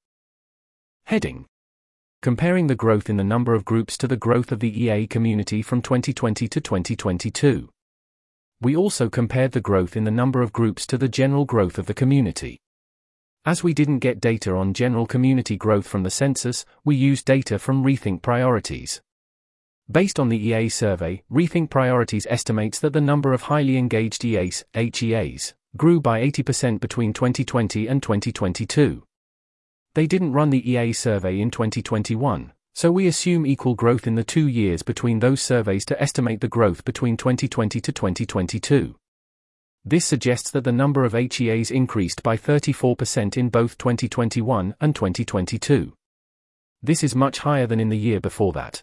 Heading 1.06 1.46
Comparing 2.24 2.68
the 2.68 2.74
growth 2.74 3.10
in 3.10 3.18
the 3.18 3.22
number 3.22 3.52
of 3.52 3.66
groups 3.66 3.98
to 3.98 4.08
the 4.08 4.16
growth 4.16 4.50
of 4.50 4.60
the 4.60 4.84
EA 4.84 5.06
community 5.06 5.60
from 5.60 5.82
2020 5.82 6.48
to 6.48 6.58
2022. 6.58 7.68
We 8.62 8.74
also 8.74 9.10
compared 9.10 9.52
the 9.52 9.60
growth 9.60 9.94
in 9.94 10.04
the 10.04 10.10
number 10.10 10.40
of 10.40 10.50
groups 10.50 10.86
to 10.86 10.96
the 10.96 11.06
general 11.06 11.44
growth 11.44 11.76
of 11.76 11.84
the 11.84 11.92
community. 11.92 12.62
As 13.44 13.62
we 13.62 13.74
didn't 13.74 13.98
get 13.98 14.22
data 14.22 14.54
on 14.54 14.72
general 14.72 15.04
community 15.04 15.58
growth 15.58 15.86
from 15.86 16.02
the 16.02 16.08
census, 16.08 16.64
we 16.82 16.96
used 16.96 17.26
data 17.26 17.58
from 17.58 17.84
Rethink 17.84 18.22
Priorities. 18.22 19.02
Based 19.90 20.18
on 20.18 20.30
the 20.30 20.38
EA 20.38 20.70
survey, 20.70 21.22
Rethink 21.30 21.68
Priorities 21.68 22.26
estimates 22.30 22.78
that 22.78 22.94
the 22.94 23.02
number 23.02 23.34
of 23.34 23.42
highly 23.42 23.76
engaged 23.76 24.24
EAs, 24.24 24.64
HEAs, 24.72 25.52
grew 25.76 26.00
by 26.00 26.22
80% 26.22 26.80
between 26.80 27.12
2020 27.12 27.86
and 27.86 28.02
2022. 28.02 29.02
They 29.94 30.06
didn't 30.08 30.32
run 30.32 30.50
the 30.50 30.68
EA 30.68 30.92
survey 30.92 31.40
in 31.40 31.50
2021, 31.50 32.52
so 32.74 32.90
we 32.90 33.06
assume 33.06 33.46
equal 33.46 33.74
growth 33.74 34.06
in 34.06 34.16
the 34.16 34.24
two 34.24 34.48
years 34.48 34.82
between 34.82 35.20
those 35.20 35.40
surveys 35.40 35.84
to 35.86 36.02
estimate 36.02 36.40
the 36.40 36.48
growth 36.48 36.84
between 36.84 37.16
2020 37.16 37.80
to 37.80 37.92
2022. 37.92 38.96
This 39.84 40.04
suggests 40.04 40.50
that 40.50 40.64
the 40.64 40.72
number 40.72 41.04
of 41.04 41.12
HEAs 41.12 41.70
increased 41.70 42.22
by 42.22 42.36
34% 42.36 43.36
in 43.36 43.50
both 43.50 43.78
2021 43.78 44.74
and 44.80 44.94
2022. 44.94 45.92
This 46.82 47.04
is 47.04 47.14
much 47.14 47.38
higher 47.38 47.66
than 47.66 47.78
in 47.78 47.90
the 47.90 47.98
year 47.98 48.20
before 48.20 48.52
that 48.54 48.82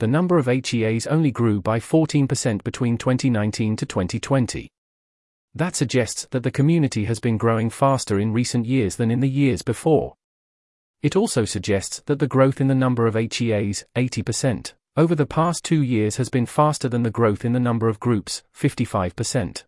the 0.00 0.06
number 0.06 0.38
of 0.38 0.46
HEAs 0.46 1.06
only 1.06 1.30
grew 1.30 1.60
by 1.60 1.78
14% 1.78 2.64
between 2.64 2.96
2019 2.96 3.76
to 3.76 3.84
2020. 3.84 4.70
That 5.54 5.76
suggests 5.76 6.26
that 6.30 6.42
the 6.42 6.50
community 6.50 7.04
has 7.04 7.20
been 7.20 7.36
growing 7.36 7.68
faster 7.68 8.18
in 8.18 8.32
recent 8.32 8.64
years 8.64 8.96
than 8.96 9.10
in 9.10 9.20
the 9.20 9.28
years 9.28 9.60
before. 9.60 10.14
It 11.02 11.16
also 11.16 11.44
suggests 11.44 12.02
that 12.06 12.18
the 12.18 12.26
growth 12.26 12.60
in 12.60 12.68
the 12.68 12.74
number 12.74 13.06
of 13.06 13.14
HEAs, 13.14 13.84
80%, 13.96 14.74
over 14.96 15.14
the 15.14 15.24
past 15.24 15.64
two 15.64 15.82
years 15.82 16.16
has 16.16 16.28
been 16.28 16.44
faster 16.44 16.88
than 16.88 17.04
the 17.04 17.10
growth 17.10 17.44
in 17.44 17.54
the 17.54 17.60
number 17.60 17.88
of 17.88 18.00
groups, 18.00 18.42
55%. 18.54 19.64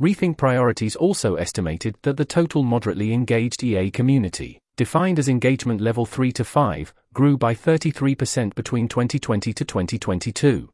Rethink 0.00 0.36
Priorities 0.36 0.96
also 0.96 1.36
estimated 1.36 1.96
that 2.02 2.16
the 2.16 2.24
total 2.24 2.62
moderately 2.62 3.12
engaged 3.12 3.62
EA 3.62 3.90
community, 3.90 4.58
defined 4.76 5.18
as 5.18 5.28
engagement 5.28 5.80
level 5.80 6.04
3 6.04 6.32
to 6.32 6.44
5, 6.44 6.92
grew 7.14 7.38
by 7.38 7.54
33% 7.54 8.54
between 8.54 8.88
2020 8.88 9.52
to 9.52 9.64
2022. 9.64 10.68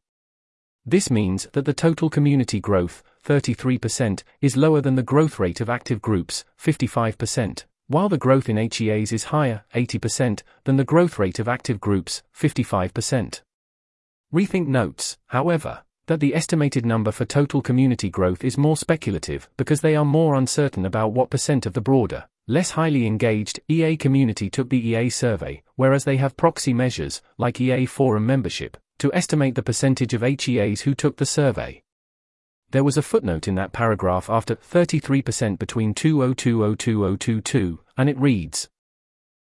This 0.85 1.11
means 1.11 1.47
that 1.53 1.65
the 1.65 1.73
total 1.73 2.09
community 2.09 2.59
growth, 2.59 3.03
33%, 3.23 4.23
is 4.41 4.57
lower 4.57 4.81
than 4.81 4.95
the 4.95 5.03
growth 5.03 5.37
rate 5.37 5.61
of 5.61 5.69
active 5.69 6.01
groups, 6.01 6.43
55%, 6.59 7.65
while 7.91 8.07
the 8.07 8.17
growth 8.17 8.47
in 8.47 8.55
HEAs 8.55 9.11
is 9.11 9.25
higher, 9.25 9.65
80%, 9.75 10.43
than 10.63 10.77
the 10.77 10.85
growth 10.85 11.19
rate 11.19 11.39
of 11.39 11.49
active 11.49 11.81
groups, 11.81 12.23
55%. 12.33 13.41
Rethink 14.33 14.67
notes, 14.67 15.17
however, 15.27 15.83
that 16.07 16.21
the 16.21 16.33
estimated 16.33 16.85
number 16.85 17.11
for 17.11 17.25
total 17.25 17.61
community 17.61 18.09
growth 18.09 18.45
is 18.45 18.57
more 18.57 18.77
speculative 18.77 19.49
because 19.57 19.81
they 19.81 19.95
are 19.95 20.05
more 20.05 20.35
uncertain 20.35 20.85
about 20.85 21.11
what 21.11 21.29
percent 21.29 21.65
of 21.65 21.73
the 21.73 21.81
broader, 21.81 22.25
less 22.47 22.71
highly 22.71 23.05
engaged 23.05 23.59
EA 23.67 23.97
community 23.97 24.49
took 24.49 24.69
the 24.69 24.87
EA 24.87 25.09
survey, 25.09 25.61
whereas 25.75 26.05
they 26.05 26.15
have 26.15 26.37
proxy 26.37 26.73
measures, 26.73 27.21
like 27.37 27.59
EA 27.59 27.85
forum 27.85 28.25
membership, 28.25 28.77
to 28.99 29.13
estimate 29.13 29.55
the 29.55 29.63
percentage 29.63 30.13
of 30.13 30.21
HEAs 30.21 30.81
who 30.81 30.95
took 30.95 31.17
the 31.17 31.25
survey. 31.25 31.83
There 32.71 32.83
was 32.85 32.95
a 32.95 33.01
footnote 33.01 33.49
in 33.49 33.55
that 33.55 33.73
paragraph 33.73 34.29
after 34.29 34.55
33% 34.55 35.59
between 35.59 35.93
2020-2022, 35.93 37.79
and 37.97 38.09
it 38.09 38.17
reads. 38.17 38.69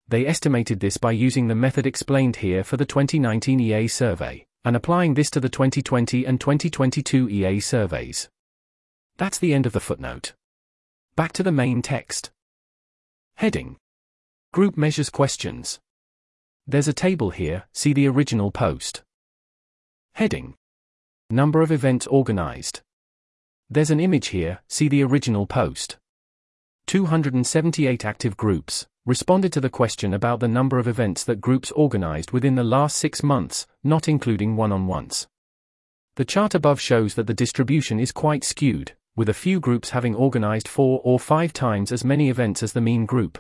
They 0.10 0.28
estimated 0.28 0.82
this 0.82 0.98
by 0.98 1.14
using 1.14 1.48
the 1.48 1.56
method 1.56 1.88
explained 1.88 2.36
here 2.38 2.66
for 2.66 2.76
the 2.76 2.86
2019 2.86 3.62
EA 3.62 3.88
survey, 3.88 4.46
and 4.66 4.76
applying 4.76 5.14
this 5.14 5.30
to 5.32 5.40
the 5.40 5.48
2020 5.48 6.26
and 6.26 6.42
2022 6.42 7.30
EA 7.30 7.62
surveys. 7.62 8.28
That's 9.16 9.40
the 9.40 9.54
end 9.54 9.66
of 9.66 9.72
the 9.72 9.80
footnote. 9.80 10.34
Back 11.16 11.32
to 11.34 11.44
the 11.44 11.52
main 11.52 11.82
text. 11.82 12.30
Heading 13.36 13.78
Group 14.52 14.76
Measures 14.76 15.10
Questions. 15.10 15.80
There's 16.68 16.90
a 16.90 16.94
table 16.94 17.30
here, 17.30 17.64
see 17.72 17.94
the 17.94 18.10
original 18.10 18.52
post. 18.52 19.02
Heading 20.16 20.56
Number 21.30 21.62
of 21.62 21.72
events 21.72 22.06
organized. 22.08 22.82
There's 23.74 23.90
an 23.90 24.00
image 24.00 24.28
here, 24.28 24.60
see 24.68 24.88
the 24.88 25.04
original 25.04 25.48
post. 25.48 25.98
278 26.86 28.06
active 28.06 28.38
groups 28.38 28.86
responded 29.08 29.52
to 29.54 29.60
the 29.60 29.68
question 29.72 30.14
about 30.14 30.42
the 30.42 30.48
number 30.48 30.78
of 30.78 30.88
events 30.88 31.24
that 31.24 31.42
groups 31.42 31.72
organized 31.72 32.30
within 32.30 32.54
the 32.54 32.64
last 32.64 32.96
six 32.98 33.24
months, 33.24 33.66
not 33.84 34.08
including 34.08 34.56
one 34.56 34.72
on 34.72 34.86
ones. 34.86 35.26
The 36.18 36.24
chart 36.24 36.54
above 36.54 36.80
shows 36.80 37.16
that 37.16 37.26
the 37.26 37.34
distribution 37.34 38.00
is 38.00 38.12
quite 38.12 38.44
skewed, 38.44 38.92
with 39.16 39.28
a 39.28 39.34
few 39.34 39.60
groups 39.60 39.90
having 39.90 40.14
organized 40.14 40.68
four 40.68 41.02
or 41.04 41.18
five 41.18 41.52
times 41.52 41.92
as 41.92 42.06
many 42.06 42.30
events 42.30 42.62
as 42.62 42.74
the 42.74 42.82
mean 42.82 43.08
group. 43.08 43.40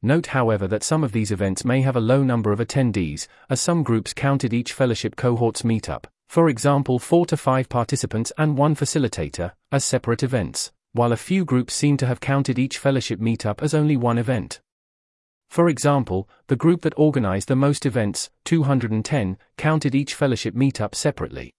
Note, 0.00 0.28
however, 0.28 0.66
that 0.68 0.82
some 0.82 1.04
of 1.04 1.12
these 1.12 1.30
events 1.30 1.66
may 1.66 1.82
have 1.82 1.96
a 1.96 2.00
low 2.00 2.22
number 2.22 2.50
of 2.50 2.60
attendees, 2.60 3.26
as 3.50 3.60
some 3.60 3.82
groups 3.82 4.14
counted 4.14 4.54
each 4.54 4.72
fellowship 4.72 5.16
cohort's 5.16 5.60
meetup, 5.60 6.04
for 6.28 6.48
example, 6.48 6.98
four 6.98 7.26
to 7.26 7.36
five 7.36 7.68
participants 7.68 8.32
and 8.38 8.58
one 8.58 8.74
facilitator, 8.74 9.52
as 9.70 9.84
separate 9.84 10.22
events, 10.22 10.72
while 10.92 11.12
a 11.12 11.16
few 11.16 11.44
groups 11.44 11.74
seem 11.74 11.96
to 11.96 12.06
have 12.06 12.20
counted 12.20 12.58
each 12.58 12.78
fellowship 12.78 13.20
meetup 13.20 13.62
as 13.62 13.74
only 13.74 13.96
one 13.96 14.18
event. 14.18 14.60
For 15.48 15.68
example, 15.68 16.28
the 16.48 16.56
group 16.56 16.82
that 16.82 16.98
organized 16.98 17.48
the 17.48 17.56
most 17.56 17.86
events, 17.86 18.30
210, 18.44 19.38
counted 19.56 19.94
each 19.94 20.14
fellowship 20.14 20.54
meetup 20.54 20.94
separately. 20.94 21.54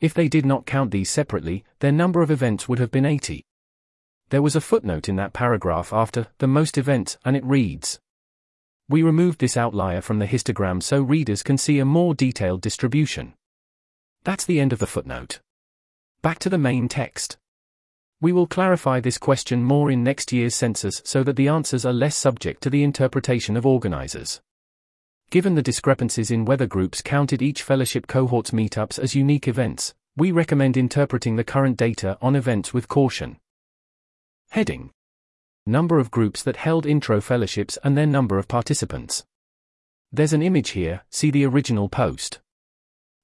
If 0.00 0.12
they 0.12 0.28
did 0.28 0.44
not 0.44 0.66
count 0.66 0.90
these 0.90 1.08
separately, 1.08 1.64
their 1.78 1.92
number 1.92 2.20
of 2.20 2.30
events 2.30 2.68
would 2.68 2.78
have 2.78 2.90
been 2.90 3.06
80. 3.06 3.42
There 4.28 4.42
was 4.42 4.56
a 4.56 4.60
footnote 4.60 5.08
in 5.08 5.16
that 5.16 5.32
paragraph 5.32 5.92
after 5.92 6.26
the 6.38 6.46
most 6.46 6.76
events, 6.76 7.16
and 7.24 7.36
it 7.36 7.44
reads 7.44 8.00
We 8.88 9.02
removed 9.02 9.38
this 9.38 9.56
outlier 9.56 10.02
from 10.02 10.18
the 10.18 10.26
histogram 10.26 10.82
so 10.82 11.00
readers 11.00 11.42
can 11.42 11.56
see 11.56 11.78
a 11.78 11.84
more 11.84 12.14
detailed 12.14 12.60
distribution. 12.60 13.34
That's 14.26 14.44
the 14.44 14.58
end 14.58 14.72
of 14.72 14.80
the 14.80 14.88
footnote. 14.88 15.38
Back 16.20 16.40
to 16.40 16.50
the 16.50 16.58
main 16.58 16.88
text. 16.88 17.36
We 18.20 18.32
will 18.32 18.48
clarify 18.48 18.98
this 18.98 19.18
question 19.18 19.62
more 19.62 19.88
in 19.88 20.02
next 20.02 20.32
year's 20.32 20.56
census 20.56 21.00
so 21.04 21.22
that 21.22 21.36
the 21.36 21.46
answers 21.46 21.86
are 21.86 21.92
less 21.92 22.16
subject 22.16 22.60
to 22.64 22.70
the 22.70 22.82
interpretation 22.82 23.56
of 23.56 23.64
organizers. 23.64 24.40
Given 25.30 25.54
the 25.54 25.62
discrepancies 25.62 26.32
in 26.32 26.44
whether 26.44 26.66
groups 26.66 27.02
counted 27.02 27.40
each 27.40 27.62
fellowship 27.62 28.08
cohort's 28.08 28.50
meetups 28.50 28.98
as 28.98 29.14
unique 29.14 29.46
events, 29.46 29.94
we 30.16 30.32
recommend 30.32 30.76
interpreting 30.76 31.36
the 31.36 31.44
current 31.44 31.76
data 31.76 32.18
on 32.20 32.34
events 32.34 32.74
with 32.74 32.88
caution. 32.88 33.36
Heading 34.50 34.90
Number 35.66 36.00
of 36.00 36.10
groups 36.10 36.42
that 36.42 36.56
held 36.56 36.84
intro 36.84 37.20
fellowships 37.20 37.78
and 37.84 37.96
their 37.96 38.06
number 38.06 38.40
of 38.40 38.48
participants. 38.48 39.24
There's 40.10 40.32
an 40.32 40.42
image 40.42 40.70
here, 40.70 41.02
see 41.10 41.30
the 41.30 41.46
original 41.46 41.88
post. 41.88 42.40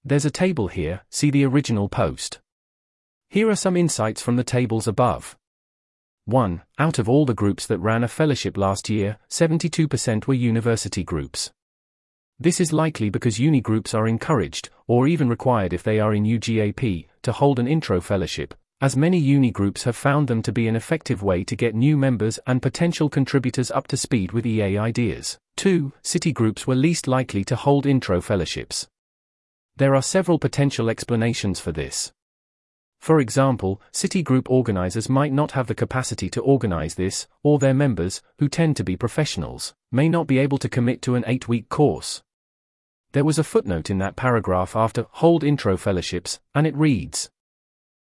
There's 0.05 0.25
a 0.25 0.31
table 0.31 0.67
here, 0.67 1.03
see 1.11 1.31
the 1.31 1.45
original 1.45 1.89
post. 1.89 2.41
Here 3.29 3.49
are 3.49 3.57
some 3.57 3.77
insights 3.77 4.21
from 4.21 4.35
the 4.35 4.43
tables 4.43 4.89
above. 4.89 5.37
1. 6.25 6.63
Out 6.79 6.99
of 6.99 7.09
all 7.09 7.25
the 7.25 7.35
groups 7.35 7.67
that 7.69 7.79
ran 7.79 8.03
a 8.03 8.09
fellowship 8.09 8.57
last 8.57 8.91
year, 8.91 9.19
72% 9.31 10.27
were 10.27 10.35
university 10.35 11.05
groups. 11.05 11.53
This 12.39 12.61
is 12.61 12.73
likely 12.73 13.11
because 13.11 13.39
uni 13.39 13.61
groups 13.61 13.95
are 13.95 14.09
encouraged, 14.09 14.71
or 14.89 15.07
even 15.07 15.29
required 15.29 15.73
if 15.73 15.85
they 15.85 16.01
are 16.01 16.13
in 16.13 16.25
UGAP, 16.25 17.07
to 17.23 17.33
hold 17.33 17.61
an 17.61 17.69
intro 17.69 18.01
fellowship, 18.01 18.55
as 18.81 18.97
many 18.97 19.19
uni 19.19 19.53
groups 19.53 19.85
have 19.85 19.95
found 19.95 20.27
them 20.27 20.43
to 20.43 20.51
be 20.51 20.67
an 20.67 20.75
effective 20.75 21.23
way 21.23 21.45
to 21.45 21.55
get 21.55 21.77
new 21.77 21.97
members 21.97 22.41
and 22.49 22.61
potential 22.61 23.09
contributors 23.09 23.71
up 23.71 23.87
to 23.87 23.97
speed 23.97 24.33
with 24.33 24.45
EA 24.45 24.77
ideas. 24.79 25.39
2. 25.59 25.93
City 26.03 26.33
groups 26.33 26.67
were 26.67 26.75
least 26.75 27.07
likely 27.07 27.45
to 27.45 27.55
hold 27.55 27.87
intro 27.87 28.21
fellowships. 28.21 28.89
There 29.83 29.97
are 29.97 30.01
several 30.01 30.39
potential 30.39 30.89
explanations 30.89 31.59
for 31.59 31.73
this. 31.73 32.13
For 33.01 33.19
example, 33.19 33.83
city 33.91 34.23
group 34.23 34.49
organizers 34.49 35.09
might 35.09 35.33
not 35.33 35.51
have 35.59 35.67
the 35.67 35.75
capacity 35.75 36.31
to 36.31 36.41
organize 36.41 36.95
this, 36.95 37.27
or 37.43 37.59
their 37.59 37.75
members, 37.75 38.23
who 38.39 38.49
tend 38.49 38.77
to 38.77 38.85
be 38.85 38.97
professionals, 38.97 39.75
may 39.91 40.09
not 40.09 40.29
be 40.29 40.39
able 40.39 40.59
to 40.59 40.69
commit 40.69 41.03
to 41.03 41.17
an 41.17 41.25
eight 41.27 41.49
week 41.49 41.69
course. 41.69 42.23
There 43.11 43.25
was 43.25 43.41
a 43.41 43.43
footnote 43.43 43.91
in 43.91 43.99
that 43.99 44.15
paragraph 44.15 44.77
after 44.77 45.07
hold 45.11 45.43
intro 45.43 45.77
fellowships, 45.77 46.39
and 46.55 46.65
it 46.65 46.77
reads 46.77 47.29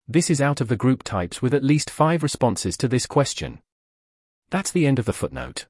This 0.07 0.29
is 0.29 0.39
out 0.39 0.61
of 0.61 0.67
the 0.67 0.77
group 0.77 1.01
types 1.01 1.41
with 1.41 1.55
at 1.55 1.63
least 1.63 1.89
five 1.89 2.21
responses 2.21 2.77
to 2.77 2.87
this 2.87 3.07
question. 3.07 3.63
That's 4.51 4.69
the 4.69 4.85
end 4.85 4.99
of 4.99 5.05
the 5.05 5.11
footnote. 5.11 5.65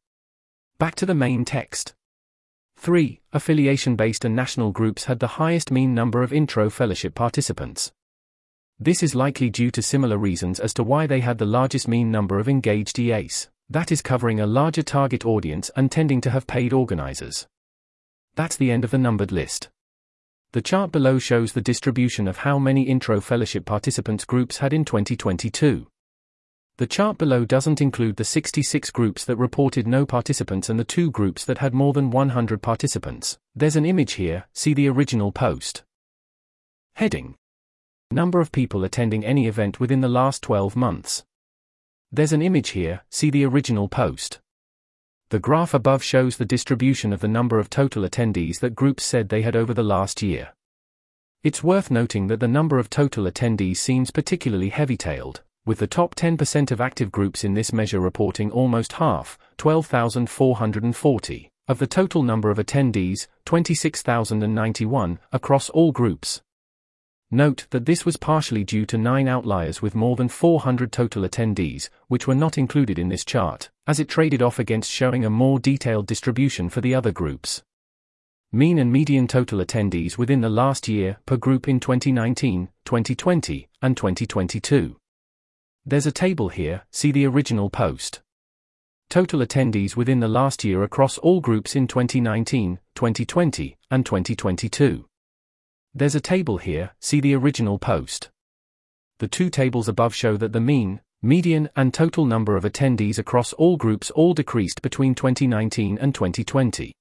Back 0.80 0.96
to 0.96 1.06
the 1.06 1.16
main 1.16 1.46
text. 1.46 1.94
3. 2.84 3.22
Affiliation 3.32 3.96
based 3.96 4.26
and 4.26 4.36
national 4.36 4.74
groups 4.74 5.06
had 5.06 5.20
the 5.20 5.40
highest 5.40 5.72
mean 5.72 5.96
number 5.96 6.22
of 6.22 6.34
intro 6.34 6.70
fellowship 6.70 7.16
participants. 7.16 7.94
This 8.78 9.02
is 9.02 9.16
likely 9.16 9.50
due 9.50 9.72
to 9.72 9.82
similar 9.82 10.18
reasons 10.18 10.60
as 10.60 10.74
to 10.74 10.84
why 10.84 11.08
they 11.08 11.22
had 11.22 11.38
the 11.38 11.46
largest 11.46 11.88
mean 11.88 12.12
number 12.12 12.40
of 12.40 12.50
engaged 12.50 13.00
EAs, 13.00 13.50
that 13.70 13.90
is 13.90 14.02
covering 14.02 14.42
a 14.42 14.46
larger 14.46 14.84
target 14.84 15.26
audience 15.26 15.72
and 15.78 15.90
tending 15.90 16.20
to 16.20 16.30
have 16.30 16.46
paid 16.46 16.74
organizers. 16.74 17.48
That's 18.36 18.58
the 18.58 18.70
end 18.70 18.84
of 18.84 18.92
the 18.92 18.98
numbered 18.98 19.32
list. 19.32 19.70
The 20.52 20.62
chart 20.62 20.92
below 20.92 21.20
shows 21.20 21.54
the 21.54 21.62
distribution 21.62 22.28
of 22.28 22.40
how 22.40 22.60
many 22.60 22.84
intro 22.84 23.22
fellowship 23.22 23.64
participants 23.64 24.26
groups 24.26 24.58
had 24.58 24.74
in 24.74 24.84
2022. 24.84 25.88
The 26.78 26.88
chart 26.88 27.20
below 27.20 27.46
doesn't 27.46 27.82
include 27.82 28.16
the 28.16 28.24
66 28.24 28.90
groups 28.90 29.26
that 29.26 29.36
reported 29.36 29.86
no 29.86 30.08
participants 30.08 30.70
and 30.70 30.80
the 30.80 30.84
two 30.84 31.12
groups 31.12 31.46
that 31.46 31.60
had 31.60 31.72
more 31.72 31.94
than 31.94 32.10
100 32.10 32.64
participants. 32.64 33.38
There's 33.54 33.76
an 33.76 33.86
image 33.86 34.14
here, 34.14 34.46
see 34.54 34.74
the 34.74 34.90
original 34.90 35.32
post. 35.32 35.84
Heading 36.96 37.36
Number 38.10 38.42
of 38.42 38.52
people 38.52 38.84
attending 38.84 39.24
any 39.24 39.46
event 39.46 39.80
within 39.80 40.02
the 40.02 40.10
last 40.10 40.42
12 40.42 40.76
months. 40.76 41.24
There's 42.12 42.34
an 42.34 42.42
image 42.42 42.70
here, 42.70 43.04
see 43.12 43.30
the 43.30 43.46
original 43.46 43.88
post. 43.88 44.40
The 45.30 45.40
graph 45.40 45.76
above 45.76 46.04
shows 46.04 46.38
the 46.38 46.46
distribution 46.46 47.14
of 47.14 47.20
the 47.20 47.28
number 47.28 47.60
of 47.60 47.70
total 47.70 48.02
attendees 48.02 48.60
that 48.62 48.76
groups 48.76 49.04
said 49.04 49.30
they 49.30 49.44
had 49.44 49.56
over 49.56 49.76
the 49.76 49.84
last 49.84 50.24
year. 50.24 50.54
It's 51.44 51.64
worth 51.64 51.92
noting 51.92 52.28
that 52.28 52.40
the 52.40 52.48
number 52.48 52.80
of 52.80 52.90
total 52.90 53.26
attendees 53.26 53.78
seems 53.78 54.10
particularly 54.10 54.70
heavy 54.70 54.98
tailed, 54.98 55.42
with 55.66 55.80
the 55.80 55.88
top 55.88 56.14
10% 56.16 56.72
of 56.72 56.82
active 56.82 57.12
groups 57.12 57.44
in 57.44 57.54
this 57.54 57.72
measure 57.72 58.00
reporting 58.00 58.52
almost 58.52 58.94
half, 58.94 59.38
12,440, 59.58 61.50
of 61.68 61.80
the 61.80 61.88
total 61.88 62.22
number 62.22 62.50
of 62.50 62.58
attendees, 62.58 63.28
26,091, 63.46 65.20
across 65.32 65.70
all 65.70 65.92
groups. 65.94 66.42
Note 67.32 67.66
that 67.72 67.86
this 67.86 68.06
was 68.06 68.18
partially 68.18 68.64
due 68.64 68.86
to 68.86 68.98
nine 68.98 69.28
outliers 69.28 69.82
with 69.82 69.96
more 69.96 70.16
than 70.16 70.28
400 70.28 70.92
total 70.92 71.24
attendees, 71.24 71.90
which 72.08 72.28
were 72.28 72.36
not 72.36 72.58
included 72.58 73.00
in 73.00 73.10
this 73.10 73.26
chart, 73.26 73.70
as 73.88 74.00
it 74.00 74.10
traded 74.10 74.42
off 74.42 74.60
against 74.60 74.92
showing 74.92 75.26
a 75.26 75.30
more 75.30 75.60
detailed 75.60 76.06
distribution 76.06 76.70
for 76.70 76.82
the 76.82 76.94
other 76.94 77.12
groups. 77.12 77.64
Mean 78.52 78.78
and 78.78 78.92
median 78.92 79.28
total 79.28 79.60
attendees 79.60 80.16
within 80.16 80.42
the 80.42 80.50
last 80.50 80.88
year 80.88 81.18
per 81.26 81.38
group 81.38 81.68
in 81.68 81.80
2019, 81.80 82.70
2020, 82.86 83.68
and 83.82 83.98
2022. 83.98 84.96
There's 85.86 86.06
a 86.06 86.14
table 86.14 86.48
here, 86.48 86.84
see 86.92 87.12
the 87.12 87.26
original 87.26 87.70
post. 87.70 88.22
Total 89.10 89.42
attendees 89.42 89.98
within 89.98 90.22
the 90.22 90.30
last 90.30 90.64
year 90.64 90.82
across 90.82 91.18
all 91.18 91.42
groups 91.42 91.76
in 91.76 91.88
2019, 91.88 92.80
2020, 92.96 93.78
and 93.92 94.06
2022. 94.06 95.06
There's 95.94 96.16
a 96.16 96.22
table 96.22 96.58
here, 96.58 96.92
see 97.02 97.20
the 97.20 97.36
original 97.36 97.80
post. 97.80 98.30
The 99.20 99.28
two 99.28 99.50
tables 99.50 99.90
above 99.90 100.16
show 100.16 100.38
that 100.38 100.54
the 100.54 100.62
mean, 100.62 101.02
median, 101.22 101.70
and 101.76 101.94
total 101.94 102.26
number 102.26 102.56
of 102.56 102.64
attendees 102.64 103.20
across 103.20 103.52
all 103.52 103.76
groups 103.76 104.10
all 104.12 104.34
decreased 104.34 104.82
between 104.82 105.14
2019 105.14 105.98
and 105.98 106.16
2020. 106.16 106.94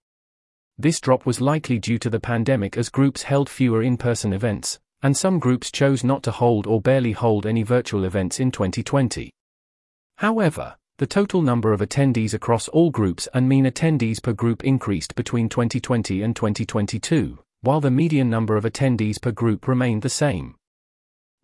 This 0.77 0.99
drop 0.99 1.25
was 1.25 1.41
likely 1.41 1.79
due 1.79 2.01
to 2.01 2.11
the 2.11 2.19
pandemic 2.21 2.77
as 2.77 2.89
groups 2.89 3.23
held 3.23 3.49
fewer 3.49 3.81
in 3.81 3.97
person 3.97 4.33
events, 4.33 4.81
and 5.03 5.17
some 5.17 5.39
groups 5.39 5.71
chose 5.71 6.05
not 6.05 6.23
to 6.23 6.31
hold 6.31 6.67
or 6.67 6.81
barely 6.81 7.13
hold 7.13 7.47
any 7.47 7.63
virtual 7.63 8.05
events 8.05 8.39
in 8.39 8.51
2020. 8.51 9.31
However, 10.17 10.77
the 10.99 11.07
total 11.07 11.43
number 11.43 11.73
of 11.73 11.81
attendees 11.81 12.35
across 12.35 12.69
all 12.69 12.91
groups 12.91 13.27
and 13.35 13.49
mean 13.49 13.65
attendees 13.65 14.23
per 14.23 14.33
group 14.33 14.63
increased 14.63 15.15
between 15.15 15.49
2020 15.49 16.23
and 16.23 16.37
2022, 16.37 17.39
while 17.63 17.81
the 17.81 17.91
median 17.91 18.31
number 18.31 18.57
of 18.57 18.65
attendees 18.65 19.21
per 19.21 19.33
group 19.33 19.67
remained 19.67 20.03
the 20.03 20.09
same. 20.09 20.55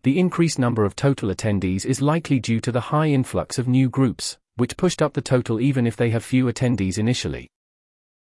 The 0.03 0.17
increased 0.17 0.59
number 0.59 0.85
of 0.85 0.95
total 0.95 1.29
attendees 1.29 1.85
is 1.85 2.01
likely 2.01 2.39
due 2.39 2.61
to 2.61 2.71
the 2.71 2.79
high 2.79 3.07
influx 3.07 3.59
of 3.59 3.67
new 3.67 3.89
groups, 3.89 4.37
which 4.55 4.77
pushed 4.77 5.01
up 5.01 5.13
the 5.13 5.21
total 5.21 5.59
even 5.59 5.85
if 5.85 5.97
they 5.97 6.11
have 6.11 6.23
few 6.23 6.45
attendees 6.45 6.97
initially. 6.97 7.49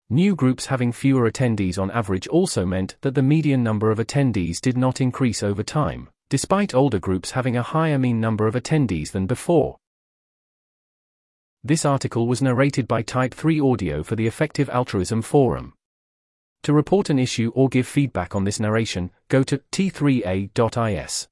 New 0.09 0.35
groups 0.35 0.67
having 0.67 0.91
fewer 0.91 1.29
attendees 1.29 1.79
on 1.79 1.89
average 1.89 2.27
also 2.27 2.63
meant 2.63 2.95
that 3.01 3.15
the 3.15 3.23
median 3.23 3.63
number 3.63 3.89
of 3.89 3.97
attendees 3.97 4.61
did 4.61 4.77
not 4.77 5.01
increase 5.01 5.41
over 5.41 5.63
time, 5.63 6.09
despite 6.29 6.75
older 6.75 6.99
groups 6.99 7.31
having 7.31 7.57
a 7.57 7.63
higher 7.63 7.97
mean 7.97 8.21
number 8.21 8.45
of 8.45 8.53
attendees 8.53 9.11
than 9.11 9.25
before. 9.25 9.77
This 11.63 11.85
article 11.85 12.27
was 12.27 12.43
narrated 12.43 12.87
by 12.87 13.01
Type 13.01 13.33
3 13.33 13.59
Audio 13.59 14.03
for 14.03 14.15
the 14.15 14.27
Effective 14.27 14.69
Altruism 14.69 15.23
Forum. 15.23 15.73
To 16.61 16.73
report 16.73 17.09
an 17.09 17.17
issue 17.17 17.51
or 17.55 17.67
give 17.67 17.87
feedback 17.87 18.35
on 18.35 18.43
this 18.43 18.59
narration, 18.59 19.09
go 19.29 19.41
to 19.41 19.57
t3a.is. 19.71 21.27